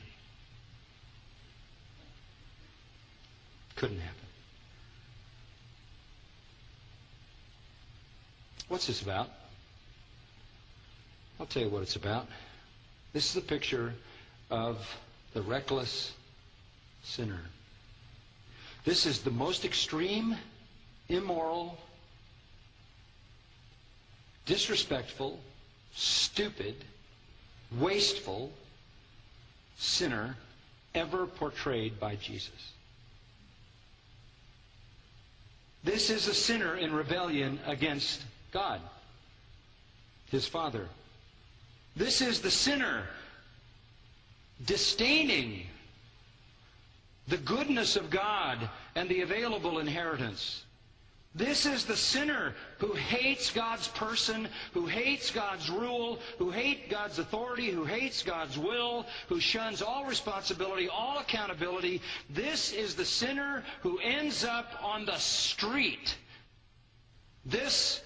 Couldn't 3.81 3.97
happen. 3.99 4.27
What's 8.67 8.85
this 8.85 9.01
about? 9.01 9.27
I'll 11.39 11.47
tell 11.47 11.63
you 11.63 11.69
what 11.69 11.81
it's 11.81 11.95
about. 11.95 12.27
This 13.11 13.31
is 13.31 13.37
a 13.37 13.41
picture 13.41 13.95
of 14.51 14.87
the 15.33 15.41
reckless 15.41 16.13
sinner. 17.01 17.41
This 18.85 19.07
is 19.07 19.21
the 19.21 19.31
most 19.31 19.65
extreme, 19.65 20.37
immoral, 21.09 21.75
disrespectful, 24.45 25.39
stupid, 25.95 26.75
wasteful 27.79 28.51
sinner 29.79 30.37
ever 30.93 31.25
portrayed 31.25 31.99
by 31.99 32.15
Jesus. 32.17 32.73
This 35.83 36.09
is 36.09 36.27
a 36.27 36.33
sinner 36.33 36.75
in 36.75 36.93
rebellion 36.93 37.59
against 37.65 38.23
God, 38.51 38.81
his 40.29 40.47
Father. 40.47 40.87
This 41.95 42.21
is 42.21 42.41
the 42.41 42.51
sinner 42.51 43.07
disdaining 44.65 45.65
the 47.27 47.37
goodness 47.37 47.95
of 47.95 48.09
God 48.09 48.69
and 48.95 49.09
the 49.09 49.21
available 49.21 49.79
inheritance. 49.79 50.63
This 51.33 51.65
is 51.65 51.85
the 51.85 51.95
sinner 51.95 52.53
who 52.79 52.93
hates 52.93 53.51
God's 53.51 53.87
person, 53.87 54.49
who 54.73 54.85
hates 54.85 55.31
God's 55.31 55.69
rule, 55.69 56.19
who 56.37 56.51
hates 56.51 56.91
God's 56.91 57.19
authority, 57.19 57.71
who 57.71 57.85
hates 57.85 58.21
God's 58.21 58.57
will, 58.57 59.05
who 59.29 59.39
shuns 59.39 59.81
all 59.81 60.05
responsibility, 60.05 60.89
all 60.89 61.19
accountability. 61.19 62.01
This 62.29 62.73
is 62.73 62.95
the 62.95 63.05
sinner 63.05 63.63
who 63.81 63.97
ends 63.99 64.43
up 64.43 64.73
on 64.83 65.05
the 65.05 65.17
street. 65.17 66.17
This 67.45 68.01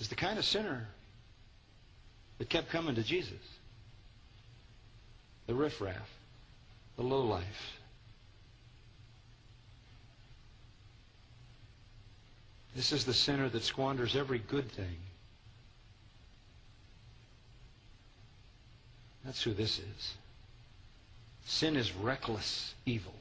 is 0.00 0.08
the 0.08 0.14
kind 0.14 0.38
of 0.38 0.46
sinner 0.46 0.88
that 2.38 2.48
kept 2.48 2.70
coming 2.70 2.94
to 2.94 3.02
Jesus. 3.02 3.32
The 5.46 5.54
riffraff, 5.54 6.10
the 6.96 7.02
lowlife. 7.02 7.75
This 12.76 12.92
is 12.92 13.06
the 13.06 13.14
sinner 13.14 13.48
that 13.48 13.62
squanders 13.62 14.14
every 14.14 14.38
good 14.38 14.70
thing. 14.70 14.98
That's 19.24 19.42
who 19.42 19.54
this 19.54 19.78
is. 19.78 20.14
Sin 21.46 21.74
is 21.74 21.94
reckless 21.94 22.74
evil. 22.84 23.14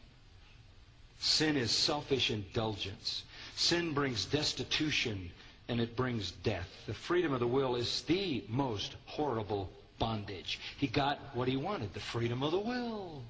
Sin 1.20 1.56
is 1.56 1.72
selfish 1.72 2.32
indulgence. 2.32 3.24
Sin 3.56 3.94
brings 3.94 4.26
destitution 4.26 5.32
and 5.70 5.80
it 5.80 5.96
brings 5.96 6.32
death. 6.32 6.70
The 6.86 6.94
freedom 6.94 7.32
of 7.34 7.40
the 7.40 7.48
will 7.48 7.78
is 7.78 8.02
the 8.02 8.44
most 8.50 8.94
horrible 9.06 9.72
bondage. 10.00 10.60
He 10.78 10.88
got 10.88 11.18
what 11.34 11.48
he 11.48 11.56
wanted, 11.56 11.94
the 11.94 12.02
freedom 12.02 12.44
of 12.44 12.52
the 12.52 12.60
will. 12.60 13.24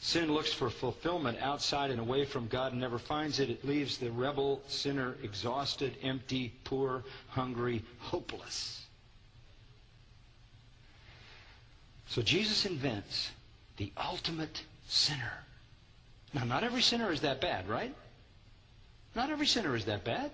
Sin 0.00 0.32
looks 0.32 0.52
for 0.52 0.70
fulfillment 0.70 1.38
outside 1.40 1.90
and 1.90 2.00
away 2.00 2.24
from 2.24 2.46
God 2.46 2.72
and 2.72 2.80
never 2.80 2.98
finds 2.98 3.40
it. 3.40 3.50
It 3.50 3.66
leaves 3.66 3.98
the 3.98 4.10
rebel 4.10 4.62
sinner 4.68 5.16
exhausted, 5.22 5.96
empty, 6.02 6.54
poor, 6.64 7.02
hungry, 7.28 7.84
hopeless. 7.98 8.86
So 12.06 12.22
Jesus 12.22 12.64
invents 12.64 13.32
the 13.76 13.92
ultimate 13.96 14.62
sinner. 14.86 15.44
Now, 16.32 16.44
not 16.44 16.62
every 16.62 16.82
sinner 16.82 17.12
is 17.12 17.22
that 17.22 17.40
bad, 17.40 17.68
right? 17.68 17.94
Not 19.14 19.30
every 19.30 19.46
sinner 19.46 19.74
is 19.74 19.86
that 19.86 20.04
bad. 20.04 20.30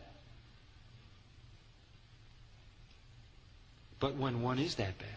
But 3.99 4.17
when 4.17 4.43
one 4.43 4.59
is 4.59 4.75
that 4.75 4.99
bad, 4.99 5.09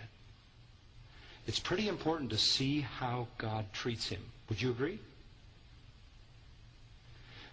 it's 1.45 1.59
pretty 1.59 1.89
important 1.89 2.29
to 2.29 2.37
see 2.37 2.81
how 2.81 3.27
God 3.37 3.65
treats 3.73 4.07
him. 4.07 4.21
Would 4.49 4.61
you 4.61 4.71
agree? 4.71 4.99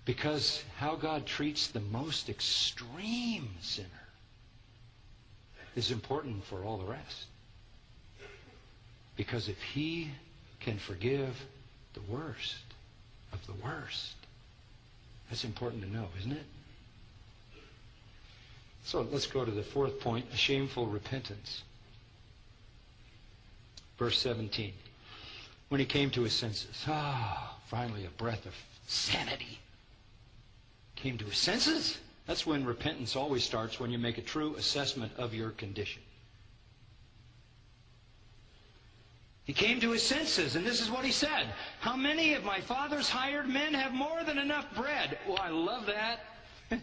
Because 0.05 0.63
how 0.79 0.97
God 0.97 1.27
treats 1.27 1.69
the 1.69 1.81
most 1.81 2.29
extreme 2.29 3.49
sinner 3.61 3.89
is 5.75 5.91
important 5.91 6.45
for 6.45 6.63
all 6.63 6.77
the 6.77 6.85
rest. 6.85 7.27
Because 9.17 9.49
if 9.49 9.61
he 9.63 10.11
can 10.61 10.79
forgive 10.79 11.47
the 11.95 12.01
worst 12.03 12.57
of 13.33 13.45
the 13.47 13.55
worst, 13.65 14.15
that's 15.29 15.45
important 15.45 15.83
to 15.83 15.91
know, 15.91 16.09
isn't 16.19 16.33
it? 16.33 16.45
So 18.85 19.07
let's 19.11 19.27
go 19.27 19.45
to 19.45 19.51
the 19.51 19.63
fourth 19.63 19.99
point 20.01 20.27
a 20.33 20.37
shameful 20.37 20.87
repentance. 20.87 21.63
Verse 23.99 24.19
17. 24.19 24.73
When 25.75 25.81
he 25.81 25.87
came 25.87 26.11
to 26.11 26.23
his 26.23 26.33
senses, 26.33 26.85
ah, 26.87 27.59
finally 27.67 28.07
a 28.07 28.11
breath 28.11 28.47
of 28.47 28.55
sanity. 28.87 29.59
Came 30.95 31.19
to 31.19 31.25
his 31.25 31.37
senses? 31.37 31.99
That's 32.29 32.47
when 32.47 32.65
repentance 32.65 33.17
always 33.17 33.43
starts, 33.43 33.81
when 33.81 33.91
you 33.91 33.99
make 33.99 34.17
a 34.17 34.23
true 34.23 34.55
assessment 34.55 35.11
of 35.17 35.35
your 35.35 35.51
condition. 35.51 36.01
He 39.43 39.53
came 39.53 39.81
to 39.81 39.91
his 39.91 40.05
senses, 40.05 40.55
and 40.55 40.65
this 40.65 40.81
is 40.81 40.93
what 40.93 41.05
he 41.05 41.11
said. 41.11 41.49
How 41.81 41.97
many 41.97 42.35
of 42.35 42.45
my 42.45 42.61
father's 42.61 43.09
hired 43.09 43.49
men 43.49 43.75
have 43.75 43.93
more 43.93 44.23
than 44.23 44.39
enough 44.39 44.73
bread? 44.77 45.19
Well, 45.27 45.41
I 45.43 45.49
love 45.49 45.87
that. 45.87 46.21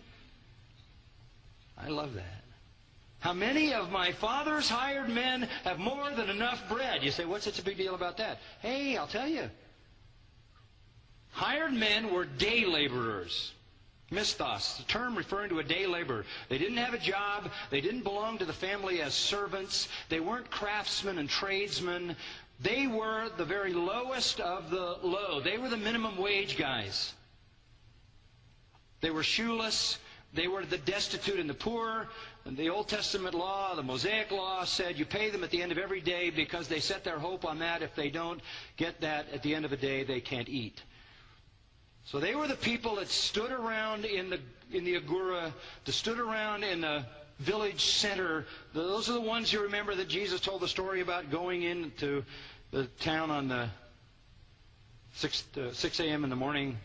I 1.77 1.87
love 1.87 2.13
that. 2.15 2.40
How 3.21 3.33
many 3.33 3.71
of 3.71 3.91
my 3.91 4.11
father's 4.11 4.67
hired 4.67 5.07
men 5.07 5.47
have 5.63 5.77
more 5.77 6.09
than 6.09 6.29
enough 6.29 6.67
bread? 6.67 7.03
You 7.03 7.11
say, 7.11 7.23
what's 7.23 7.45
such 7.45 7.59
a 7.59 7.63
big 7.63 7.77
deal 7.77 7.93
about 7.93 8.17
that? 8.17 8.39
Hey, 8.61 8.97
I'll 8.97 9.07
tell 9.07 9.27
you. 9.27 9.47
Hired 11.29 11.71
men 11.71 12.11
were 12.11 12.25
day 12.25 12.65
laborers. 12.65 13.53
Misthos, 14.11 14.77
the 14.77 14.83
term 14.83 15.15
referring 15.15 15.49
to 15.49 15.59
a 15.59 15.63
day 15.63 15.85
laborer. 15.85 16.25
They 16.49 16.57
didn't 16.57 16.77
have 16.77 16.95
a 16.95 16.97
job. 16.97 17.51
They 17.69 17.79
didn't 17.79 18.03
belong 18.03 18.39
to 18.39 18.45
the 18.45 18.53
family 18.53 19.03
as 19.03 19.13
servants. 19.13 19.87
They 20.09 20.19
weren't 20.19 20.49
craftsmen 20.49 21.19
and 21.19 21.29
tradesmen. 21.29 22.15
They 22.59 22.87
were 22.87 23.29
the 23.37 23.45
very 23.45 23.71
lowest 23.71 24.39
of 24.39 24.71
the 24.71 24.97
low. 25.03 25.39
They 25.41 25.59
were 25.59 25.69
the 25.69 25.77
minimum 25.77 26.17
wage 26.17 26.57
guys. 26.57 27.13
They 28.99 29.11
were 29.11 29.23
shoeless. 29.23 29.99
They 30.33 30.47
were 30.47 30.65
the 30.65 30.77
destitute 30.77 31.39
and 31.39 31.49
the 31.49 31.53
poor. 31.53 32.07
And 32.45 32.57
the 32.57 32.69
Old 32.69 32.87
Testament 32.87 33.35
law, 33.35 33.75
the 33.75 33.83
Mosaic 33.83 34.31
law 34.31 34.63
said 34.63 34.97
you 34.97 35.05
pay 35.05 35.29
them 35.29 35.43
at 35.43 35.51
the 35.51 35.61
end 35.61 35.71
of 35.71 35.77
every 35.77 36.01
day 36.01 36.31
because 36.31 36.67
they 36.67 36.79
set 36.79 37.03
their 37.03 37.19
hope 37.19 37.45
on 37.45 37.59
that. 37.59 37.81
If 37.81 37.95
they 37.95 38.09
don't 38.09 38.41
get 38.77 39.01
that 39.01 39.27
at 39.31 39.43
the 39.43 39.53
end 39.53 39.65
of 39.65 39.71
a 39.71 39.77
day, 39.77 40.03
they 40.03 40.21
can't 40.21 40.49
eat. 40.49 40.81
So 42.05 42.19
they 42.19 42.33
were 42.33 42.47
the 42.47 42.55
people 42.55 42.95
that 42.95 43.09
stood 43.09 43.51
around 43.51 44.05
in 44.05 44.31
the 44.31 44.39
in 44.71 44.85
the 44.85 44.95
agora, 44.95 45.53
that 45.85 45.91
stood 45.91 46.19
around 46.19 46.63
in 46.63 46.81
the 46.81 47.05
village 47.39 47.83
center. 47.83 48.45
Those 48.73 49.09
are 49.09 49.13
the 49.13 49.21
ones 49.21 49.51
you 49.51 49.61
remember 49.61 49.95
that 49.95 50.07
Jesus 50.07 50.39
told 50.39 50.61
the 50.61 50.67
story 50.67 51.01
about 51.01 51.29
going 51.29 51.63
into 51.63 52.23
the 52.71 52.85
town 52.99 53.29
on 53.31 53.47
the 53.49 53.69
6, 55.15 55.43
uh, 55.57 55.73
6 55.73 55.99
a.m. 55.99 56.23
in 56.23 56.29
the 56.29 56.35
morning, 56.35 56.77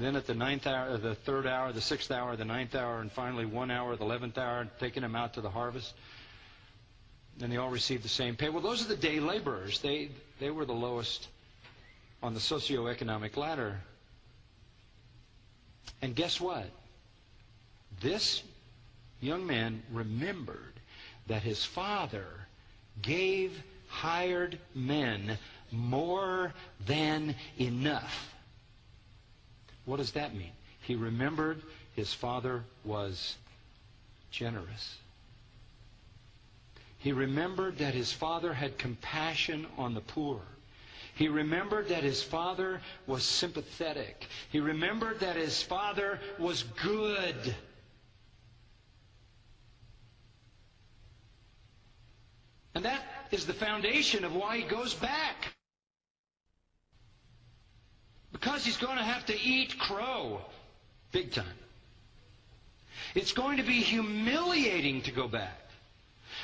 then 0.00 0.16
at 0.16 0.26
the 0.26 0.34
ninth 0.34 0.66
hour, 0.66 0.90
uh, 0.90 0.96
the 0.96 1.14
third 1.14 1.46
hour, 1.46 1.72
the 1.72 1.80
sixth 1.80 2.10
hour, 2.10 2.36
the 2.36 2.44
ninth 2.44 2.74
hour, 2.74 3.00
and 3.00 3.10
finally 3.10 3.44
one 3.44 3.70
hour, 3.70 3.96
the 3.96 4.04
eleventh 4.04 4.38
hour, 4.38 4.68
taking 4.78 5.02
them 5.02 5.16
out 5.16 5.34
to 5.34 5.40
the 5.40 5.50
harvest. 5.50 5.94
And 7.40 7.50
they 7.52 7.56
all 7.56 7.70
received 7.70 8.04
the 8.04 8.08
same 8.08 8.36
pay. 8.36 8.48
Well, 8.48 8.62
those 8.62 8.84
are 8.84 8.88
the 8.88 8.96
day 8.96 9.20
laborers. 9.20 9.80
They, 9.80 10.10
they 10.38 10.50
were 10.50 10.64
the 10.64 10.72
lowest 10.72 11.28
on 12.22 12.34
the 12.34 12.40
socioeconomic 12.40 13.36
ladder. 13.36 13.80
And 16.02 16.14
guess 16.14 16.40
what? 16.40 16.66
This 18.00 18.42
young 19.20 19.46
man 19.46 19.82
remembered 19.92 20.74
that 21.26 21.42
his 21.42 21.64
father 21.64 22.26
gave 23.02 23.62
hired 23.88 24.58
men 24.74 25.36
more 25.72 26.52
than 26.86 27.34
enough. 27.58 28.29
What 29.90 29.96
does 29.96 30.12
that 30.12 30.36
mean? 30.36 30.52
He 30.82 30.94
remembered 30.94 31.62
his 31.96 32.14
father 32.14 32.62
was 32.84 33.34
generous. 34.30 34.98
He 36.98 37.10
remembered 37.10 37.78
that 37.78 37.92
his 37.92 38.12
father 38.12 38.52
had 38.52 38.78
compassion 38.78 39.66
on 39.76 39.94
the 39.94 40.00
poor. 40.00 40.42
He 41.16 41.26
remembered 41.26 41.88
that 41.88 42.04
his 42.04 42.22
father 42.22 42.80
was 43.08 43.24
sympathetic. 43.24 44.28
He 44.52 44.60
remembered 44.60 45.18
that 45.18 45.34
his 45.34 45.60
father 45.60 46.20
was 46.38 46.62
good. 46.62 47.56
And 52.76 52.84
that 52.84 53.02
is 53.32 53.44
the 53.44 53.54
foundation 53.54 54.24
of 54.24 54.36
why 54.36 54.58
he 54.58 54.62
goes 54.62 54.94
back. 54.94 55.52
Because 58.40 58.64
he's 58.64 58.78
going 58.78 58.96
to 58.96 59.04
have 59.04 59.26
to 59.26 59.38
eat 59.38 59.78
crow 59.78 60.40
big 61.12 61.32
time. 61.32 61.46
It's 63.14 63.32
going 63.32 63.58
to 63.58 63.62
be 63.62 63.80
humiliating 63.80 65.02
to 65.02 65.10
go 65.10 65.28
back. 65.28 65.58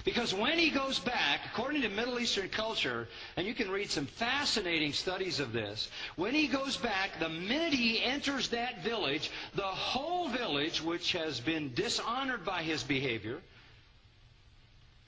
Because 0.05 0.35
when 0.35 0.59
he 0.59 0.69
goes 0.69 0.99
back, 0.99 1.41
according 1.47 1.83
to 1.83 1.89
Middle 1.89 2.21
Eastern 2.21 2.51
culture, 2.51 3.09
and 3.37 3.47
you 3.47 3.55
can 3.55 3.71
read 3.71 3.91
some 3.91 4.05
fascinating 4.05 4.93
studies 4.93 5.41
of 5.41 5.53
this, 5.53 5.89
when 6.17 6.35
he 6.35 6.49
goes 6.49 6.77
back, 6.77 7.19
the 7.19 7.29
minute 7.29 7.73
he 7.73 8.03
enters 8.03 8.49
that 8.51 8.83
village, 8.83 9.31
the 9.55 9.63
whole 9.63 10.29
village, 10.29 10.83
which 10.83 11.13
has 11.13 11.41
been 11.41 11.73
dishonored 11.75 12.45
by 12.45 12.63
his 12.63 12.83
behavior, 12.83 13.39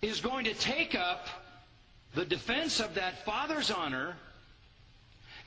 is 0.00 0.20
going 0.20 0.44
to 0.44 0.54
take 0.54 0.94
up 0.94 1.26
the 2.14 2.24
defense 2.24 2.80
of 2.80 2.94
that 2.94 3.24
father's 3.26 3.70
honor, 3.70 4.16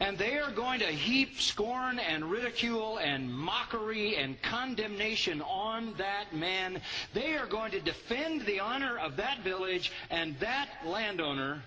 and 0.01 0.17
they 0.17 0.39
are 0.39 0.49
going 0.49 0.79
to 0.79 0.87
heap 0.87 1.39
scorn 1.39 1.99
and 1.99 2.25
ridicule 2.25 2.97
and 2.97 3.31
mockery 3.31 4.15
and 4.15 4.41
condemnation 4.41 5.43
on 5.43 5.93
that 5.99 6.35
man. 6.35 6.81
They 7.13 7.35
are 7.35 7.45
going 7.45 7.69
to 7.71 7.79
defend 7.79 8.41
the 8.47 8.59
honor 8.59 8.97
of 8.97 9.15
that 9.17 9.41
village 9.43 9.91
and 10.09 10.37
that 10.39 10.69
landowner 10.83 11.61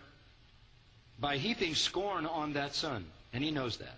by 1.20 1.36
heaping 1.36 1.76
scorn 1.76 2.26
on 2.26 2.52
that 2.54 2.74
son. 2.74 3.04
And 3.32 3.42
he 3.44 3.52
knows 3.52 3.76
that. 3.76 3.94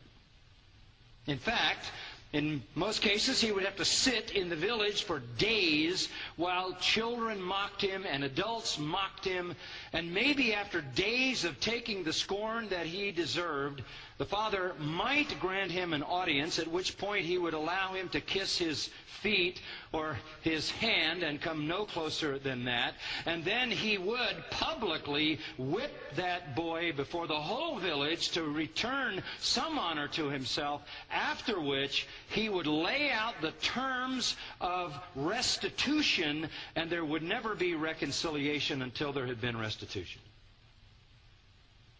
In 1.26 1.38
fact, 1.38 1.86
in 2.34 2.62
most 2.74 3.00
cases, 3.00 3.40
he 3.40 3.52
would 3.52 3.64
have 3.64 3.76
to 3.76 3.84
sit 3.84 4.32
in 4.32 4.50
the 4.50 4.56
village 4.56 5.04
for 5.04 5.22
days 5.38 6.10
while 6.36 6.74
children 6.74 7.40
mocked 7.40 7.80
him 7.80 8.04
and 8.06 8.24
adults 8.24 8.78
mocked 8.78 9.24
him. 9.24 9.54
And 9.94 10.12
maybe 10.12 10.52
after 10.52 10.82
days 10.82 11.44
of 11.46 11.58
taking 11.60 12.04
the 12.04 12.12
scorn 12.12 12.68
that 12.68 12.84
he 12.84 13.10
deserved, 13.12 13.82
The 14.18 14.24
father 14.24 14.72
might 14.78 15.38
grant 15.40 15.70
him 15.70 15.92
an 15.92 16.02
audience, 16.02 16.58
at 16.58 16.68
which 16.68 16.96
point 16.96 17.26
he 17.26 17.36
would 17.36 17.52
allow 17.52 17.92
him 17.92 18.08
to 18.10 18.20
kiss 18.20 18.56
his 18.56 18.88
feet 19.04 19.60
or 19.92 20.16
his 20.40 20.70
hand 20.70 21.22
and 21.22 21.40
come 21.40 21.66
no 21.66 21.84
closer 21.84 22.38
than 22.38 22.64
that. 22.64 22.94
And 23.26 23.44
then 23.44 23.70
he 23.70 23.98
would 23.98 24.42
publicly 24.50 25.38
whip 25.58 25.92
that 26.16 26.56
boy 26.56 26.92
before 26.92 27.26
the 27.26 27.38
whole 27.40 27.78
village 27.78 28.30
to 28.30 28.42
return 28.44 29.22
some 29.38 29.78
honor 29.78 30.08
to 30.08 30.30
himself, 30.30 30.82
after 31.10 31.60
which 31.60 32.06
he 32.30 32.48
would 32.48 32.66
lay 32.66 33.10
out 33.10 33.34
the 33.42 33.52
terms 33.52 34.36
of 34.62 34.98
restitution, 35.14 36.48
and 36.74 36.88
there 36.88 37.04
would 37.04 37.22
never 37.22 37.54
be 37.54 37.74
reconciliation 37.74 38.80
until 38.80 39.12
there 39.12 39.26
had 39.26 39.40
been 39.42 39.58
restitution. 39.58 40.22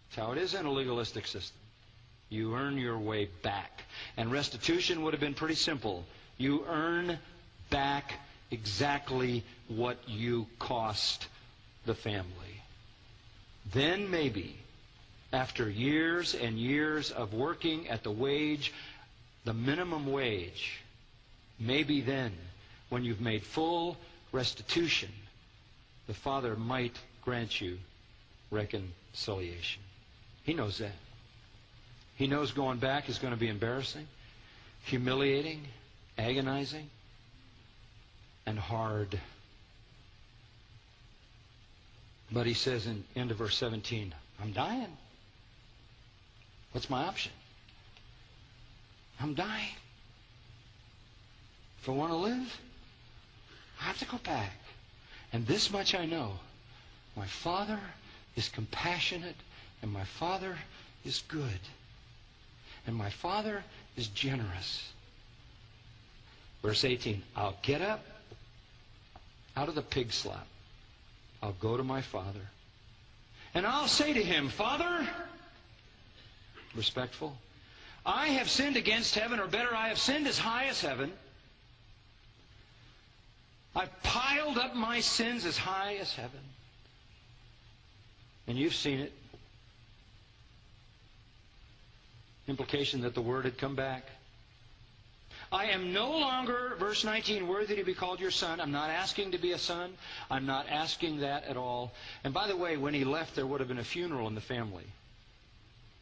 That's 0.09 0.17
how 0.27 0.33
it 0.33 0.39
is 0.39 0.55
in 0.55 0.65
a 0.65 0.71
legalistic 0.73 1.27
system. 1.27 1.61
You 2.29 2.55
earn 2.55 2.77
your 2.79 2.99
way 2.99 3.29
back. 3.43 3.83
And 4.17 4.33
restitution 4.33 5.03
would 5.03 5.15
have 5.15 5.21
been 5.21 5.35
pretty 5.35 5.55
simple. 5.55 6.05
You 6.39 6.65
earn 6.69 7.19
back 7.71 8.15
exactly 8.51 9.45
what 9.69 9.97
you 10.09 10.47
cost 10.59 11.29
the 11.85 11.95
family. 11.95 12.63
Then 13.73 14.11
maybe, 14.11 14.57
after 15.33 15.69
years 15.69 16.35
and 16.35 16.59
years 16.59 17.11
of 17.11 17.35
working 17.35 17.89
at 17.89 18.03
the 18.03 18.11
wage, 18.11 18.73
the 19.45 19.55
minimum 19.55 20.07
wage, 20.11 20.81
maybe 21.59 22.01
then, 22.01 22.33
when 22.89 23.05
you've 23.05 23.21
made 23.21 23.43
full 23.43 23.97
restitution, 24.33 25.11
the 26.07 26.15
Father 26.15 26.55
might 26.57 26.97
grant 27.25 27.61
you 27.61 27.79
reconciliation. 28.51 29.83
He 30.45 30.55
knows 30.55 30.79
that. 30.79 30.93
He 32.17 32.27
knows 32.27 32.53
going 32.53 32.79
back 32.79 33.09
is 33.09 33.19
going 33.19 33.33
to 33.35 33.39
be 33.39 33.49
embarrassing, 33.49 34.07
humiliating, 34.85 35.63
agonizing, 36.17 36.89
and 38.47 38.59
hard. 38.59 39.21
But 42.33 42.47
he 42.47 42.55
says 42.55 42.87
in 42.87 43.05
end 43.15 43.31
of 43.31 43.37
verse 43.37 43.57
17, 43.57 44.15
I'm 44.43 44.53
dying. 44.53 44.97
What's 46.73 46.91
my 46.91 47.05
option? 47.05 47.33
I'm 49.21 49.35
dying. 49.35 49.75
If 51.81 51.89
I 51.89 51.93
want 51.93 52.13
to 52.13 52.17
live, 52.17 52.61
I 53.81 53.85
have 53.85 53.99
to 53.99 54.07
go 54.07 54.19
back. 54.19 54.53
And 55.33 55.47
this 55.47 55.71
much 55.71 55.95
I 55.95 56.07
know. 56.07 56.33
My 57.15 57.27
Father 57.27 57.79
is 58.37 58.49
compassionate, 58.49 59.37
and 59.83 59.93
my 59.93 60.05
Father 60.05 60.57
is 61.05 61.23
good. 61.29 61.61
And 62.87 62.95
my 62.95 63.11
Father 63.11 63.65
is 63.97 64.09
generous. 64.09 64.93
Verse 66.63 66.85
18 66.85 67.23
I'll 67.35 67.57
get 67.63 67.83
up 67.83 68.05
out 69.57 69.69
of 69.69 69.75
the 69.75 69.83
pig 69.83 70.13
slap. 70.13 70.47
I'll 71.43 71.57
go 71.61 71.77
to 71.77 71.85
my 71.85 72.01
Father. 72.01 72.41
And 73.55 73.67
I'll 73.67 73.89
say 73.89 74.13
to 74.13 74.23
him, 74.23 74.49
Father, 74.49 75.07
respectful, 76.75 77.37
I 78.05 78.29
have 78.29 78.49
sinned 78.49 78.77
against 78.77 79.15
heaven, 79.15 79.41
or 79.41 79.47
better, 79.47 79.75
I 79.75 79.89
have 79.89 79.99
sinned 79.99 80.27
as 80.27 80.39
high 80.39 80.67
as 80.67 80.81
heaven. 80.81 81.13
I've 83.75 84.03
piled 84.03 84.59
up 84.59 84.75
my 84.75 85.01
sins 85.01 85.45
as 85.45 85.59
high 85.59 85.97
as 85.97 86.15
heaven. 86.15 86.41
And 88.47 88.57
you've 88.57 88.75
seen 88.75 89.01
it. 89.01 89.13
Implication 92.49 93.01
that 93.03 93.15
the 93.15 93.21
word 93.21 93.45
had 93.45 93.59
come 93.59 93.75
back. 93.75 94.05
I 95.53 95.67
am 95.67 95.93
no 95.93 96.11
longer, 96.11 96.75
verse 96.79 97.05
19, 97.05 97.47
worthy 97.47 97.77
to 97.77 97.85
be 97.85 97.95
called 97.95 98.21
your 98.21 98.31
son. 98.31 98.61
I'm 98.61 98.73
not 98.73 98.91
asking 98.91 99.33
to 99.33 99.39
be 99.39 99.53
a 99.53 99.59
son. 99.59 99.93
I'm 100.31 100.47
not 100.47 100.67
asking 100.69 101.21
that 101.21 101.45
at 101.45 101.57
all. 101.57 101.93
And 102.25 102.35
by 102.35 102.49
the 102.49 102.57
way, 102.57 102.77
when 102.77 102.95
he 102.95 103.05
left, 103.05 103.37
there 103.37 103.47
would 103.47 103.61
have 103.61 103.69
been 103.69 103.79
a 103.79 103.85
funeral 103.85 104.27
in 104.27 104.35
the 104.35 104.41
family. 104.41 104.85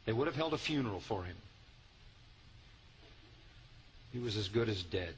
They 0.06 0.12
would 0.12 0.26
have 0.26 0.36
held 0.36 0.54
a 0.54 0.58
funeral 0.58 1.00
for 1.00 1.24
him. 1.24 1.36
He 4.12 4.18
was 4.18 4.36
as 4.36 4.48
good 4.48 4.68
as 4.68 4.82
dead. 4.82 5.14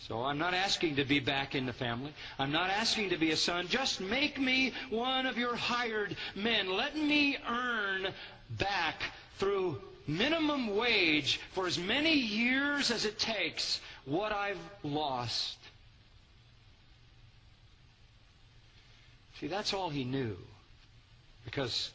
So 0.00 0.22
I'm 0.22 0.38
not 0.38 0.54
asking 0.54 0.96
to 0.96 1.04
be 1.04 1.20
back 1.20 1.54
in 1.54 1.66
the 1.66 1.72
family. 1.72 2.12
I'm 2.38 2.52
not 2.52 2.70
asking 2.70 3.10
to 3.10 3.16
be 3.16 3.32
a 3.32 3.36
son. 3.36 3.66
Just 3.68 4.00
make 4.00 4.38
me 4.38 4.72
one 4.90 5.26
of 5.26 5.36
your 5.36 5.56
hired 5.56 6.16
men. 6.34 6.70
Let 6.70 6.96
me 6.96 7.36
earn 7.48 8.08
back 8.50 9.02
through 9.38 9.80
minimum 10.06 10.76
wage 10.76 11.40
for 11.52 11.66
as 11.66 11.78
many 11.78 12.14
years 12.14 12.90
as 12.90 13.04
it 13.04 13.18
takes 13.18 13.80
what 14.04 14.32
I've 14.32 14.58
lost. 14.82 15.58
See, 19.40 19.48
that's 19.48 19.74
all 19.74 19.90
he 19.90 20.04
knew. 20.04 20.36
Because, 21.44 21.90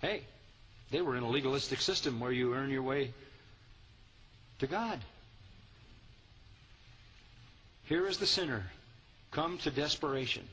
hey, 0.00 0.22
they 0.90 1.00
were 1.00 1.16
in 1.16 1.22
a 1.22 1.28
legalistic 1.28 1.80
system 1.80 2.20
where 2.20 2.32
you 2.32 2.54
earn 2.54 2.70
your 2.70 2.82
way 2.82 3.12
to 4.58 4.66
God. 4.66 4.98
Here 7.84 8.06
is 8.06 8.18
the 8.18 8.26
sinner 8.26 8.64
come 9.30 9.58
to 9.58 9.70
desperation. 9.70 10.46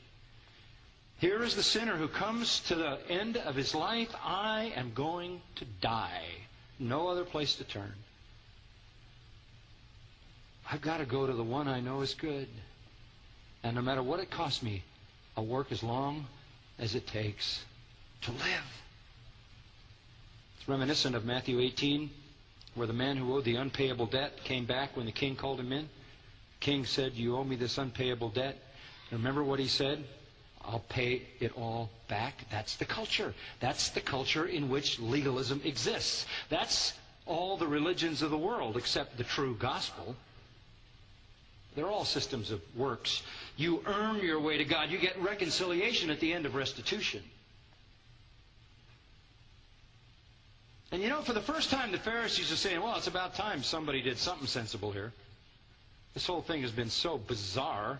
Here 1.18 1.42
is 1.42 1.56
the 1.56 1.62
sinner 1.62 1.96
who 1.96 2.08
comes 2.08 2.60
to 2.68 2.74
the 2.74 2.98
end 3.08 3.38
of 3.38 3.54
his 3.54 3.74
life. 3.74 4.14
I 4.22 4.72
am 4.76 4.92
going 4.94 5.40
to 5.56 5.64
die. 5.80 6.24
No 6.78 7.08
other 7.08 7.24
place 7.24 7.54
to 7.54 7.64
turn. 7.64 7.94
I've 10.70 10.82
got 10.82 10.98
to 10.98 11.06
go 11.06 11.26
to 11.26 11.32
the 11.32 11.42
one 11.42 11.68
I 11.68 11.80
know 11.80 12.02
is 12.02 12.12
good. 12.12 12.48
And 13.62 13.76
no 13.76 13.82
matter 13.82 14.02
what 14.02 14.20
it 14.20 14.30
costs 14.30 14.62
me, 14.62 14.82
I'll 15.36 15.46
work 15.46 15.72
as 15.72 15.82
long 15.82 16.26
as 16.78 16.94
it 16.94 17.06
takes 17.06 17.64
to 18.22 18.32
live. 18.32 18.82
It's 20.58 20.68
reminiscent 20.68 21.14
of 21.14 21.24
Matthew 21.24 21.60
18, 21.60 22.10
where 22.74 22.86
the 22.86 22.92
man 22.92 23.16
who 23.16 23.34
owed 23.34 23.44
the 23.44 23.56
unpayable 23.56 24.06
debt 24.06 24.44
came 24.44 24.66
back 24.66 24.96
when 24.96 25.06
the 25.06 25.12
king 25.12 25.34
called 25.34 25.60
him 25.60 25.72
in. 25.72 25.84
The 25.84 26.60
king 26.60 26.84
said, 26.84 27.14
You 27.14 27.36
owe 27.38 27.44
me 27.44 27.56
this 27.56 27.78
unpayable 27.78 28.28
debt. 28.28 28.58
And 29.10 29.20
remember 29.20 29.42
what 29.42 29.60
he 29.60 29.68
said? 29.68 30.04
I'll 30.66 30.84
pay 30.88 31.22
it 31.40 31.56
all 31.56 31.90
back. 32.08 32.44
That's 32.50 32.76
the 32.76 32.84
culture. 32.84 33.34
That's 33.60 33.90
the 33.90 34.00
culture 34.00 34.46
in 34.46 34.68
which 34.68 34.98
legalism 34.98 35.60
exists. 35.64 36.26
That's 36.48 36.94
all 37.24 37.56
the 37.56 37.66
religions 37.66 38.22
of 38.22 38.30
the 38.30 38.38
world 38.38 38.76
except 38.76 39.16
the 39.16 39.24
true 39.24 39.54
gospel. 39.54 40.16
They're 41.76 41.88
all 41.88 42.04
systems 42.04 42.50
of 42.50 42.60
works. 42.74 43.22
You 43.56 43.82
earn 43.86 44.20
your 44.20 44.40
way 44.40 44.56
to 44.56 44.64
God. 44.64 44.90
You 44.90 44.98
get 44.98 45.20
reconciliation 45.20 46.10
at 46.10 46.20
the 46.20 46.32
end 46.32 46.46
of 46.46 46.54
restitution. 46.54 47.22
And 50.90 51.02
you 51.02 51.08
know, 51.08 51.20
for 51.20 51.32
the 51.32 51.42
first 51.42 51.70
time, 51.70 51.92
the 51.92 51.98
Pharisees 51.98 52.50
are 52.50 52.56
saying, 52.56 52.80
well, 52.80 52.96
it's 52.96 53.08
about 53.08 53.34
time 53.34 53.62
somebody 53.62 54.00
did 54.00 54.18
something 54.18 54.46
sensible 54.46 54.92
here. 54.92 55.12
This 56.14 56.26
whole 56.26 56.40
thing 56.40 56.62
has 56.62 56.70
been 56.70 56.88
so 56.88 57.18
bizarre. 57.18 57.98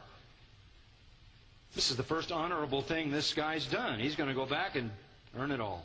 This 1.77 1.91
is 1.91 1.99
the 1.99 2.03
first 2.03 2.33
honorable 2.33 2.81
thing 2.81 3.11
this 3.11 3.35
guy's 3.35 3.67
done. 3.67 4.01
He's 4.01 4.17
going 4.17 4.31
to 4.31 4.35
go 4.35 4.47
back 4.47 4.77
and 4.77 4.91
earn 5.39 5.51
it 5.53 5.61
all. 5.61 5.85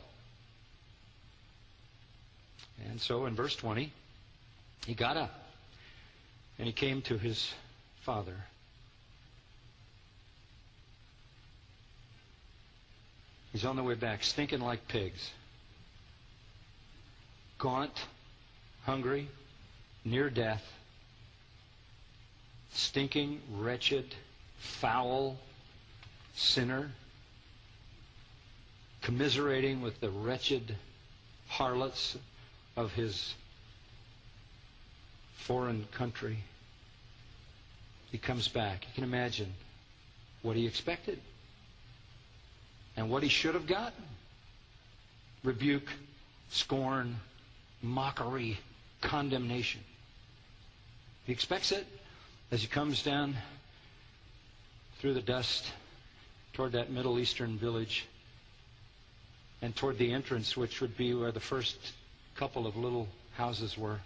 And 2.88 2.98
so 2.98 3.26
in 3.26 3.34
verse 3.36 3.54
20, 3.56 3.92
he 4.86 4.94
got 4.94 5.18
up 5.18 5.50
and 6.58 6.66
he 6.66 6.72
came 6.72 7.02
to 7.02 7.18
his 7.18 7.52
father. 8.00 8.34
He's 13.52 13.66
on 13.66 13.76
the 13.76 13.82
way 13.82 13.94
back, 13.94 14.24
stinking 14.24 14.62
like 14.62 14.88
pigs. 14.88 15.30
Gaunt, 17.58 18.06
hungry, 18.84 19.28
near 20.06 20.30
death, 20.30 20.64
stinking, 22.72 23.42
wretched, 23.58 24.14
foul, 24.58 25.36
sinner, 26.34 26.90
commiserating 29.02 29.82
with 29.82 30.00
the 30.00 30.10
wretched 30.10 30.76
harlots 31.48 32.16
of 32.76 32.92
his 32.92 33.34
foreign 35.36 35.86
country. 35.92 36.38
He 38.10 38.18
comes 38.18 38.48
back. 38.48 38.84
You 38.86 38.94
can 38.94 39.04
imagine 39.04 39.52
what 40.42 40.56
he 40.56 40.66
expected 40.66 41.20
and 42.96 43.10
what 43.10 43.22
he 43.22 43.28
should 43.28 43.54
have 43.54 43.66
gotten 43.66 44.04
rebuke, 45.44 45.88
scorn, 46.50 47.16
mockery, 47.82 48.58
condemnation. 49.00 49.80
He 51.26 51.32
expects 51.32 51.72
it 51.72 51.86
as 52.50 52.62
he 52.62 52.68
comes 52.68 53.02
down 53.02 53.34
through 54.98 55.14
the 55.14 55.22
dust 55.22 55.66
toward 56.52 56.72
that 56.72 56.90
Middle 56.90 57.18
Eastern 57.18 57.56
village. 57.58 58.06
and 59.62 59.74
toward 59.76 59.96
the 59.96 60.12
entrance, 60.12 60.56
which 60.56 60.80
would 60.80 60.96
be 60.96 61.14
where 61.14 61.30
the 61.30 61.38
first 61.40 61.76
couple 62.34 62.66
of 62.66 62.76
little 62.76 63.06
houses 63.34 63.78
were. 63.78 64.00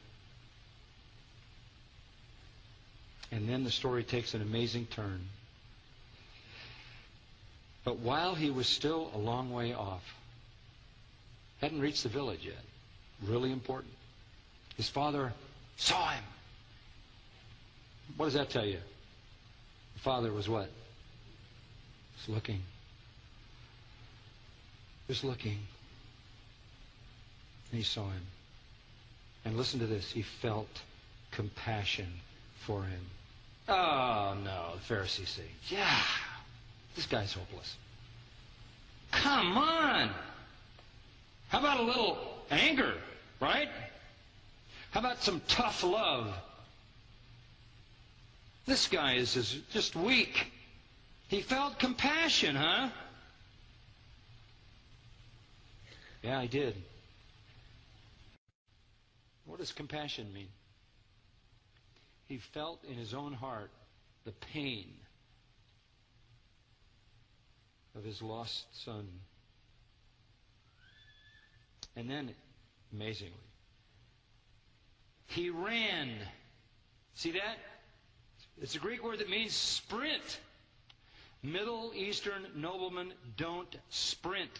And 3.33 3.49
then 3.49 3.65
the 3.65 3.71
story 3.71 4.05
takes 4.05 4.35
an 4.35 4.43
amazing 4.43 4.87
turn. 4.87 5.21
But 7.85 8.01
while 8.01 8.35
he 8.35 8.51
was 8.51 8.67
still 8.67 9.11
a 9.15 9.19
long 9.19 9.51
way 9.51 9.73
off, 9.73 10.03
hadn't 11.61 11.81
reached 11.81 12.03
the 12.03 12.09
village 12.11 12.45
yet, 12.45 12.63
really 13.25 13.51
important, 13.51 13.93
his 14.77 14.91
father 14.91 15.33
saw 15.79 16.11
him. 16.11 16.25
What 18.17 18.27
does 18.27 18.35
that 18.35 18.51
tell 18.51 18.67
you? 18.67 18.79
The 19.95 20.01
father 20.01 20.33
was 20.33 20.49
what? 20.49 20.69
Was 22.17 22.35
looking. 22.35 22.62
Just 25.09 25.25
looking. 25.25 25.59
And 27.71 27.79
he 27.79 27.83
saw 27.83 28.05
him. 28.05 28.27
And 29.45 29.57
listen 29.57 29.81
to 29.81 29.87
this. 29.87 30.11
He 30.11 30.23
felt 30.23 30.69
compassion 31.31 32.09
for 32.61 32.83
him. 32.83 33.01
Oh, 33.69 34.37
no, 34.45 34.73
the 34.75 34.81
Pharisees 34.83 35.29
say, 35.29 35.43
yeah, 35.69 36.01
this 36.95 37.07
guy's 37.07 37.33
hopeless. 37.33 37.77
Come 39.11 39.59
on. 39.59 40.11
How 41.49 41.59
about 41.59 41.81
a 41.81 41.83
little 41.83 42.19
anger, 42.51 42.95
right? 43.41 43.69
How 44.91 45.01
about 45.01 45.23
some 45.23 45.41
tough 45.49 45.83
love? 45.83 46.33
This 48.67 48.89
guy 48.89 49.14
is 49.14 49.61
just 49.73 49.95
weak. 49.95 50.53
He 51.29 51.41
felt 51.41 51.79
compassion, 51.79 52.55
huh? 52.55 52.89
Yeah, 56.22 56.39
I 56.39 56.47
did. 56.47 56.74
What 59.45 59.59
does 59.59 59.72
compassion 59.72 60.33
mean? 60.33 60.49
He 62.29 62.39
felt 62.39 62.83
in 62.85 62.95
his 62.95 63.14
own 63.14 63.33
heart 63.33 63.70
the 64.24 64.33
pain 64.33 64.93
of 67.97 68.05
his 68.05 68.20
lost 68.20 68.66
son. 68.85 69.09
And 71.95 72.11
then, 72.11 72.35
amazingly, 72.93 73.33
he 75.27 75.51
ran. 75.51 76.11
See 77.14 77.33
that? 77.33 77.59
It's 78.61 78.74
a 78.74 78.79
Greek 78.79 79.03
word 79.03 79.20
that 79.20 79.31
means 79.31 79.55
sprint. 79.55 80.41
Middle 81.47 81.93
Eastern 81.95 82.45
noblemen 82.57 83.13
don't 83.37 83.73
sprint. 83.89 84.51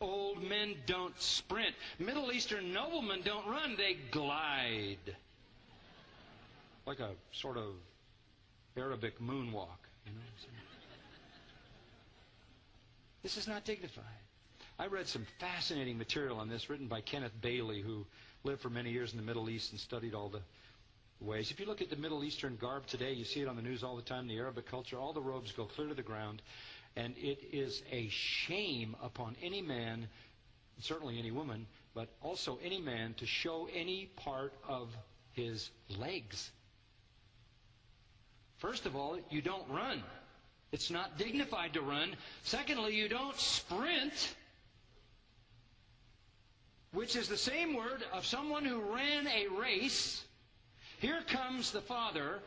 Old 0.00 0.42
men 0.42 0.74
don't 0.86 1.18
sprint. 1.20 1.76
Middle 2.00 2.32
Eastern 2.32 2.72
noblemen 2.72 3.20
don't 3.24 3.46
run, 3.46 3.76
they 3.76 3.96
glide. 4.10 5.16
Like 6.84 6.98
a 6.98 7.10
sort 7.30 7.58
of 7.58 7.74
Arabic 8.76 9.20
moonwalk, 9.20 9.78
you 10.04 10.12
know. 10.12 10.20
This 13.22 13.36
is 13.36 13.46
not 13.46 13.64
dignified. 13.64 14.04
I 14.80 14.88
read 14.88 15.06
some 15.06 15.24
fascinating 15.38 15.96
material 15.96 16.38
on 16.38 16.48
this 16.48 16.68
written 16.68 16.88
by 16.88 17.02
Kenneth 17.02 17.40
Bailey, 17.40 17.80
who 17.80 18.04
lived 18.42 18.62
for 18.62 18.70
many 18.70 18.90
years 18.90 19.12
in 19.12 19.16
the 19.16 19.24
Middle 19.24 19.48
East 19.48 19.70
and 19.70 19.78
studied 19.78 20.12
all 20.12 20.28
the 20.28 20.40
ways. 21.22 21.50
If 21.50 21.60
you 21.60 21.66
look 21.66 21.80
at 21.80 21.90
the 21.90 21.96
Middle 21.96 22.24
Eastern 22.24 22.56
garb 22.56 22.86
today, 22.86 23.12
you 23.12 23.24
see 23.24 23.40
it 23.40 23.48
on 23.48 23.56
the 23.56 23.62
news 23.62 23.82
all 23.82 23.96
the 23.96 24.02
time, 24.02 24.28
the 24.28 24.38
Arabic 24.38 24.66
culture, 24.66 24.98
all 24.98 25.12
the 25.12 25.20
robes 25.20 25.52
go 25.52 25.64
clear 25.64 25.88
to 25.88 25.94
the 25.94 26.02
ground. 26.02 26.42
And 26.96 27.16
it 27.16 27.38
is 27.52 27.82
a 27.90 28.08
shame 28.08 28.96
upon 29.02 29.36
any 29.42 29.62
man, 29.62 30.08
certainly 30.80 31.18
any 31.18 31.30
woman, 31.30 31.66
but 31.94 32.08
also 32.22 32.58
any 32.62 32.80
man 32.80 33.14
to 33.14 33.26
show 33.26 33.68
any 33.74 34.06
part 34.16 34.52
of 34.68 34.88
his 35.32 35.70
legs. 35.98 36.50
First 38.58 38.86
of 38.86 38.94
all, 38.94 39.18
you 39.30 39.40
don't 39.40 39.68
run. 39.70 40.02
It's 40.70 40.90
not 40.90 41.18
dignified 41.18 41.74
to 41.74 41.80
run. 41.80 42.14
Secondly, 42.42 42.94
you 42.94 43.08
don't 43.08 43.36
sprint 43.36 44.34
which 46.92 47.16
is 47.16 47.28
the 47.28 47.36
same 47.36 47.74
word 47.74 48.04
of 48.12 48.26
someone 48.26 48.64
who 48.64 48.80
ran 48.80 49.26
a 49.26 49.48
race. 49.48 50.24
Here 51.02 51.22
comes 51.26 51.72
the 51.72 51.80
father 51.80 52.38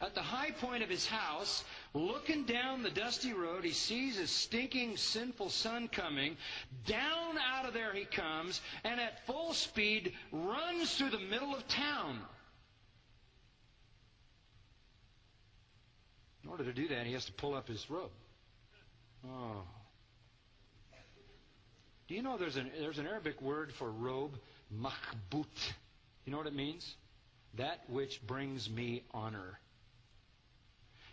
at 0.00 0.12
the 0.12 0.20
high 0.20 0.50
point 0.50 0.82
of 0.82 0.88
his 0.88 1.06
house, 1.06 1.62
looking 1.94 2.42
down 2.42 2.82
the 2.82 2.90
dusty 2.90 3.32
road. 3.32 3.62
He 3.62 3.70
sees 3.70 4.16
his 4.16 4.28
stinking, 4.28 4.96
sinful 4.96 5.50
son 5.50 5.86
coming. 5.86 6.36
Down 6.84 7.38
out 7.38 7.64
of 7.64 7.74
there 7.74 7.94
he 7.94 8.04
comes, 8.04 8.60
and 8.82 9.00
at 9.00 9.24
full 9.24 9.52
speed 9.52 10.14
runs 10.32 10.96
through 10.96 11.10
the 11.10 11.20
middle 11.20 11.54
of 11.54 11.68
town. 11.68 12.18
In 16.42 16.50
order 16.50 16.64
to 16.64 16.72
do 16.72 16.88
that, 16.88 17.06
he 17.06 17.12
has 17.12 17.26
to 17.26 17.32
pull 17.32 17.54
up 17.54 17.68
his 17.68 17.88
robe. 17.88 18.10
Oh. 19.24 19.62
Do 22.08 22.16
you 22.16 22.22
know 22.22 22.36
there's 22.36 22.56
an, 22.56 22.68
there's 22.80 22.98
an 22.98 23.06
Arabic 23.06 23.40
word 23.40 23.72
for 23.72 23.92
robe, 23.92 24.40
makhbut? 24.76 25.72
You 26.24 26.32
know 26.32 26.38
what 26.38 26.48
it 26.48 26.54
means? 26.56 26.96
That 27.56 27.80
which 27.88 28.24
brings 28.26 28.68
me 28.68 29.02
honor. 29.12 29.58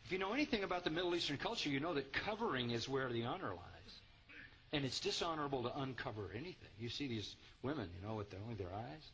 If 0.06 0.12
you 0.12 0.18
know 0.18 0.34
anything 0.34 0.64
about 0.64 0.84
the 0.84 0.90
Middle 0.90 1.16
Eastern 1.16 1.38
culture, 1.38 1.70
you 1.70 1.80
know 1.80 1.94
that 1.94 2.12
covering 2.12 2.72
is 2.72 2.90
where 2.90 3.10
the 3.10 3.24
honor 3.24 3.50
lies. 3.50 4.00
And 4.74 4.84
it's 4.84 5.00
dishonorable 5.00 5.64
to 5.64 5.80
uncover 5.80 6.32
anything. 6.34 6.70
You 6.80 6.90
see 6.90 7.08
these 7.08 7.36
women, 7.62 7.90
you 7.96 8.06
know, 8.06 8.16
with 8.16 8.34
only 8.44 8.56
their 8.56 8.74
eyes. 8.74 9.12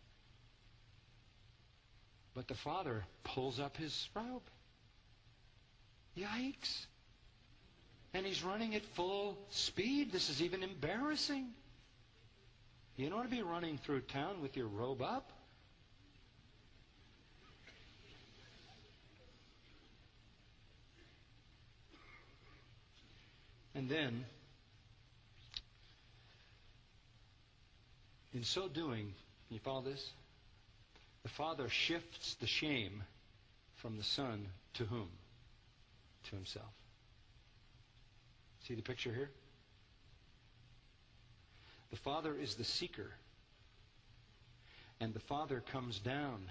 But 2.34 2.48
the 2.48 2.56
father 2.56 3.06
pulls 3.24 3.60
up 3.60 3.78
his 3.78 4.10
robe. 4.16 4.42
Yikes. 6.18 6.86
And 8.14 8.26
he's 8.26 8.44
running 8.44 8.74
at 8.74 8.84
full 8.96 9.38
speed. 9.50 10.12
This 10.12 10.30
is 10.30 10.42
even 10.42 10.64
embarrassing. 10.64 11.50
You 12.96 13.08
don't 13.08 13.18
want 13.18 13.30
to 13.30 13.36
be 13.36 13.44
running 13.44 13.78
through 13.78 14.02
town 14.02 14.42
with 14.42 14.58
your 14.58 14.68
robe 14.68 15.02
up. 15.02 15.32
And 23.80 23.88
then, 23.88 24.26
in 28.34 28.44
so 28.44 28.68
doing, 28.68 29.14
can 29.48 29.54
you 29.54 29.60
follow 29.60 29.84
this? 29.84 30.12
The 31.24 31.30
father 31.30 31.70
shifts 31.70 32.36
the 32.42 32.46
shame 32.46 33.04
from 33.78 33.96
the 33.96 34.04
son 34.04 34.48
to 34.74 34.84
whom? 34.84 35.08
To 36.30 36.36
himself. 36.36 36.74
See 38.68 38.76
the 38.76 38.82
picture 38.82 39.14
here? 39.14 39.30
The 41.92 41.98
Father 41.98 42.36
is 42.36 42.56
the 42.56 42.66
seeker. 42.66 43.12
And 45.00 45.14
the 45.14 45.22
Father 45.22 45.64
comes 45.72 46.00
down. 46.00 46.42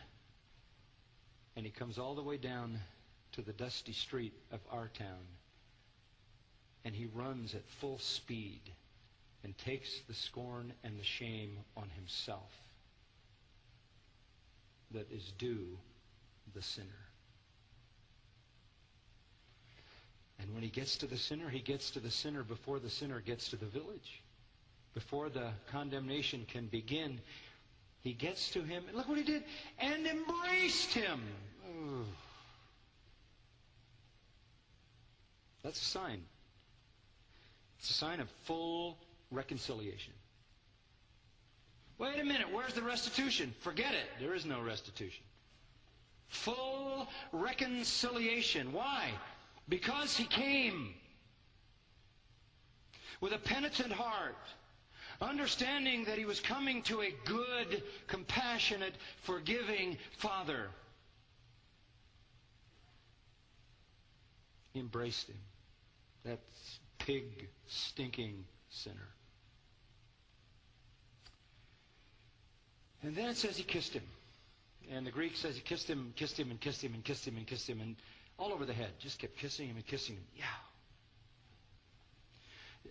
And 1.56 1.66
he 1.66 1.72
comes 1.72 1.98
all 1.98 2.14
the 2.14 2.22
way 2.22 2.38
down 2.38 2.78
to 3.32 3.42
the 3.42 3.52
dusty 3.52 3.92
street 3.92 4.32
of 4.50 4.60
our 4.72 4.88
town. 4.98 5.26
And 6.84 6.94
he 6.94 7.06
runs 7.06 7.54
at 7.54 7.68
full 7.80 7.98
speed 7.98 8.60
and 9.44 9.56
takes 9.58 10.00
the 10.08 10.14
scorn 10.14 10.72
and 10.84 10.98
the 10.98 11.04
shame 11.04 11.58
on 11.76 11.88
himself 11.90 12.52
that 14.92 15.10
is 15.12 15.32
due 15.38 15.76
the 16.54 16.62
sinner. 16.62 16.86
And 20.40 20.54
when 20.54 20.62
he 20.62 20.68
gets 20.70 20.96
to 20.98 21.06
the 21.06 21.18
sinner, 21.18 21.48
he 21.48 21.60
gets 21.60 21.90
to 21.90 22.00
the 22.00 22.10
sinner 22.10 22.42
before 22.42 22.78
the 22.78 22.88
sinner 22.88 23.20
gets 23.20 23.48
to 23.50 23.56
the 23.56 23.66
village 23.66 24.22
before 24.98 25.28
the 25.28 25.50
condemnation 25.70 26.44
can 26.48 26.66
begin, 26.66 27.20
he 28.02 28.12
gets 28.12 28.50
to 28.50 28.62
him. 28.62 28.82
and 28.88 28.96
Look 28.96 29.08
what 29.08 29.16
he 29.16 29.22
did. 29.22 29.44
And 29.78 30.04
embraced 30.06 30.92
him. 30.92 31.20
That's 35.62 35.80
a 35.80 35.84
sign. 35.84 36.22
It's 37.78 37.90
a 37.90 37.94
sign 37.94 38.20
of 38.20 38.28
full 38.44 38.98
reconciliation. 39.30 40.12
Wait 41.98 42.18
a 42.18 42.24
minute. 42.24 42.46
Where's 42.52 42.74
the 42.74 42.82
restitution? 42.82 43.54
Forget 43.60 43.92
it. 43.92 44.06
There 44.20 44.34
is 44.34 44.46
no 44.46 44.60
restitution. 44.60 45.24
Full 46.28 47.08
reconciliation. 47.32 48.72
Why? 48.72 49.10
Because 49.68 50.16
he 50.16 50.24
came 50.24 50.94
with 53.20 53.32
a 53.32 53.38
penitent 53.38 53.92
heart 53.92 54.36
understanding 55.20 56.04
that 56.04 56.18
he 56.18 56.24
was 56.24 56.40
coming 56.40 56.82
to 56.82 57.02
a 57.02 57.12
good, 57.24 57.82
compassionate, 58.06 58.94
forgiving 59.22 59.98
Father. 60.18 60.68
He 64.72 64.80
embraced 64.80 65.28
him, 65.28 65.38
that 66.24 66.38
pig 67.08 67.48
stinking 67.66 68.44
sinner. 68.68 69.08
And 73.02 73.16
then 73.16 73.30
it 73.30 73.38
says 73.38 73.56
he 73.56 73.62
kissed 73.62 73.94
him. 73.94 74.02
And 74.90 75.06
the 75.06 75.10
Greek 75.10 75.34
says 75.36 75.54
he 75.54 75.62
kissed 75.62 75.88
him, 75.88 76.12
kissed 76.16 76.38
him, 76.38 76.50
and 76.50 76.60
kissed 76.60 76.84
him, 76.84 76.92
and 76.92 77.02
kissed 77.02 77.26
him, 77.26 77.38
and 77.38 77.46
kissed 77.46 77.66
him, 77.66 77.80
and 77.80 77.96
all 78.36 78.52
over 78.52 78.66
the 78.66 78.74
head. 78.74 78.90
Just 78.98 79.18
kept 79.18 79.38
kissing 79.38 79.68
him 79.68 79.76
and 79.76 79.86
kissing 79.86 80.16
him. 80.16 80.24
Yeah. 80.36 80.44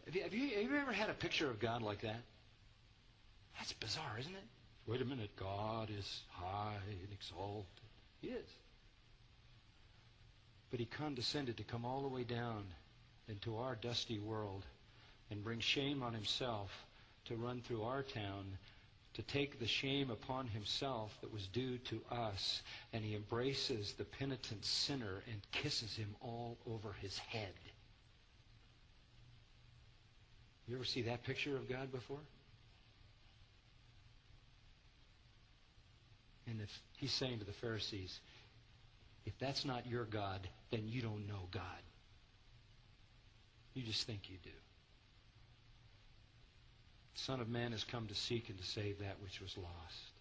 Have 0.05 0.15
you, 0.15 0.23
have 0.23 0.33
you, 0.33 0.49
have 0.61 0.71
you 0.71 0.77
ever 0.77 0.93
had 0.93 1.11
a 1.11 1.13
picture 1.13 1.49
of 1.51 1.59
God 1.59 1.83
like 1.83 2.01
that? 2.01 2.21
That's 3.59 3.73
bizarre, 3.73 4.17
isn't 4.19 4.33
it? 4.33 4.43
Wait 4.87 5.01
a 5.01 5.05
minute. 5.05 5.29
God 5.35 5.91
is 5.95 6.21
high 6.31 6.77
and 6.89 7.13
exalted. 7.13 7.65
He 8.21 8.29
is. 8.29 8.49
But 10.71 10.79
he 10.79 10.87
condescended 10.87 11.57
to 11.57 11.63
come 11.63 11.85
all 11.85 12.01
the 12.01 12.09
way 12.09 12.23
down 12.23 12.63
into 13.27 13.57
our 13.57 13.75
dusty 13.75 14.19
world 14.19 14.63
and 15.29 15.43
bring 15.43 15.59
shame 15.59 16.03
on 16.03 16.13
himself 16.13 16.71
to 17.25 17.35
run 17.35 17.61
through 17.61 17.83
our 17.83 18.03
town 18.03 18.57
to 19.17 19.23
take 19.23 19.59
the 19.59 19.67
shame 19.67 20.11
upon 20.11 20.45
himself 20.45 21.17
that 21.21 21.33
was 21.33 21.47
due 21.47 21.79
to 21.79 21.99
us, 22.11 22.61
and 22.93 23.03
he 23.03 23.15
embraces 23.15 23.93
the 23.93 24.03
penitent 24.03 24.63
sinner 24.63 25.23
and 25.31 25.41
kisses 25.51 25.95
him 25.95 26.15
all 26.21 26.55
over 26.71 26.93
his 27.01 27.17
head. 27.17 27.53
You 30.67 30.75
ever 30.75 30.85
see 30.85 31.01
that 31.03 31.23
picture 31.23 31.55
of 31.55 31.67
God 31.67 31.91
before? 31.91 32.19
And 36.45 36.61
if 36.61 36.69
he's 36.97 37.11
saying 37.11 37.39
to 37.39 37.45
the 37.45 37.53
Pharisees, 37.53 38.19
if 39.25 39.33
that's 39.39 39.65
not 39.65 39.87
your 39.87 40.05
God, 40.05 40.47
then 40.69 40.83
you 40.85 41.01
don't 41.01 41.27
know 41.27 41.47
God. 41.49 41.63
You 43.77 43.83
just 43.83 44.07
think 44.07 44.21
you 44.27 44.37
do. 44.43 44.49
The 47.13 47.21
Son 47.21 47.39
of 47.39 47.47
Man 47.47 47.73
has 47.73 47.83
come 47.83 48.07
to 48.07 48.15
seek 48.15 48.49
and 48.49 48.57
to 48.57 48.65
save 48.65 48.97
that 48.99 49.17
which 49.21 49.39
was 49.39 49.55
lost. 49.55 50.11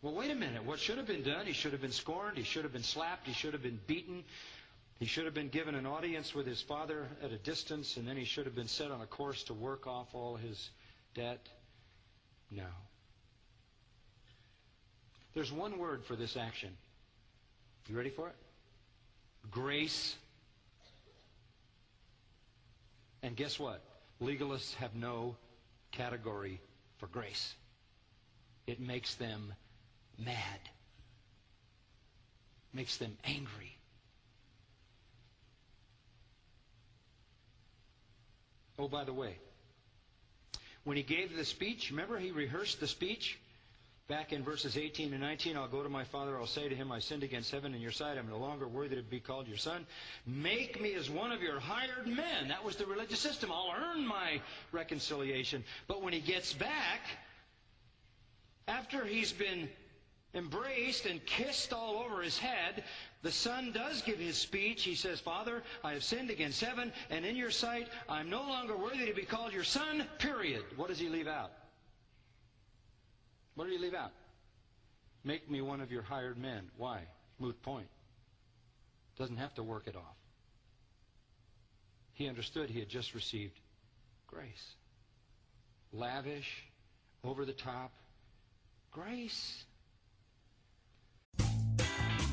Well, 0.00 0.14
wait 0.14 0.30
a 0.30 0.34
minute. 0.34 0.64
What 0.64 0.80
should 0.80 0.96
have 0.96 1.06
been 1.06 1.22
done? 1.22 1.44
He 1.44 1.52
should 1.52 1.72
have 1.72 1.82
been 1.82 1.92
scorned. 1.92 2.38
He 2.38 2.42
should 2.42 2.62
have 2.62 2.72
been 2.72 2.82
slapped. 2.82 3.26
He 3.26 3.34
should 3.34 3.52
have 3.52 3.62
been 3.62 3.78
beaten. 3.86 4.24
He 4.98 5.04
should 5.04 5.26
have 5.26 5.34
been 5.34 5.50
given 5.50 5.74
an 5.74 5.84
audience 5.84 6.34
with 6.34 6.46
his 6.46 6.62
father 6.62 7.06
at 7.22 7.30
a 7.30 7.36
distance, 7.36 7.98
and 7.98 8.08
then 8.08 8.16
he 8.16 8.24
should 8.24 8.46
have 8.46 8.54
been 8.54 8.68
set 8.68 8.90
on 8.90 9.02
a 9.02 9.06
course 9.06 9.42
to 9.44 9.52
work 9.52 9.86
off 9.86 10.14
all 10.14 10.36
his 10.36 10.70
debt. 11.14 11.46
No. 12.50 12.64
There's 15.34 15.52
one 15.52 15.76
word 15.76 16.02
for 16.06 16.16
this 16.16 16.34
action. 16.34 16.70
You 17.90 17.96
ready 17.98 18.10
for 18.10 18.28
it? 18.28 18.36
Grace 19.50 20.16
and 23.22 23.36
guess 23.36 23.58
what? 23.58 23.82
Legalists 24.20 24.74
have 24.74 24.94
no 24.94 25.36
category 25.92 26.60
for 26.98 27.06
grace. 27.06 27.54
It 28.66 28.80
makes 28.80 29.14
them 29.14 29.54
mad, 30.18 30.60
makes 32.72 32.96
them 32.96 33.16
angry. 33.24 33.76
Oh, 38.78 38.88
by 38.88 39.04
the 39.04 39.12
way, 39.12 39.36
when 40.84 40.96
he 40.96 41.02
gave 41.02 41.36
the 41.36 41.44
speech, 41.44 41.90
remember 41.90 42.18
he 42.18 42.32
rehearsed 42.32 42.80
the 42.80 42.88
speech? 42.88 43.38
Back 44.12 44.34
in 44.34 44.44
verses 44.44 44.76
18 44.76 45.14
and 45.14 45.22
19, 45.22 45.56
I'll 45.56 45.66
go 45.66 45.82
to 45.82 45.88
my 45.88 46.04
father, 46.04 46.36
I'll 46.36 46.46
say 46.46 46.68
to 46.68 46.74
him, 46.74 46.92
I 46.92 46.98
sinned 46.98 47.22
against 47.22 47.50
heaven 47.50 47.72
and 47.72 47.82
your 47.82 47.90
sight, 47.90 48.18
I'm 48.18 48.28
no 48.28 48.36
longer 48.36 48.68
worthy 48.68 48.94
to 48.96 49.02
be 49.02 49.20
called 49.20 49.48
your 49.48 49.56
son. 49.56 49.86
Make 50.26 50.78
me 50.82 50.92
as 50.92 51.08
one 51.08 51.32
of 51.32 51.40
your 51.40 51.58
hired 51.58 52.06
men. 52.06 52.48
That 52.48 52.62
was 52.62 52.76
the 52.76 52.84
religious 52.84 53.20
system. 53.20 53.50
I'll 53.50 53.72
earn 53.74 54.06
my 54.06 54.42
reconciliation. 54.70 55.64
But 55.88 56.02
when 56.02 56.12
he 56.12 56.20
gets 56.20 56.52
back, 56.52 57.00
after 58.68 59.06
he's 59.06 59.32
been 59.32 59.66
embraced 60.34 61.06
and 61.06 61.24
kissed 61.24 61.72
all 61.72 61.96
over 61.96 62.20
his 62.20 62.36
head, 62.36 62.84
the 63.22 63.32
son 63.32 63.72
does 63.72 64.02
give 64.02 64.18
his 64.18 64.36
speech. 64.36 64.82
He 64.82 64.94
says, 64.94 65.20
Father, 65.20 65.62
I 65.82 65.94
have 65.94 66.04
sinned 66.04 66.28
against 66.28 66.62
heaven, 66.62 66.92
and 67.08 67.24
in 67.24 67.34
your 67.34 67.50
sight, 67.50 67.88
I'm 68.10 68.28
no 68.28 68.42
longer 68.42 68.76
worthy 68.76 69.06
to 69.06 69.14
be 69.14 69.24
called 69.24 69.54
your 69.54 69.64
son, 69.64 70.04
period. 70.18 70.64
What 70.76 70.88
does 70.88 70.98
he 70.98 71.08
leave 71.08 71.28
out? 71.28 71.52
What 73.54 73.64
did 73.64 73.74
he 73.74 73.78
leave 73.78 73.94
out? 73.94 74.12
Make 75.24 75.50
me 75.50 75.60
one 75.60 75.80
of 75.80 75.92
your 75.92 76.02
hired 76.02 76.38
men. 76.38 76.70
Why? 76.76 77.02
Moot 77.38 77.60
point. 77.62 77.88
Doesn't 79.18 79.36
have 79.36 79.54
to 79.54 79.62
work 79.62 79.86
it 79.86 79.96
off. 79.96 80.16
He 82.14 82.28
understood 82.28 82.70
he 82.70 82.80
had 82.80 82.88
just 82.88 83.14
received 83.14 83.58
grace. 84.26 84.74
Lavish, 85.92 86.64
over 87.24 87.44
the 87.44 87.52
top, 87.52 87.92
grace. 88.90 89.64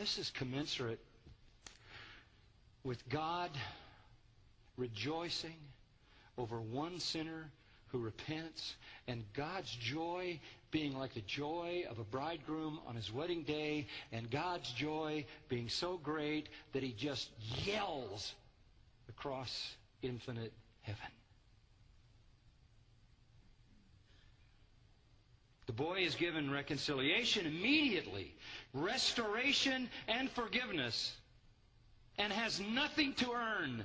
This 0.00 0.16
is 0.16 0.30
commensurate 0.30 0.98
with 2.84 3.06
God 3.10 3.50
rejoicing 4.78 5.58
over 6.38 6.58
one 6.58 6.98
sinner 6.98 7.50
who 7.88 7.98
repents 7.98 8.76
and 9.08 9.22
God's 9.34 9.70
joy 9.70 10.40
being 10.70 10.96
like 10.96 11.12
the 11.12 11.20
joy 11.20 11.84
of 11.90 11.98
a 11.98 12.04
bridegroom 12.04 12.80
on 12.86 12.96
his 12.96 13.12
wedding 13.12 13.42
day 13.42 13.88
and 14.10 14.30
God's 14.30 14.72
joy 14.72 15.26
being 15.50 15.68
so 15.68 15.98
great 15.98 16.48
that 16.72 16.82
he 16.82 16.92
just 16.92 17.28
yells 17.66 18.32
across 19.10 19.76
infinite 20.00 20.54
heaven. 20.80 21.10
The 25.70 25.84
boy 25.84 26.00
is 26.00 26.16
given 26.16 26.50
reconciliation 26.50 27.46
immediately, 27.46 28.34
restoration 28.74 29.88
and 30.08 30.28
forgiveness, 30.28 31.16
and 32.18 32.32
has 32.32 32.58
nothing 32.58 33.12
to 33.14 33.30
earn. 33.30 33.84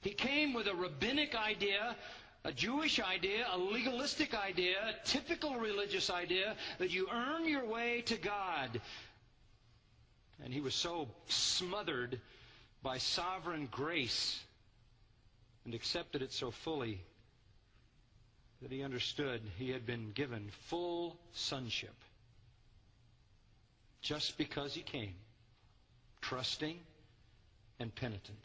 He 0.00 0.10
came 0.10 0.52
with 0.52 0.66
a 0.66 0.74
rabbinic 0.74 1.36
idea, 1.36 1.94
a 2.42 2.50
Jewish 2.50 2.98
idea, 2.98 3.46
a 3.52 3.56
legalistic 3.56 4.34
idea, 4.34 4.78
a 4.84 5.06
typical 5.06 5.54
religious 5.54 6.10
idea 6.10 6.56
that 6.78 6.90
you 6.90 7.06
earn 7.12 7.46
your 7.48 7.66
way 7.66 8.02
to 8.06 8.16
God. 8.16 8.80
And 10.42 10.52
he 10.52 10.60
was 10.60 10.74
so 10.74 11.06
smothered 11.28 12.20
by 12.82 12.98
sovereign 12.98 13.68
grace 13.70 14.40
and 15.64 15.72
accepted 15.72 16.20
it 16.20 16.32
so 16.32 16.50
fully 16.50 17.00
that 18.66 18.74
he 18.74 18.82
understood 18.82 19.40
he 19.58 19.70
had 19.70 19.86
been 19.86 20.10
given 20.12 20.50
full 20.66 21.16
sonship 21.32 21.94
just 24.02 24.36
because 24.38 24.74
he 24.74 24.82
came, 24.82 25.14
trusting 26.20 26.76
and 27.78 27.94
penitent. 27.94 28.40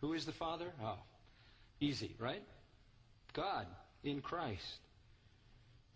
Who 0.00 0.12
is 0.12 0.26
the 0.26 0.32
Father? 0.32 0.66
Oh, 0.80 0.98
easy, 1.80 2.14
right? 2.20 2.42
God 3.32 3.66
in 4.04 4.20
Christ. 4.20 4.78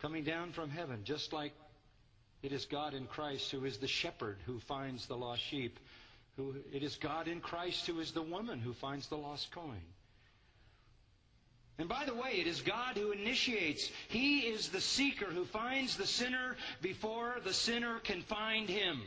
Coming 0.02 0.24
down 0.24 0.50
from 0.50 0.68
heaven, 0.68 1.02
just 1.04 1.32
like 1.32 1.52
it 2.42 2.50
is 2.50 2.64
God 2.64 2.94
in 2.94 3.06
Christ 3.06 3.52
who 3.52 3.64
is 3.64 3.78
the 3.78 3.86
shepherd 3.86 4.38
who 4.44 4.58
finds 4.58 5.06
the 5.06 5.16
lost 5.16 5.42
sheep. 5.42 5.78
Who, 6.36 6.56
it 6.72 6.82
is 6.82 6.96
God 6.96 7.28
in 7.28 7.40
Christ 7.40 7.86
who 7.86 8.00
is 8.00 8.10
the 8.10 8.22
woman 8.22 8.58
who 8.58 8.72
finds 8.72 9.06
the 9.06 9.16
lost 9.16 9.52
coin. 9.52 9.82
And 11.78 11.88
by 11.88 12.04
the 12.06 12.14
way, 12.14 12.32
it 12.34 12.46
is 12.46 12.62
God 12.62 12.96
who 12.96 13.10
initiates. 13.10 13.90
He 14.08 14.40
is 14.40 14.70
the 14.70 14.80
seeker 14.80 15.26
who 15.26 15.44
finds 15.44 15.96
the 15.96 16.06
sinner 16.06 16.56
before 16.80 17.36
the 17.44 17.52
sinner 17.52 17.98
can 17.98 18.22
find 18.22 18.68
him. 18.68 19.02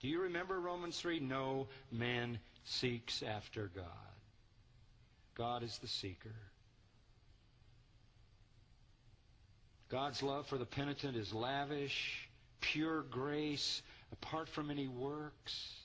Do 0.00 0.08
you 0.08 0.22
remember 0.22 0.58
Romans 0.58 0.98
3? 0.98 1.20
No 1.20 1.68
man 1.92 2.38
seeks 2.64 3.22
after 3.22 3.70
God. 3.74 3.84
God 5.36 5.62
is 5.62 5.78
the 5.78 5.88
seeker. 5.88 6.34
God's 9.90 10.22
love 10.22 10.46
for 10.46 10.56
the 10.58 10.66
penitent 10.66 11.16
is 11.16 11.32
lavish, 11.32 12.28
pure 12.60 13.02
grace, 13.02 13.82
apart 14.12 14.48
from 14.48 14.70
any 14.70 14.88
works. 14.88 15.79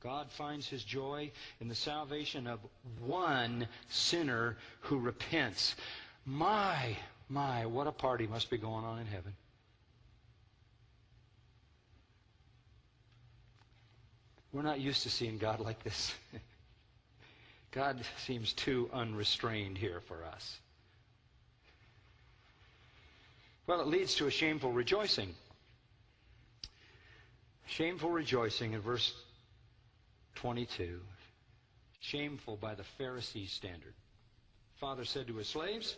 God 0.00 0.30
finds 0.30 0.68
his 0.68 0.84
joy 0.84 1.30
in 1.60 1.68
the 1.68 1.74
salvation 1.74 2.46
of 2.46 2.60
one 3.00 3.66
sinner 3.88 4.56
who 4.80 4.98
repents. 4.98 5.74
My, 6.24 6.96
my, 7.28 7.66
what 7.66 7.86
a 7.86 7.92
party 7.92 8.26
must 8.26 8.50
be 8.50 8.58
going 8.58 8.84
on 8.84 8.98
in 8.98 9.06
heaven. 9.06 9.32
We're 14.52 14.62
not 14.62 14.80
used 14.80 15.02
to 15.02 15.10
seeing 15.10 15.38
God 15.38 15.60
like 15.60 15.82
this. 15.82 16.14
God 17.72 18.00
seems 18.24 18.52
too 18.54 18.88
unrestrained 18.92 19.76
here 19.76 20.00
for 20.06 20.24
us. 20.24 20.58
Well, 23.66 23.80
it 23.80 23.88
leads 23.88 24.14
to 24.14 24.26
a 24.26 24.30
shameful 24.30 24.72
rejoicing. 24.72 25.34
Shameful 27.66 28.10
rejoicing 28.10 28.72
in 28.74 28.80
verse 28.80 29.12
22. 30.36 31.00
Shameful 32.00 32.56
by 32.56 32.74
the 32.74 32.84
Pharisee 33.00 33.48
standard. 33.48 33.94
Father 34.76 35.04
said 35.04 35.26
to 35.26 35.36
his 35.36 35.48
slaves, 35.48 35.96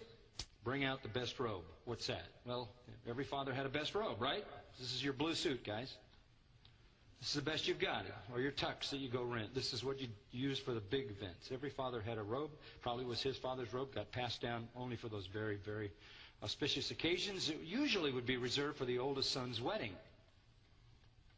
Bring 0.64 0.84
out 0.84 1.03
the 1.03 1.09
best 1.09 1.39
robe. 1.39 1.64
What's 1.84 2.07
that? 2.09 2.24
Well, 2.45 2.68
every 3.09 3.24
father 3.24 3.53
had 3.53 3.66
a 3.66 3.70
best 3.70 3.95
robe, 3.95 4.20
right? 4.20 4.45
This 4.78 4.95
is 4.95 5.03
your 5.03 5.12
blue 5.12 5.34
suit, 5.34 5.64
guys. 5.64 5.97
This 7.20 7.30
is 7.30 7.34
the 7.34 7.51
best 7.51 7.66
you've 7.66 7.80
got, 7.80 8.05
or 8.32 8.41
your 8.41 8.53
tux 8.53 8.91
that 8.91 8.99
you 8.99 9.09
go 9.09 9.24
rent. 9.24 9.55
This 9.55 9.72
is 9.72 9.82
what 9.82 10.01
you 10.01 10.09
use 10.30 10.59
for 10.59 10.72
the 10.72 10.80
big 10.80 11.11
events. 11.11 11.51
Every 11.53 11.70
father 11.70 12.01
had 12.01 12.18
a 12.18 12.22
robe. 12.22 12.51
Probably 12.80 13.05
was 13.05 13.20
his 13.22 13.36
father's 13.36 13.72
robe. 13.72 13.95
Got 13.95 14.12
passed 14.12 14.41
down 14.41 14.68
only 14.76 14.95
for 14.95 15.09
those 15.09 15.26
very, 15.26 15.57
very 15.57 15.91
auspicious 16.43 16.91
occasions. 16.93 17.49
It 17.49 17.61
usually 17.64 18.12
would 18.12 18.26
be 18.26 18.36
reserved 18.36 18.78
for 18.78 18.84
the 18.84 18.99
oldest 18.99 19.32
son's 19.32 19.61
wedding. 19.61 19.93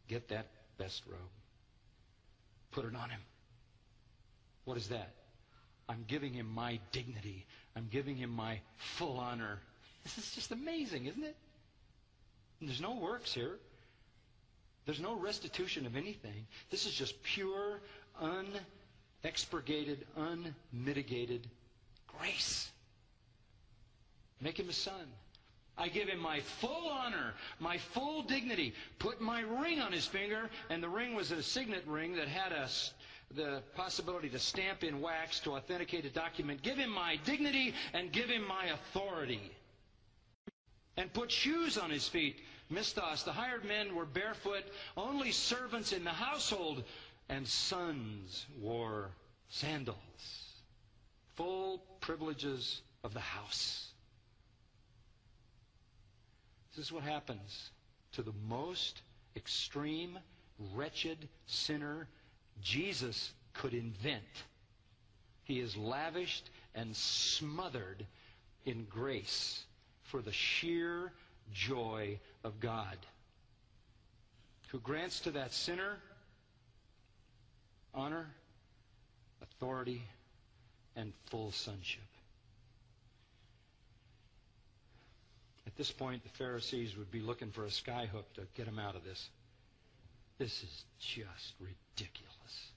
Get 0.09 0.29
that 0.29 0.49
best 0.77 1.05
robe. 1.07 1.40
Put 2.73 2.85
it 2.85 2.95
on 2.95 3.11
him. 3.11 3.21
What 4.65 4.77
is 4.77 4.89
that? 4.89 5.11
I'm 5.89 6.05
giving 6.07 6.33
him 6.33 6.47
my 6.55 6.79
dignity. 6.93 7.47
I'm 7.75 7.89
giving 7.91 8.17
him 8.17 8.31
my 8.31 8.61
full 8.77 9.19
honor. 9.19 9.59
This 10.05 10.19
is 10.19 10.35
just 10.35 10.53
amazing, 10.53 11.07
isn't 11.07 11.25
it? 11.25 11.37
And 12.61 12.69
there's 12.69 12.81
no 12.81 12.95
works 12.95 13.35
here. 13.35 13.59
There's 14.87 15.01
no 15.01 15.17
restitution 15.17 15.87
of 15.87 15.97
anything. 15.97 16.47
This 16.71 16.87
is 16.87 16.95
just 16.95 17.23
pure, 17.23 17.81
unexpurgated, 18.21 19.99
unmitigated 20.17 21.47
grace. 22.19 22.71
Make 24.41 24.59
him 24.59 24.69
a 24.69 24.73
son. 24.73 25.07
I 25.79 25.89
give 25.89 26.09
him 26.09 26.21
my 26.21 26.41
full 26.41 26.89
honor, 26.89 27.35
my 27.59 27.79
full 27.79 28.23
dignity. 28.23 28.75
Put 28.99 29.21
my 29.21 29.41
ring 29.41 29.81
on 29.81 29.93
his 29.93 30.07
finger, 30.07 30.51
and 30.69 30.83
the 30.83 30.89
ring 30.89 31.15
was 31.15 31.31
a 31.31 31.43
signet 31.43 31.85
ring 31.87 32.15
that 32.17 32.29
had 32.29 32.53
a, 32.53 32.69
the 33.35 33.63
possibility 33.75 34.29
to 34.29 34.39
stamp 34.39 34.85
in 34.85 35.01
wax 35.01 35.41
to 35.41 35.53
authenticate 35.53 36.05
a 36.05 36.11
document. 36.11 36.63
Give 36.63 36.77
him 36.77 36.91
my 36.91 37.17
dignity 37.25 37.75
and 37.95 38.13
give 38.13 38.29
him 38.29 38.47
my 38.47 38.67
authority. 38.67 39.51
And 40.97 41.13
put 41.13 41.31
shoes 41.31 41.79
on 41.79 41.91
his 41.91 42.07
feet. 42.07 42.41
Mistos, 42.71 43.25
the 43.25 43.33
hired 43.33 43.65
men 43.65 43.95
were 43.95 44.05
barefoot. 44.05 44.65
Only 44.97 45.33
servants 45.33 45.93
in 45.93 46.05
the 46.05 46.11
household 46.11 46.85
and 47.29 47.47
sons 47.47 48.47
wore 48.61 49.11
sandals. 49.49 49.97
Full 51.37 51.79
privileges 52.01 52.83
of 53.03 53.15
the 53.15 53.21
house. 53.21 53.90
This 56.81 56.87
is 56.87 56.93
what 56.95 57.05
happens 57.05 57.73
to 58.13 58.23
the 58.23 58.33
most 58.49 59.03
extreme, 59.37 60.19
wretched 60.73 61.29
sinner 61.45 62.09
Jesus 62.63 63.35
could 63.53 63.75
invent. 63.75 64.25
He 65.45 65.61
is 65.61 65.77
lavished 65.77 66.49
and 66.75 66.97
smothered 66.97 68.07
in 68.65 68.87
grace 68.89 69.63
for 70.05 70.23
the 70.23 70.33
sheer 70.33 71.13
joy 71.53 72.19
of 72.45 72.61
God, 72.61 72.97
who 74.69 74.79
grants 74.79 75.21
to 75.21 75.33
that 75.33 75.53
sinner 75.53 75.99
honor, 77.93 78.27
authority, 79.43 80.03
and 80.97 81.13
full 81.27 81.53
sonship. 81.53 82.10
At 85.71 85.77
this 85.77 85.93
point, 85.93 86.25
the 86.25 86.31
Pharisees 86.31 86.97
would 86.97 87.13
be 87.13 87.21
looking 87.21 87.53
for 87.53 87.65
a 87.65 87.69
skyhook 87.69 88.25
to 88.35 88.43
get 88.57 88.67
him 88.67 88.81
out 88.81 88.97
of 88.97 89.05
this. 89.05 89.29
This 90.37 90.65
is 90.65 90.85
just 90.99 91.55
ridiculous. 91.61 92.73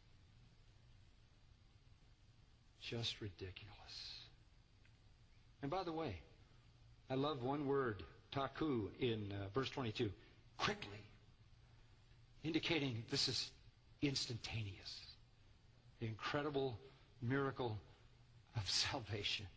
Just 2.79 3.19
ridiculous. 3.19 4.19
And 5.63 5.71
by 5.71 5.81
the 5.83 5.91
way, 5.91 6.17
I 7.09 7.15
love 7.15 7.41
one 7.41 7.65
word, 7.65 8.03
tachu, 8.31 8.89
in 8.99 9.33
uh, 9.33 9.47
verse 9.55 9.71
22. 9.71 10.11
Quickly. 10.59 11.01
Indicating 12.43 13.03
this 13.09 13.27
is 13.27 13.49
instantaneous. 14.03 14.99
The 15.99 16.05
incredible 16.05 16.77
miracle 17.23 17.79
of 18.55 18.69
salvation. 18.69 19.47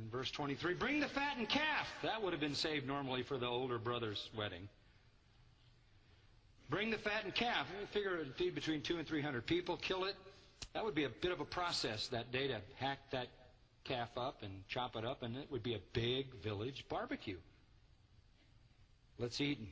In 0.00 0.08
verse 0.08 0.30
23, 0.30 0.74
bring 0.74 1.00
the 1.00 1.08
fattened 1.08 1.48
calf. 1.48 1.88
That 2.02 2.22
would 2.22 2.32
have 2.32 2.40
been 2.40 2.54
saved 2.54 2.86
normally 2.86 3.22
for 3.22 3.36
the 3.36 3.46
older 3.46 3.78
brother's 3.78 4.30
wedding. 4.36 4.68
Bring 6.70 6.90
the 6.90 6.98
fattened 6.98 7.34
calf. 7.34 7.66
Figure 7.92 8.16
it 8.16 8.18
would 8.18 8.34
feed 8.36 8.54
between 8.54 8.80
two 8.80 8.98
and 8.98 9.06
three 9.06 9.20
hundred 9.20 9.44
people. 9.46 9.76
Kill 9.76 10.04
it. 10.04 10.14
That 10.72 10.84
would 10.84 10.94
be 10.94 11.04
a 11.04 11.08
bit 11.08 11.32
of 11.32 11.40
a 11.40 11.44
process 11.44 12.06
that 12.08 12.32
day 12.32 12.48
to 12.48 12.60
hack 12.76 12.98
that 13.10 13.26
calf 13.84 14.16
up 14.16 14.42
and 14.42 14.52
chop 14.68 14.96
it 14.96 15.04
up, 15.04 15.22
and 15.22 15.36
it 15.36 15.50
would 15.50 15.62
be 15.62 15.74
a 15.74 15.80
big 15.92 16.34
village 16.42 16.84
barbecue. 16.88 17.38
Let's 19.18 19.40
eat 19.40 19.58
and 19.58 19.68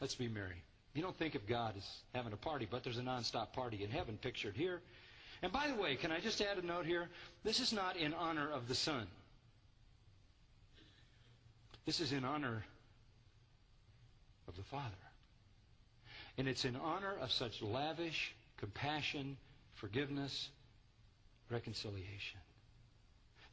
let's 0.00 0.14
be 0.14 0.26
merry. 0.26 0.62
You 0.94 1.02
don't 1.02 1.16
think 1.16 1.34
of 1.34 1.46
God 1.46 1.74
as 1.76 1.88
having 2.14 2.32
a 2.32 2.36
party, 2.36 2.66
but 2.68 2.82
there's 2.82 2.98
a 2.98 3.02
nonstop 3.02 3.52
party 3.52 3.84
in 3.84 3.90
heaven 3.90 4.18
pictured 4.20 4.56
here. 4.56 4.80
And 5.42 5.52
by 5.52 5.68
the 5.68 5.80
way, 5.80 5.94
can 5.94 6.10
I 6.10 6.18
just 6.18 6.40
add 6.40 6.58
a 6.58 6.66
note 6.66 6.86
here? 6.86 7.08
This 7.44 7.60
is 7.60 7.72
not 7.72 7.96
in 7.96 8.12
honor 8.14 8.50
of 8.50 8.66
the 8.66 8.74
Son. 8.74 9.06
This 11.88 12.00
is 12.00 12.12
in 12.12 12.22
honor 12.22 12.62
of 14.46 14.54
the 14.58 14.62
Father. 14.62 14.84
And 16.36 16.46
it's 16.46 16.66
in 16.66 16.76
honor 16.76 17.14
of 17.18 17.32
such 17.32 17.62
lavish 17.62 18.34
compassion, 18.58 19.38
forgiveness, 19.72 20.50
reconciliation. 21.48 22.40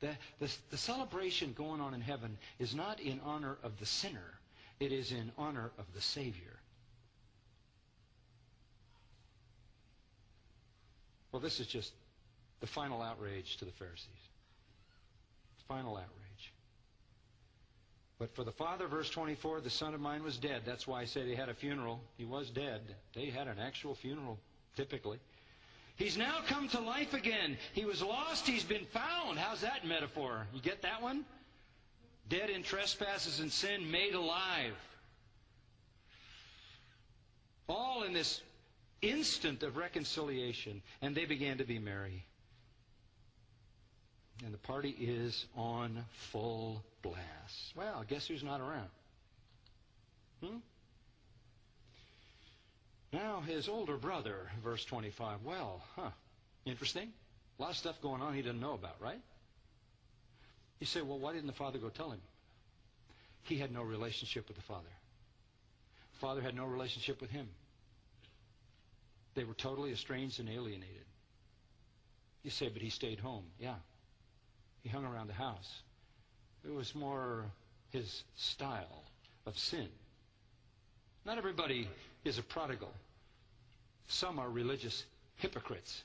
The, 0.01 0.17
the, 0.39 0.53
the, 0.69 0.75
celebration 0.75 1.53
going 1.53 1.79
on 1.79 1.93
in 1.93 2.01
heaven 2.01 2.37
is 2.59 2.75
not 2.75 2.99
in 2.99 3.21
honor 3.23 3.55
of 3.63 3.79
the 3.79 3.85
sinner, 3.85 4.37
it 4.81 4.91
is 4.91 5.13
in 5.13 5.31
honor 5.37 5.71
of 5.79 5.85
the 5.93 6.01
Savior. 6.01 6.59
Well, 11.31 11.39
this 11.41 11.61
is 11.61 11.67
just 11.67 11.93
the 12.59 12.67
final 12.67 13.01
outrage 13.01 13.55
to 13.59 13.63
the 13.63 13.71
Pharisees. 13.71 14.09
Final 15.69 15.95
outrage. 15.95 16.24
But 18.17 18.33
for 18.33 18.43
the 18.43 18.51
father, 18.51 18.87
verse 18.87 19.09
24, 19.09 19.61
the 19.61 19.69
son 19.69 19.93
of 19.93 19.99
mine 19.99 20.23
was 20.23 20.37
dead. 20.37 20.61
That's 20.65 20.87
why 20.87 21.01
I 21.01 21.05
say 21.05 21.25
they 21.25 21.35
had 21.35 21.49
a 21.49 21.53
funeral. 21.53 21.99
He 22.17 22.23
was 22.23 22.49
dead. 22.49 22.81
They 23.13 23.25
had 23.25 23.47
an 23.47 23.59
actual 23.59 23.93
funeral, 23.93 24.39
typically. 24.77 25.19
He's 25.97 26.17
now 26.17 26.37
come 26.47 26.67
to 26.69 26.79
life 26.79 27.13
again. 27.13 27.57
He 27.73 27.85
was 27.85 28.01
lost, 28.01 28.47
he's 28.47 28.63
been 28.63 28.85
found. 28.85 29.37
How's 29.37 29.61
that 29.61 29.85
metaphor? 29.85 30.47
You 30.53 30.61
get 30.61 30.81
that 30.81 31.01
one? 31.01 31.25
Dead 32.29 32.49
in 32.49 32.63
trespasses 32.63 33.39
and 33.39 33.51
sin, 33.51 33.89
made 33.91 34.13
alive. 34.13 34.73
All 37.67 38.03
in 38.03 38.13
this 38.13 38.41
instant 39.01 39.63
of 39.63 39.77
reconciliation. 39.77 40.81
And 41.01 41.15
they 41.15 41.25
began 41.25 41.57
to 41.57 41.63
be 41.65 41.79
merry. 41.79 42.25
And 44.43 44.53
the 44.53 44.57
party 44.59 44.95
is 44.99 45.45
on 45.55 46.03
full 46.11 46.83
blast. 47.09 47.73
Well, 47.75 48.03
guess 48.07 48.27
who's 48.27 48.43
not 48.43 48.61
around? 48.61 48.89
Hmm? 50.43 50.57
Now, 53.13 53.41
his 53.41 53.69
older 53.69 53.97
brother, 53.97 54.49
verse 54.63 54.83
25. 54.85 55.39
Well, 55.43 55.81
huh. 55.95 56.09
Interesting. 56.65 57.09
A 57.57 57.61
lot 57.61 57.71
of 57.71 57.77
stuff 57.77 58.01
going 58.01 58.21
on 58.21 58.33
he 58.33 58.41
didn't 58.41 58.59
know 58.59 58.73
about, 58.73 58.99
right? 58.99 59.21
You 60.79 60.87
say, 60.87 61.01
well, 61.01 61.19
why 61.19 61.33
didn't 61.33 61.47
the 61.47 61.53
father 61.53 61.79
go 61.79 61.89
tell 61.89 62.11
him? 62.11 62.21
He 63.43 63.57
had 63.57 63.71
no 63.71 63.83
relationship 63.83 64.47
with 64.47 64.57
the 64.57 64.63
father. 64.63 64.89
Father 66.19 66.41
had 66.41 66.55
no 66.55 66.65
relationship 66.65 67.21
with 67.21 67.29
him. 67.29 67.47
They 69.35 69.43
were 69.43 69.53
totally 69.53 69.91
estranged 69.91 70.39
and 70.39 70.49
alienated. 70.49 71.05
You 72.43 72.51
say, 72.51 72.69
but 72.69 72.81
he 72.81 72.89
stayed 72.89 73.19
home. 73.19 73.45
Yeah. 73.59 73.75
He 74.81 74.89
hung 74.89 75.05
around 75.05 75.27
the 75.27 75.33
house. 75.33 75.81
It 76.65 76.73
was 76.73 76.95
more 76.95 77.45
his 77.91 78.23
style 78.35 79.03
of 79.45 79.57
sin. 79.57 79.87
Not 81.25 81.37
everybody 81.37 81.87
is 82.23 82.37
a 82.37 82.43
prodigal. 82.43 82.91
Some 84.07 84.39
are 84.39 84.49
religious 84.49 85.03
hypocrites. 85.37 86.03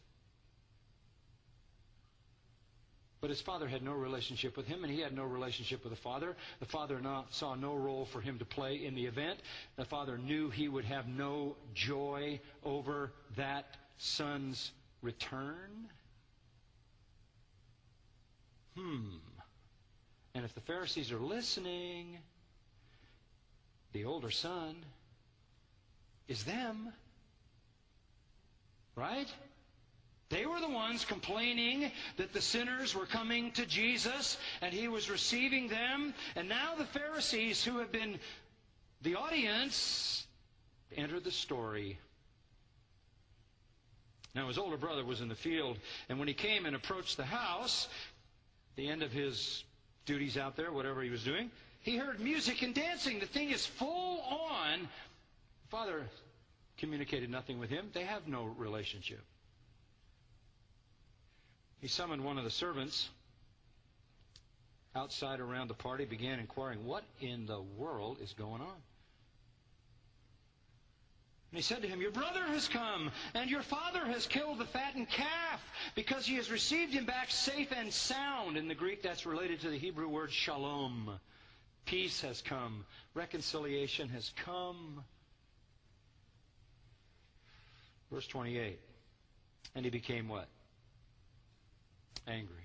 But 3.21 3.29
his 3.29 3.41
father 3.41 3.69
had 3.69 3.83
no 3.83 3.93
relationship 3.93 4.57
with 4.57 4.67
him, 4.67 4.83
and 4.83 4.93
he 4.93 5.01
had 5.01 5.15
no 5.15 5.25
relationship 5.25 5.85
with 5.85 5.93
the 5.93 6.01
father. 6.01 6.37
The 6.59 6.67
father 6.67 7.01
not, 7.01 7.35
saw 7.35 7.55
no 7.55 7.75
role 7.75 8.07
for 8.07 8.23
him 8.23 8.39
to 8.39 8.47
play 8.47 8.77
in 8.85 8.95
the 8.95 9.05
event. 9.05 9.41
The 9.77 9.85
father 9.85 10.17
knew 10.17 10.49
he 10.49 10.69
would 10.69 10.87
have 10.87 11.07
no 11.07 11.57
joy 11.75 12.41
over 12.65 13.13
that 13.37 13.77
son's 13.99 14.73
return. 15.03 15.91
Hmm. 18.75 19.17
And 20.35 20.45
if 20.45 20.55
the 20.55 20.61
Pharisees 20.61 21.11
are 21.13 21.19
listening, 21.19 22.19
the 23.93 24.05
older 24.05 24.31
son 24.31 24.77
is 26.29 26.45
them. 26.45 26.93
Right? 28.95 29.29
They 30.29 30.47
were 30.47 30.61
the 30.61 30.69
ones 30.69 31.05
complaining 31.05 31.91
that 32.17 32.33
the 32.33 32.41
sinners 32.41 32.95
were 32.95 33.07
coming 33.07 33.51
to 33.53 33.67
Jesus 33.67 34.39
and 34.63 34.73
he 34.73 34.87
was 34.87 35.11
receiving 35.11 35.69
them. 35.69 36.15
And 36.37 36.49
now 36.49 36.75
the 36.77 36.85
Pharisees, 36.85 37.65
who 37.65 37.79
have 37.79 37.91
been 37.91 38.21
the 39.03 39.17
audience, 39.17 40.27
enter 40.97 41.19
the 41.19 41.33
story. 41.33 41.99
Now 44.35 44.47
his 44.47 44.59
older 44.59 44.77
brother 44.77 45.05
was 45.05 45.21
in 45.21 45.29
the 45.29 45.35
field, 45.35 45.79
and 46.09 46.19
when 46.19 46.29
he 46.29 46.35
came 46.35 46.65
and 46.65 46.77
approached 46.77 47.17
the 47.17 47.25
house, 47.25 47.89
the 48.77 48.89
end 48.89 49.03
of 49.03 49.11
his 49.11 49.65
duties 50.07 50.37
out 50.37 50.57
there, 50.57 50.73
whatever 50.73 51.03
he 51.03 51.11
was 51.11 51.25
doing, 51.25 51.51
he 51.83 51.97
heard 51.97 52.21
music 52.21 52.63
and 52.63 52.75
dancing. 52.75 53.21
The 53.21 53.27
thing 53.27 53.51
is 53.51 53.65
full 53.65 54.21
on. 54.21 54.89
Father 55.69 56.05
communicated 56.79 57.31
nothing 57.31 57.59
with 57.59 57.71
him. 57.71 57.91
They 57.93 58.05
have 58.05 58.27
no 58.27 58.45
relationship. 58.45 59.21
He 61.81 61.89
summoned 61.89 62.23
one 62.25 62.39
of 62.39 62.45
the 62.45 62.51
servants 62.51 63.09
outside 64.95 65.41
around 65.41 65.69
the 65.69 65.75
party, 65.75 66.05
began 66.05 66.39
inquiring, 66.39 66.85
What 66.85 67.05
in 67.21 67.47
the 67.47 67.61
world 67.61 68.19
is 68.23 68.33
going 68.33 68.61
on? 68.61 68.77
And 71.53 71.59
he 71.59 71.63
said 71.63 71.83
to 71.83 71.89
him, 71.89 72.01
Your 72.01 72.13
brother 72.13 72.45
has 72.45 72.69
come, 72.69 73.11
and 73.35 73.51
your 73.51 73.63
father 73.63 74.05
has 74.07 74.27
killed 74.27 74.59
the 74.59 74.65
fattened 74.67 75.09
calf, 75.09 75.61
because 75.95 76.27
he 76.27 76.37
has 76.37 76.51
received 76.51 76.93
him 76.93 77.07
back 77.07 77.31
safe 77.31 77.73
and 77.77 77.93
sound. 77.93 78.57
In 78.57 78.69
the 78.69 78.75
Greek, 78.75 79.03
that's 79.03 79.27
related 79.27 79.61
to 79.61 79.71
the 79.71 79.79
Hebrew 79.79 80.09
word 80.09 80.33
shalom. 80.33 81.19
Peace 81.87 82.21
has 82.21 82.41
come, 82.41 82.85
reconciliation 83.15 84.09
has 84.11 84.31
come. 84.45 85.03
Verse 88.13 88.27
28. 88.27 88.79
And 89.75 89.85
he 89.85 89.91
became 89.91 90.29
what? 90.29 90.49
angry. 92.27 92.57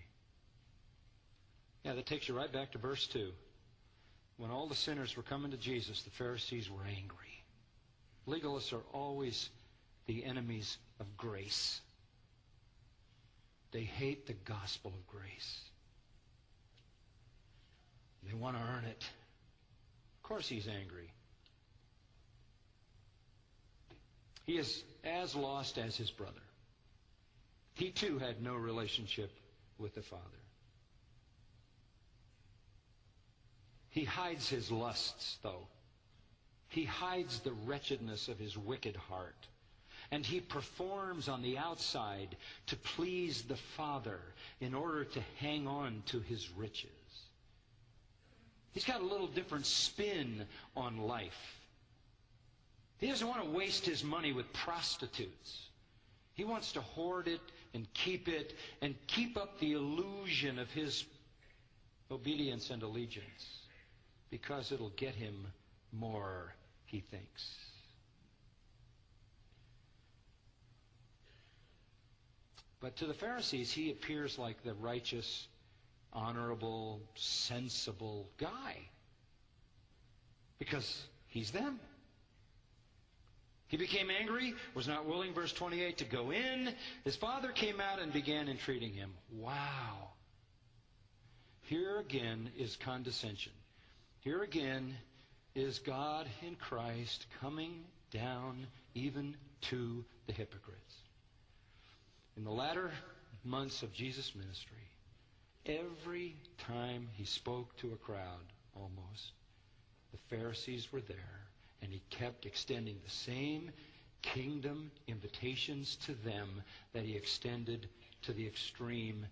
Yeah, 1.83 1.93
that 1.93 2.05
takes 2.05 2.27
you 2.27 2.35
right 2.35 2.51
back 2.51 2.71
to 2.71 2.77
verse 2.77 3.07
2. 3.07 3.31
When 4.37 4.51
all 4.51 4.67
the 4.67 4.75
sinners 4.75 5.15
were 5.15 5.23
coming 5.23 5.51
to 5.51 5.57
Jesus, 5.57 6.01
the 6.01 6.09
Pharisees 6.09 6.69
were 6.69 6.83
angry. 6.87 7.34
Legalists 8.27 8.73
are 8.73 8.83
always 8.91 9.49
the 10.07 10.25
enemies 10.25 10.77
of 10.99 11.17
grace. 11.17 11.81
They 13.71 13.83
hate 13.83 14.25
the 14.25 14.33
gospel 14.33 14.93
of 14.95 15.07
grace. 15.07 15.61
They 18.23 18.33
want 18.33 18.57
to 18.57 18.63
earn 18.63 18.85
it. 18.85 19.03
Of 19.03 20.23
course, 20.23 20.47
he's 20.47 20.67
angry. 20.67 21.11
He 24.45 24.57
is 24.57 24.83
as 25.03 25.35
lost 25.35 25.77
as 25.77 25.95
his 25.95 26.11
brother. 26.11 26.41
He 27.73 27.91
too 27.91 28.17
had 28.19 28.41
no 28.41 28.55
relationship 28.55 29.31
with 29.77 29.95
the 29.95 30.01
Father. 30.01 30.21
He 33.89 34.03
hides 34.03 34.49
his 34.49 34.71
lusts, 34.71 35.37
though. 35.41 35.67
He 36.75 36.83
hides 36.83 37.39
the 37.39 37.53
wretchedness 37.53 38.27
of 38.27 38.37
his 38.37 38.57
wicked 38.57 38.97
heart. 38.97 39.47
And 40.11 40.25
he 40.25 40.41
performs 40.41 41.29
on 41.29 41.41
the 41.41 41.57
outside 41.57 42.35
to 42.67 42.75
please 42.75 43.43
the 43.43 43.55
Father 43.55 44.19
in 44.59 44.73
order 44.73 45.05
to 45.05 45.21
hang 45.39 45.67
on 45.67 46.03
to 46.07 46.19
his 46.19 46.51
riches. 46.51 46.89
He's 48.73 48.83
got 48.83 48.99
a 48.99 49.05
little 49.05 49.27
different 49.27 49.65
spin 49.65 50.45
on 50.75 50.97
life. 50.97 51.61
He 52.97 53.07
doesn't 53.07 53.25
want 53.25 53.45
to 53.45 53.49
waste 53.51 53.85
his 53.85 54.03
money 54.03 54.33
with 54.33 54.51
prostitutes. 54.51 55.69
He 56.33 56.43
wants 56.43 56.73
to 56.73 56.81
hoard 56.81 57.29
it 57.29 57.39
and 57.73 57.87
keep 57.93 58.27
it 58.27 58.53
and 58.81 58.95
keep 59.07 59.37
up 59.37 59.61
the 59.61 59.71
illusion 59.71 60.59
of 60.59 60.69
his 60.71 61.05
obedience 62.11 62.69
and 62.69 62.83
allegiance 62.83 63.61
because 64.29 64.73
it'll 64.73 64.89
get 64.97 65.15
him 65.15 65.47
more, 65.93 66.53
he 66.85 66.99
thinks. 66.99 67.55
But 72.79 72.97
to 72.97 73.05
the 73.05 73.13
Pharisees, 73.13 73.71
he 73.71 73.91
appears 73.91 74.37
like 74.37 74.63
the 74.63 74.73
righteous, 74.75 75.47
honorable, 76.13 77.01
sensible 77.15 78.29
guy 78.37 78.77
because 80.59 81.03
he's 81.27 81.51
them. 81.51 81.79
He 83.67 83.77
became 83.77 84.11
angry, 84.11 84.53
was 84.75 84.87
not 84.87 85.05
willing, 85.05 85.33
verse 85.33 85.51
28, 85.51 85.97
to 85.97 86.05
go 86.05 86.31
in. 86.31 86.73
His 87.03 87.15
father 87.15 87.51
came 87.51 87.81
out 87.81 87.99
and 87.99 88.13
began 88.13 88.47
entreating 88.47 88.93
him. 88.93 89.11
Wow. 89.31 90.11
Here 91.61 91.97
again 91.97 92.51
is 92.57 92.75
condescension. 92.75 93.53
Here 94.19 94.43
again 94.43 94.95
is 95.55 95.79
God 95.79 96.27
in 96.45 96.55
Christ 96.55 97.25
coming 97.39 97.85
down 98.11 98.67
even 98.93 99.35
to 99.61 100.03
the 100.27 100.33
hypocrites. 100.33 100.95
In 102.35 102.43
the 102.43 102.51
latter 102.51 102.91
months 103.45 103.81
of 103.81 103.93
Jesus' 103.93 104.35
ministry, 104.35 104.77
every 105.65 106.35
time 106.57 107.07
he 107.13 107.23
spoke 107.23 107.75
to 107.77 107.93
a 107.93 108.05
crowd, 108.05 108.43
almost, 108.75 109.31
the 110.11 110.35
Pharisees 110.35 110.91
were 110.91 111.01
there 111.01 111.45
and 111.81 111.91
he 111.91 112.01
kept 112.09 112.45
extending 112.45 112.97
the 113.03 113.11
same 113.11 113.71
kingdom 114.21 114.91
invitations 115.07 115.95
to 116.05 116.13
them 116.25 116.49
that 116.93 117.03
he 117.03 117.15
extended 117.15 117.87
to 118.23 118.33
the 118.33 118.45
extreme 118.45 119.25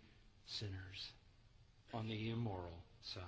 sinners 0.46 1.12
on 1.94 2.08
the 2.08 2.30
immoral 2.30 2.84
side. 3.02 3.24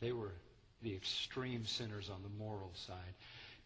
They 0.00 0.12
were 0.12 0.32
the 0.82 0.94
extreme 0.94 1.64
sinners 1.64 2.10
on 2.10 2.22
the 2.22 2.44
moral 2.44 2.72
side. 2.74 3.14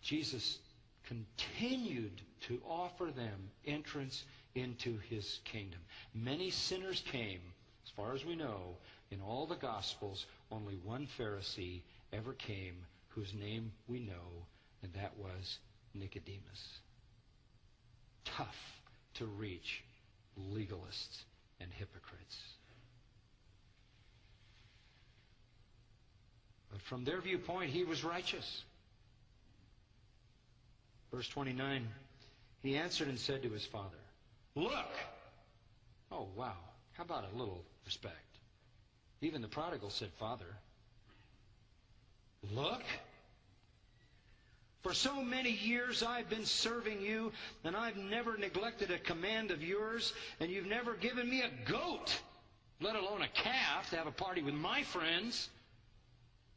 Jesus 0.01 0.59
continued 1.07 2.21
to 2.41 2.61
offer 2.67 3.07
them 3.07 3.51
entrance 3.67 4.25
into 4.55 4.99
his 5.09 5.41
kingdom. 5.45 5.81
Many 6.15 6.51
sinners 6.51 7.03
came, 7.11 7.41
as 7.85 7.91
far 7.91 8.15
as 8.15 8.25
we 8.25 8.37
know, 8.37 8.77
in 9.11 9.21
all 9.21 9.47
the 9.47 9.57
Gospels, 9.57 10.27
only 10.51 10.75
one 10.83 11.07
Pharisee 11.19 11.83
ever 12.13 12.33
came 12.33 12.77
whose 13.09 13.35
name 13.35 13.73
we 13.87 14.01
know, 14.01 14.47
and 14.83 14.93
that 14.95 15.13
was 15.19 15.59
Nicodemus. 15.95 16.81
Tough 18.25 18.83
to 19.15 19.27
reach 19.27 19.85
legalists 20.51 21.25
and 21.61 21.71
hypocrites. 21.73 22.39
But 26.73 26.81
from 26.81 27.05
their 27.05 27.21
viewpoint, 27.21 27.71
he 27.71 27.85
was 27.85 28.03
righteous. 28.03 28.65
Verse 31.13 31.29
29 31.29 31.87
He 32.63 32.77
answered 32.77 33.09
and 33.09 33.19
said 33.19 33.43
to 33.43 33.51
his 33.51 33.67
father, 33.67 33.99
Look! 34.55 34.91
Oh, 36.11 36.29
wow. 36.35 36.57
How 36.93 37.05
about 37.05 37.27
a 37.33 37.37
little 37.37 37.63
respect? 37.85 38.17
Even 39.21 39.43
the 39.43 39.49
prodigal 39.49 39.91
said, 39.91 40.11
Father. 40.19 40.57
Look. 42.53 42.83
For 44.83 44.93
so 44.93 45.23
many 45.23 45.53
years 45.53 46.03
I've 46.03 46.29
been 46.29 46.45
serving 46.45 47.01
you, 47.01 47.33
and 47.63 47.77
I've 47.77 47.97
never 47.97 48.37
neglected 48.37 48.91
a 48.91 48.99
command 48.99 49.51
of 49.53 49.63
yours, 49.63 50.13
and 50.41 50.51
you've 50.51 50.67
never 50.67 50.95
given 50.95 51.31
me 51.31 51.43
a 51.43 51.71
goat, 51.71 52.21
let 52.81 52.97
alone 52.97 53.23
a 53.23 53.29
calf, 53.29 53.91
to 53.91 53.97
have 53.97 54.09
a 54.09 54.13
party 54.13 54.43
with 54.43 54.55
my 54.55 54.83
friends. 54.83 55.51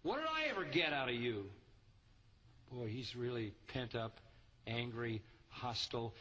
What 0.05 0.19
did 0.19 0.27
I 0.27 0.51
ever 0.51 0.63
get 0.63 0.93
out 0.93 1.09
of 1.09 1.15
you? 1.15 1.45
Boy, 2.71 2.85
he's 2.85 3.15
really 3.15 3.53
pent 3.73 3.95
up, 3.95 4.19
angry, 4.67 5.23
hostile. 5.49 6.13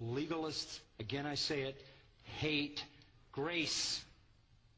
Legalists, 0.00 0.78
again 1.00 1.26
I 1.26 1.34
say 1.34 1.62
it, 1.62 1.82
hate 2.38 2.84
grace. 3.32 4.00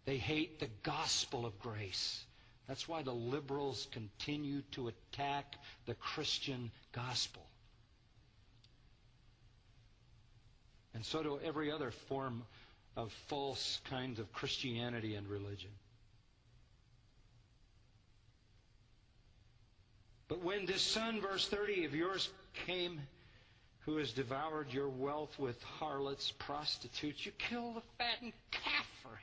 They 0.06 0.16
hate 0.16 0.60
the 0.60 0.70
gospel 0.82 1.44
of 1.44 1.58
grace. 1.58 2.24
That's 2.66 2.88
why 2.88 3.02
the 3.02 3.12
liberals 3.12 3.86
continue 3.92 4.62
to 4.72 4.88
attack 4.88 5.56
the 5.84 5.94
Christian 5.96 6.70
gospel. 6.92 7.42
And 10.94 11.04
so 11.04 11.22
do 11.22 11.38
every 11.44 11.70
other 11.70 11.90
form 11.90 12.44
of 12.96 13.12
false 13.28 13.82
kinds 13.90 14.18
of 14.18 14.32
Christianity 14.32 15.16
and 15.16 15.28
religion. 15.28 15.70
But 20.34 20.42
when 20.42 20.66
this 20.66 20.82
son, 20.82 21.20
verse 21.20 21.46
30 21.46 21.84
of 21.84 21.94
yours 21.94 22.28
came, 22.66 23.00
who 23.84 23.98
has 23.98 24.10
devoured 24.10 24.72
your 24.72 24.88
wealth 24.88 25.38
with 25.38 25.62
harlots, 25.62 26.32
prostitutes, 26.32 27.24
you 27.24 27.30
kill 27.38 27.74
the 27.74 27.82
fattened 27.98 28.32
calf 28.50 28.86
for 29.00 29.10
him. 29.10 29.16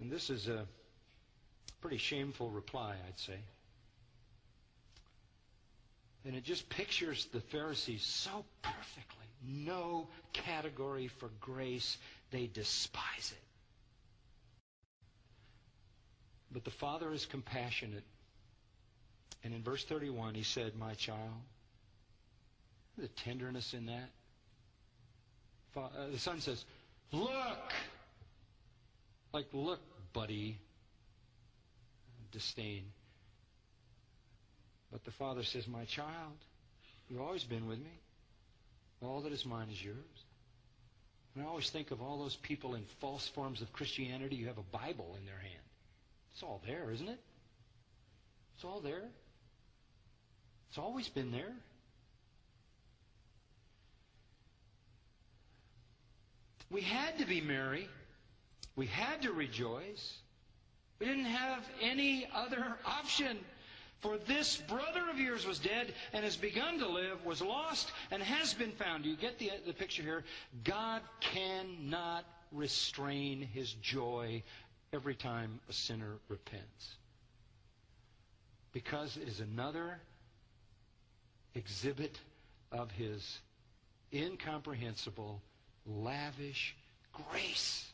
And 0.00 0.10
this 0.10 0.28
is 0.28 0.46
a 0.46 0.66
pretty 1.80 1.96
shameful 1.96 2.50
reply, 2.50 2.94
I'd 3.08 3.18
say. 3.18 3.38
And 6.26 6.36
it 6.36 6.44
just 6.44 6.68
pictures 6.68 7.28
the 7.32 7.40
Pharisees 7.40 8.02
so 8.02 8.44
perfectly. 8.60 9.24
No 9.42 10.06
category 10.34 11.08
for 11.08 11.30
grace. 11.40 11.96
They 12.30 12.46
despise 12.46 13.32
it. 13.32 13.51
But 16.52 16.64
the 16.64 16.70
Father 16.70 17.12
is 17.12 17.26
compassionate. 17.26 18.04
And 19.44 19.54
in 19.54 19.62
verse 19.62 19.84
31, 19.84 20.34
he 20.34 20.42
said, 20.42 20.72
My 20.78 20.94
child, 20.94 21.18
the 22.96 23.08
tenderness 23.08 23.74
in 23.74 23.86
that. 23.86 24.10
Uh, 25.74 25.88
the 26.10 26.18
son 26.18 26.40
says, 26.40 26.64
Look! 27.10 27.72
Like, 29.32 29.46
look, 29.52 29.80
buddy. 30.12 30.58
Disdain. 32.30 32.84
But 34.90 35.04
the 35.04 35.10
father 35.10 35.42
says, 35.42 35.66
My 35.66 35.84
child, 35.86 36.36
you've 37.08 37.20
always 37.20 37.44
been 37.44 37.66
with 37.66 37.78
me. 37.78 38.00
All 39.02 39.20
that 39.22 39.32
is 39.32 39.44
mine 39.44 39.68
is 39.72 39.82
yours. 39.82 39.96
And 41.34 41.44
I 41.44 41.48
always 41.48 41.70
think 41.70 41.90
of 41.90 42.02
all 42.02 42.18
those 42.18 42.36
people 42.36 42.74
in 42.74 42.84
false 43.00 43.26
forms 43.26 43.62
of 43.62 43.72
Christianity 43.72 44.36
who 44.36 44.46
have 44.46 44.58
a 44.58 44.76
Bible 44.76 45.16
in 45.18 45.26
their 45.26 45.38
hand. 45.38 45.64
It's 46.32 46.42
all 46.42 46.60
there, 46.66 46.90
isn't 46.90 47.08
it? 47.08 47.20
It's 48.56 48.64
all 48.64 48.80
there. 48.80 49.04
It's 50.68 50.78
always 50.78 51.08
been 51.08 51.30
there. 51.32 51.52
We 56.70 56.80
had 56.80 57.18
to 57.18 57.26
be 57.26 57.42
merry. 57.42 57.88
We 58.76 58.86
had 58.86 59.20
to 59.22 59.32
rejoice. 59.32 60.16
We 60.98 61.06
didn't 61.06 61.26
have 61.26 61.68
any 61.82 62.26
other 62.34 62.76
option. 62.86 63.38
For 64.00 64.16
this 64.16 64.56
brother 64.56 65.02
of 65.10 65.20
yours 65.20 65.46
was 65.46 65.58
dead 65.58 65.92
and 66.12 66.24
has 66.24 66.36
begun 66.36 66.78
to 66.78 66.88
live, 66.88 67.24
was 67.24 67.42
lost 67.42 67.92
and 68.10 68.22
has 68.22 68.54
been 68.54 68.72
found. 68.72 69.04
You 69.04 69.16
get 69.16 69.38
the, 69.38 69.50
the 69.66 69.74
picture 69.74 70.02
here? 70.02 70.24
God 70.64 71.02
cannot 71.20 72.24
restrain 72.50 73.42
his 73.52 73.74
joy 73.74 74.42
every 74.92 75.14
time 75.14 75.58
a 75.70 75.72
sinner 75.72 76.18
repents. 76.28 76.96
Because 78.72 79.16
it 79.16 79.26
is 79.26 79.40
another 79.40 79.98
exhibit 81.54 82.18
of 82.70 82.90
his 82.90 83.38
incomprehensible, 84.12 85.40
lavish 85.86 86.76
grace. 87.30 87.86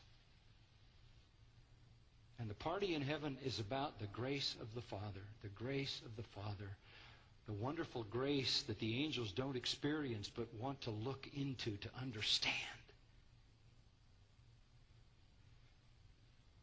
And 2.39 2.49
the 2.49 2.55
party 2.55 2.95
in 2.95 3.01
heaven 3.01 3.37
is 3.45 3.59
about 3.59 3.99
the 3.99 4.07
grace 4.07 4.55
of 4.61 4.73
the 4.75 4.81
Father, 4.81 5.21
the 5.41 5.49
grace 5.49 6.01
of 6.05 6.15
the 6.15 6.23
Father, 6.23 6.69
the 7.47 7.53
wonderful 7.53 8.03
grace 8.03 8.63
that 8.67 8.79
the 8.79 9.03
angels 9.03 9.31
don't 9.31 9.57
experience 9.57 10.29
but 10.33 10.47
want 10.59 10.79
to 10.81 10.91
look 10.91 11.27
into 11.35 11.71
to 11.77 11.89
understand. 12.01 12.53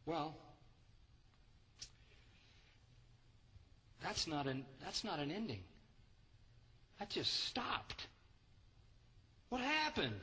Well, 0.06 0.36
that's 4.02 4.28
not 4.28 4.46
an, 4.46 4.64
that's 4.82 5.02
not 5.02 5.18
an 5.18 5.32
ending. 5.32 5.60
That 7.00 7.10
just 7.10 7.44
stopped. 7.44 8.06
What 9.48 9.60
happened? 9.60 10.20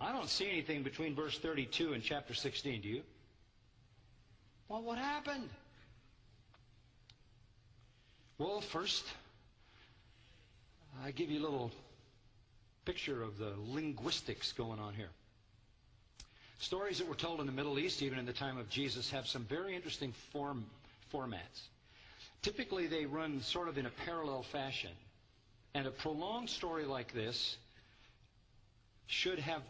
I 0.00 0.12
don't 0.12 0.30
see 0.30 0.48
anything 0.48 0.82
between 0.82 1.14
verse 1.14 1.38
32 1.38 1.92
and 1.92 2.02
chapter 2.02 2.32
16, 2.32 2.80
do 2.80 2.88
you? 2.88 3.02
Well, 4.68 4.82
what 4.82 4.96
happened? 4.96 5.50
Well, 8.38 8.62
first, 8.62 9.04
I 11.04 11.10
give 11.10 11.30
you 11.30 11.40
a 11.40 11.44
little 11.44 11.70
picture 12.86 13.22
of 13.22 13.36
the 13.36 13.52
linguistics 13.68 14.52
going 14.52 14.78
on 14.78 14.94
here. 14.94 15.10
Stories 16.60 16.98
that 16.98 17.08
were 17.08 17.14
told 17.14 17.40
in 17.40 17.46
the 17.46 17.52
Middle 17.52 17.78
East, 17.78 18.02
even 18.02 18.18
in 18.18 18.26
the 18.26 18.34
time 18.34 18.58
of 18.58 18.68
Jesus, 18.68 19.10
have 19.10 19.26
some 19.26 19.44
very 19.44 19.74
interesting 19.74 20.12
form, 20.30 20.66
formats. 21.10 21.68
Typically, 22.42 22.86
they 22.86 23.06
run 23.06 23.40
sort 23.40 23.66
of 23.66 23.78
in 23.78 23.86
a 23.86 23.90
parallel 24.04 24.42
fashion. 24.42 24.90
And 25.72 25.86
a 25.86 25.90
prolonged 25.90 26.50
story 26.50 26.84
like 26.84 27.14
this 27.14 27.56
should 29.06 29.38
have 29.38 29.62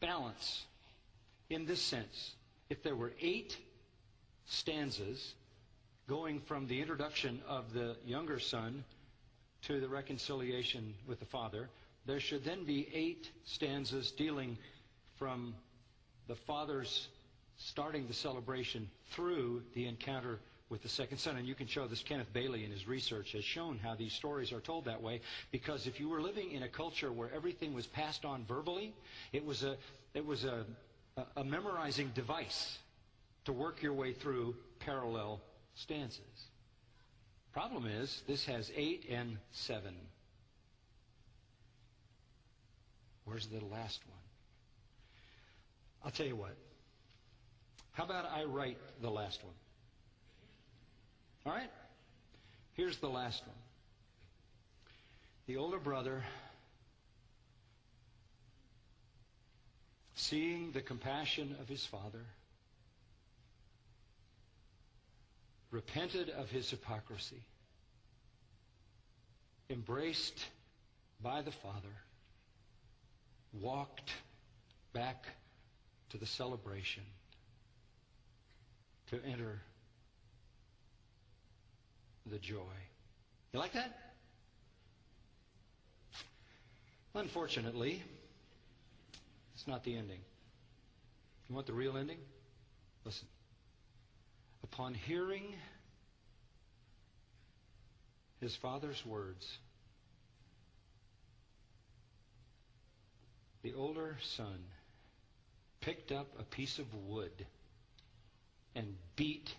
balance 0.00 0.64
in 1.50 1.66
this 1.66 1.82
sense. 1.82 2.32
If 2.70 2.82
there 2.82 2.96
were 2.96 3.12
eight 3.20 3.58
stanzas 4.46 5.34
going 6.08 6.40
from 6.40 6.66
the 6.68 6.80
introduction 6.80 7.42
of 7.46 7.74
the 7.74 7.96
younger 8.06 8.38
son 8.38 8.82
to 9.64 9.78
the 9.78 9.88
reconciliation 9.88 10.94
with 11.06 11.20
the 11.20 11.26
father, 11.26 11.68
there 12.06 12.20
should 12.20 12.44
then 12.46 12.64
be 12.64 12.88
eight 12.94 13.30
stanzas 13.44 14.10
dealing 14.10 14.56
from 15.18 15.54
the 16.28 16.34
father's 16.34 17.08
starting 17.56 18.06
the 18.06 18.14
celebration 18.14 18.88
through 19.10 19.62
the 19.74 19.86
encounter 19.86 20.38
with 20.70 20.82
the 20.82 20.88
second 20.88 21.18
son. 21.18 21.36
And 21.36 21.46
you 21.46 21.54
can 21.54 21.66
show 21.66 21.86
this. 21.86 22.02
Kenneth 22.02 22.32
Bailey 22.32 22.64
in 22.64 22.70
his 22.70 22.88
research 22.88 23.32
has 23.32 23.44
shown 23.44 23.78
how 23.78 23.94
these 23.94 24.12
stories 24.12 24.52
are 24.52 24.60
told 24.60 24.86
that 24.86 25.02
way. 25.02 25.20
Because 25.52 25.86
if 25.86 26.00
you 26.00 26.08
were 26.08 26.20
living 26.20 26.52
in 26.52 26.62
a 26.62 26.68
culture 26.68 27.12
where 27.12 27.30
everything 27.34 27.74
was 27.74 27.86
passed 27.86 28.24
on 28.24 28.44
verbally, 28.46 28.92
it 29.32 29.44
was 29.44 29.62
a, 29.62 29.76
it 30.14 30.24
was 30.24 30.44
a, 30.44 30.64
a, 31.16 31.40
a 31.40 31.44
memorizing 31.44 32.10
device 32.14 32.78
to 33.44 33.52
work 33.52 33.82
your 33.82 33.92
way 33.92 34.12
through 34.12 34.56
parallel 34.80 35.40
stanzas. 35.74 36.48
Problem 37.52 37.86
is, 37.86 38.22
this 38.26 38.46
has 38.46 38.72
eight 38.74 39.06
and 39.08 39.38
seven. 39.52 39.94
Where's 43.24 43.46
the 43.46 43.64
last 43.64 44.00
one? 44.08 44.23
I'll 46.04 46.10
tell 46.10 46.26
you 46.26 46.36
what. 46.36 46.54
How 47.92 48.04
about 48.04 48.30
I 48.30 48.44
write 48.44 48.76
the 49.00 49.10
last 49.10 49.42
one? 49.42 49.54
All 51.46 51.52
right? 51.52 51.70
Here's 52.74 52.98
the 52.98 53.08
last 53.08 53.42
one. 53.46 53.56
The 55.46 55.56
older 55.56 55.78
brother, 55.78 56.22
seeing 60.14 60.72
the 60.72 60.80
compassion 60.80 61.56
of 61.60 61.68
his 61.68 61.84
father, 61.86 62.24
repented 65.70 66.30
of 66.30 66.50
his 66.50 66.68
hypocrisy, 66.70 67.42
embraced 69.70 70.44
by 71.22 71.42
the 71.42 71.52
father, 71.52 71.94
walked 73.52 74.10
back 74.92 75.26
to 76.10 76.18
the 76.18 76.26
celebration 76.26 77.02
to 79.10 79.20
enter 79.24 79.60
the 82.26 82.38
joy. 82.38 82.56
You 83.52 83.58
like 83.58 83.72
that? 83.74 83.96
Unfortunately, 87.14 88.02
it's 89.54 89.66
not 89.68 89.84
the 89.84 89.96
ending. 89.96 90.20
You 91.48 91.54
want 91.54 91.66
the 91.66 91.72
real 91.72 91.96
ending? 91.96 92.18
Listen. 93.04 93.28
Upon 94.64 94.94
hearing 94.94 95.54
his 98.40 98.56
father's 98.56 99.04
words, 99.06 99.58
the 103.62 103.74
older 103.74 104.16
son 104.36 104.58
picked 105.84 106.12
up 106.12 106.26
a 106.38 106.44
piece 106.44 106.78
of 106.78 106.86
wood 106.94 107.44
and 108.74 108.86
beat 109.16 109.54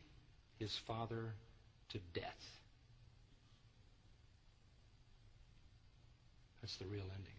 his 0.57 0.75
father 0.87 1.33
to 1.89 1.99
death. 2.13 2.59
That's 6.61 6.77
the 6.77 6.85
real 6.85 7.03
ending. 7.15 7.33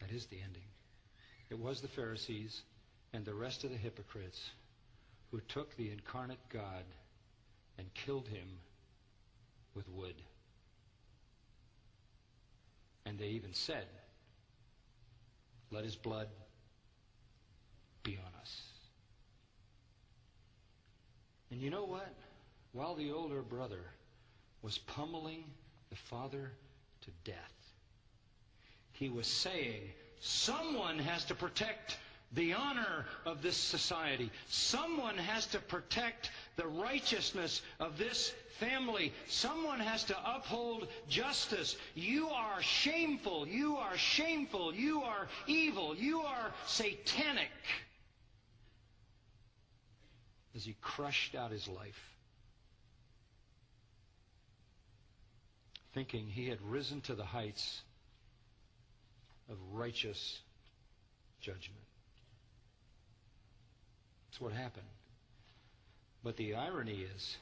That 0.00 0.12
is 0.12 0.26
the 0.26 0.36
ending. 0.36 0.62
It 1.50 1.58
was 1.58 1.80
the 1.80 1.88
Pharisees 1.88 2.62
and 3.12 3.24
the 3.24 3.34
rest 3.34 3.64
of 3.64 3.70
the 3.70 3.76
hypocrites 3.76 4.50
who 5.32 5.40
took 5.48 5.76
the 5.76 5.90
incarnate 5.90 6.38
God 6.48 6.84
and 7.76 7.92
killed 7.94 8.28
him 8.28 8.46
with 9.74 9.88
wood. 9.88 10.14
And 13.04 13.18
they 13.18 13.28
even 13.28 13.52
said, 13.52 13.86
let 15.72 15.82
his 15.82 15.96
blood 15.96 16.28
be 18.02 18.18
on 18.18 18.40
us. 18.40 18.62
And 21.50 21.60
you 21.60 21.70
know 21.70 21.84
what? 21.84 22.14
While 22.72 22.94
the 22.94 23.10
older 23.10 23.42
brother 23.42 23.80
was 24.62 24.78
pummeling 24.78 25.44
the 25.90 25.96
father 25.96 26.52
to 27.02 27.10
death, 27.24 27.36
he 28.92 29.08
was 29.08 29.26
saying, 29.26 29.80
someone 30.20 30.98
has 30.98 31.24
to 31.24 31.34
protect 31.34 31.98
the 32.32 32.52
honor 32.52 33.06
of 33.26 33.42
this 33.42 33.56
society. 33.56 34.30
Someone 34.46 35.16
has 35.16 35.46
to 35.46 35.58
protect 35.58 36.30
the 36.56 36.66
righteousness 36.66 37.62
of 37.80 37.98
this 37.98 38.32
family. 38.60 39.12
Someone 39.26 39.80
has 39.80 40.04
to 40.04 40.16
uphold 40.24 40.86
justice. 41.08 41.76
You 41.94 42.28
are 42.28 42.62
shameful. 42.62 43.48
You 43.48 43.78
are 43.78 43.96
shameful. 43.96 44.72
You 44.74 45.02
are 45.02 45.26
evil. 45.48 45.96
You 45.96 46.20
are 46.20 46.52
satanic. 46.66 47.50
As 50.54 50.64
he 50.64 50.74
crushed 50.80 51.34
out 51.34 51.52
his 51.52 51.68
life, 51.68 52.14
thinking 55.94 56.26
he 56.26 56.48
had 56.48 56.60
risen 56.62 57.00
to 57.02 57.14
the 57.14 57.24
heights 57.24 57.82
of 59.48 59.56
righteous 59.72 60.40
judgment. 61.40 61.84
That's 64.28 64.40
what 64.40 64.52
happened. 64.52 64.86
But 66.22 66.36
the 66.36 66.54
irony 66.54 67.06
is, 67.16 67.36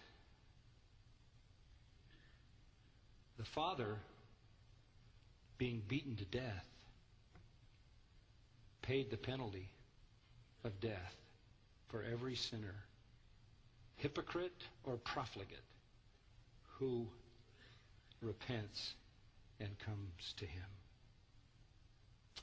the 3.39 3.45
father 3.45 3.97
being 5.59 5.83
beaten 5.89 6.17
to 6.17 6.25
death 6.25 6.67
paid 8.83 9.11
the 9.11 9.17
penalty 9.17 9.69
of 10.65 10.81
death 10.81 11.15
for 11.89 12.05
every 12.11 12.37
sinner, 12.37 12.75
hypocrite 13.99 14.63
or 14.85 14.97
profligate, 14.97 15.59
who 16.79 17.07
repents 18.23 18.95
and 19.61 19.69
comes 19.79 20.35
to 20.39 20.47
him. 20.47 20.65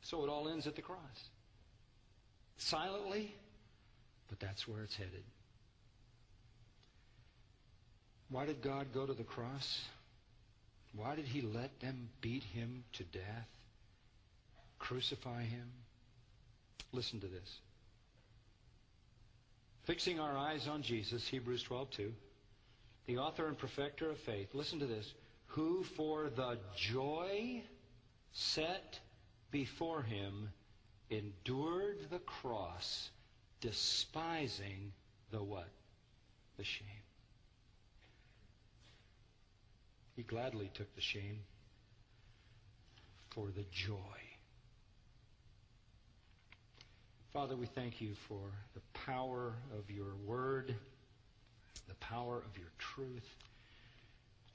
So 0.01 0.23
it 0.23 0.29
all 0.29 0.47
ends 0.47 0.67
at 0.67 0.75
the 0.75 0.81
cross. 0.81 1.29
Silently, 2.57 3.33
but 4.29 4.39
that's 4.39 4.67
where 4.67 4.83
it's 4.83 4.95
headed. 4.95 5.23
Why 8.29 8.45
did 8.45 8.61
God 8.61 8.87
go 8.93 9.05
to 9.05 9.13
the 9.13 9.23
cross? 9.23 9.81
Why 10.95 11.15
did 11.15 11.25
he 11.25 11.41
let 11.41 11.79
them 11.79 12.09
beat 12.21 12.43
him 12.43 12.83
to 12.93 13.03
death? 13.03 13.49
Crucify 14.79 15.43
him? 15.43 15.71
Listen 16.91 17.19
to 17.19 17.27
this. 17.27 17.59
Fixing 19.85 20.19
our 20.19 20.35
eyes 20.35 20.67
on 20.67 20.81
Jesus, 20.81 21.27
Hebrews 21.27 21.63
12:2, 21.63 22.11
the 23.05 23.19
author 23.19 23.47
and 23.47 23.57
perfecter 23.57 24.09
of 24.09 24.17
faith. 24.19 24.53
Listen 24.53 24.79
to 24.79 24.87
this. 24.87 25.13
Who 25.47 25.83
for 25.83 26.29
the 26.29 26.57
joy 26.75 27.63
set 28.31 28.99
before 29.51 30.01
him 30.01 30.51
endured 31.09 32.09
the 32.09 32.19
cross, 32.19 33.11
despising 33.61 34.91
the 35.29 35.43
what? 35.43 35.69
The 36.57 36.63
shame. 36.63 36.87
He 40.15 40.23
gladly 40.23 40.71
took 40.73 40.93
the 40.95 41.01
shame 41.01 41.41
for 43.29 43.51
the 43.51 43.65
joy. 43.71 44.24
Father, 47.35 47.57
we 47.57 47.65
thank 47.65 47.99
you 47.99 48.13
for 48.29 48.39
the 48.75 48.79
power 48.93 49.55
of 49.77 49.91
your 49.91 50.15
word, 50.25 50.73
the 51.89 51.95
power 51.95 52.37
of 52.37 52.57
your 52.57 52.69
truth. 52.77 53.27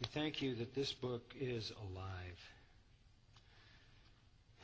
We 0.01 0.07
thank 0.15 0.41
you 0.41 0.55
that 0.55 0.75
this 0.75 0.91
book 0.95 1.35
is 1.39 1.73
alive. 1.93 2.41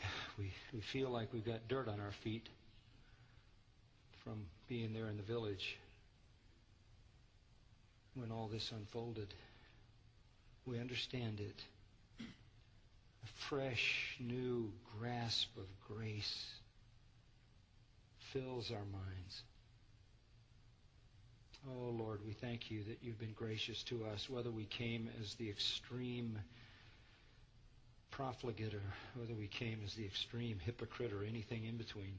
We, 0.38 0.50
we 0.72 0.80
feel 0.80 1.10
like 1.10 1.32
we've 1.34 1.44
got 1.44 1.68
dirt 1.68 1.88
on 1.88 2.00
our 2.00 2.12
feet 2.22 2.48
from 4.24 4.46
being 4.66 4.94
there 4.94 5.08
in 5.08 5.18
the 5.18 5.22
village 5.22 5.76
when 8.14 8.30
all 8.30 8.48
this 8.48 8.72
unfolded. 8.74 9.28
We 10.64 10.78
understand 10.78 11.40
it. 11.40 11.62
A 12.20 13.28
fresh, 13.48 14.16
new 14.20 14.72
grasp 14.98 15.48
of 15.58 15.66
grace 15.86 16.46
fills 18.36 18.70
our 18.70 18.84
minds. 18.92 19.42
Oh, 21.68 21.90
Lord, 21.90 22.20
we 22.26 22.32
thank 22.32 22.70
you 22.70 22.84
that 22.84 22.98
you've 23.00 23.18
been 23.18 23.32
gracious 23.32 23.82
to 23.84 24.04
us, 24.12 24.28
whether 24.28 24.50
we 24.50 24.64
came 24.64 25.08
as 25.20 25.34
the 25.34 25.48
extreme 25.48 26.38
profligate 28.10 28.74
or 28.74 28.82
whether 29.14 29.34
we 29.34 29.46
came 29.46 29.80
as 29.84 29.94
the 29.94 30.04
extreme 30.04 30.58
hypocrite 30.64 31.12
or 31.12 31.24
anything 31.24 31.64
in 31.64 31.76
between. 31.76 32.18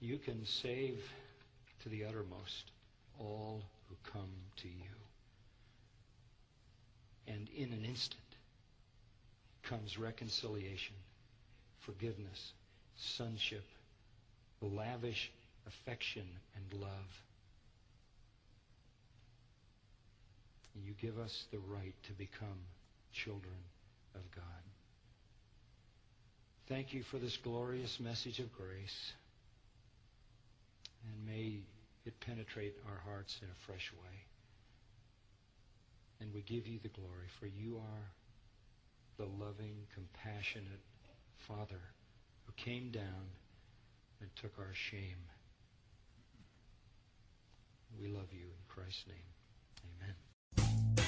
You 0.00 0.18
can 0.18 0.44
save 0.44 1.00
to 1.84 1.88
the 1.88 2.04
uttermost 2.04 2.72
all 3.18 3.62
who 3.88 4.10
come 4.10 4.30
to 4.56 4.68
you. 4.68 4.96
And 7.28 7.48
in 7.56 7.72
an 7.72 7.84
instant 7.84 8.20
comes 9.62 9.96
reconciliation, 9.96 10.96
forgiveness, 11.86 12.52
sonship, 12.96 13.64
lavish 14.60 15.30
affection 15.66 16.26
and 16.56 16.80
love. 16.80 17.22
You 20.74 20.94
give 21.00 21.18
us 21.18 21.46
the 21.52 21.58
right 21.58 21.94
to 22.04 22.12
become 22.12 22.58
children 23.12 23.54
of 24.14 24.22
God. 24.34 24.44
Thank 26.68 26.94
you 26.94 27.02
for 27.02 27.18
this 27.18 27.36
glorious 27.36 28.00
message 28.00 28.38
of 28.38 28.52
grace. 28.52 29.12
And 31.04 31.26
may 31.26 31.60
it 32.06 32.18
penetrate 32.20 32.76
our 32.88 33.00
hearts 33.04 33.38
in 33.42 33.48
a 33.48 33.66
fresh 33.66 33.92
way. 33.92 34.16
And 36.20 36.32
we 36.32 36.42
give 36.42 36.66
you 36.66 36.78
the 36.82 36.88
glory, 36.88 37.26
for 37.40 37.46
you 37.46 37.76
are 37.76 38.10
the 39.18 39.24
loving, 39.24 39.76
compassionate 39.94 40.80
Father 41.46 41.80
who 42.44 42.52
came 42.56 42.90
down 42.90 43.02
and 44.20 44.30
took 44.36 44.58
our 44.58 44.72
shame. 44.72 45.16
We 48.00 48.08
love 48.08 48.32
you 48.32 48.44
in 48.44 48.62
Christ's 48.68 49.06
name. 49.08 49.16
Amen. 50.56 51.06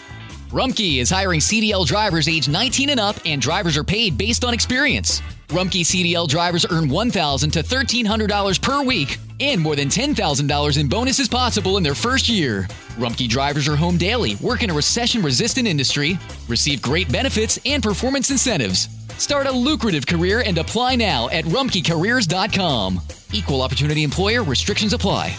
Rumpke 0.50 0.98
is 0.98 1.10
hiring 1.10 1.40
CDL 1.40 1.86
drivers 1.86 2.28
age 2.28 2.48
19 2.48 2.90
and 2.90 3.00
up, 3.00 3.16
and 3.24 3.40
drivers 3.40 3.76
are 3.76 3.84
paid 3.84 4.18
based 4.18 4.44
on 4.44 4.52
experience. 4.52 5.22
Rumpke 5.48 5.82
CDL 5.82 6.28
drivers 6.28 6.66
earn 6.68 6.88
$1,000 6.88 7.52
to 7.52 7.62
$1,300 7.62 8.60
per 8.60 8.82
week 8.82 9.18
and 9.40 9.60
more 9.60 9.76
than 9.76 9.88
$10,000 9.88 10.78
in 10.80 10.88
bonuses 10.88 11.28
possible 11.28 11.76
in 11.76 11.82
their 11.82 11.94
first 11.94 12.28
year. 12.28 12.66
Rumpke 12.96 13.28
drivers 13.28 13.66
are 13.68 13.76
home 13.76 13.96
daily, 13.96 14.36
work 14.36 14.62
in 14.62 14.70
a 14.70 14.74
recession 14.74 15.20
resistant 15.22 15.66
industry, 15.66 16.18
receive 16.48 16.80
great 16.80 17.10
benefits 17.10 17.58
and 17.66 17.82
performance 17.82 18.30
incentives. 18.30 18.88
Start 19.18 19.46
a 19.46 19.52
lucrative 19.52 20.06
career 20.06 20.42
and 20.46 20.58
apply 20.58 20.96
now 20.96 21.28
at 21.30 21.44
rumpkecareers.com. 21.44 23.00
Equal 23.32 23.62
opportunity 23.62 24.04
employer 24.04 24.44
restrictions 24.44 24.92
apply. 24.92 25.36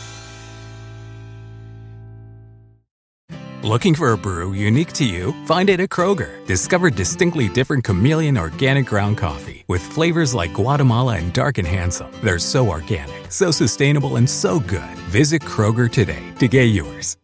Looking 3.64 3.96
for 3.96 4.12
a 4.12 4.18
brew 4.18 4.54
unique 4.54 4.94
to 4.94 5.04
you? 5.04 5.34
Find 5.48 5.72
it 5.72 5.80
at 5.80 5.90
Kroger. 5.90 6.46
Discover 6.46 6.92
distinctly 6.92 7.50
different 7.50 7.84
chameleon 7.84 8.38
organic 8.38 8.86
ground 8.86 9.18
coffee 9.18 9.66
with 9.68 9.82
flavors 9.82 10.36
like 10.36 10.54
Guatemala 10.54 11.18
and 11.18 11.34
Dark 11.34 11.58
and 11.58 11.68
Handsome. 11.68 12.12
They're 12.22 12.38
so 12.38 12.70
organic, 12.70 13.32
so 13.32 13.50
sustainable, 13.50 14.18
and 14.18 14.30
so 14.30 14.60
good. 14.60 14.96
Visit 15.10 15.42
Kroger 15.42 15.92
today 15.92 16.32
to 16.38 16.48
get 16.48 16.66
yours. 16.66 17.18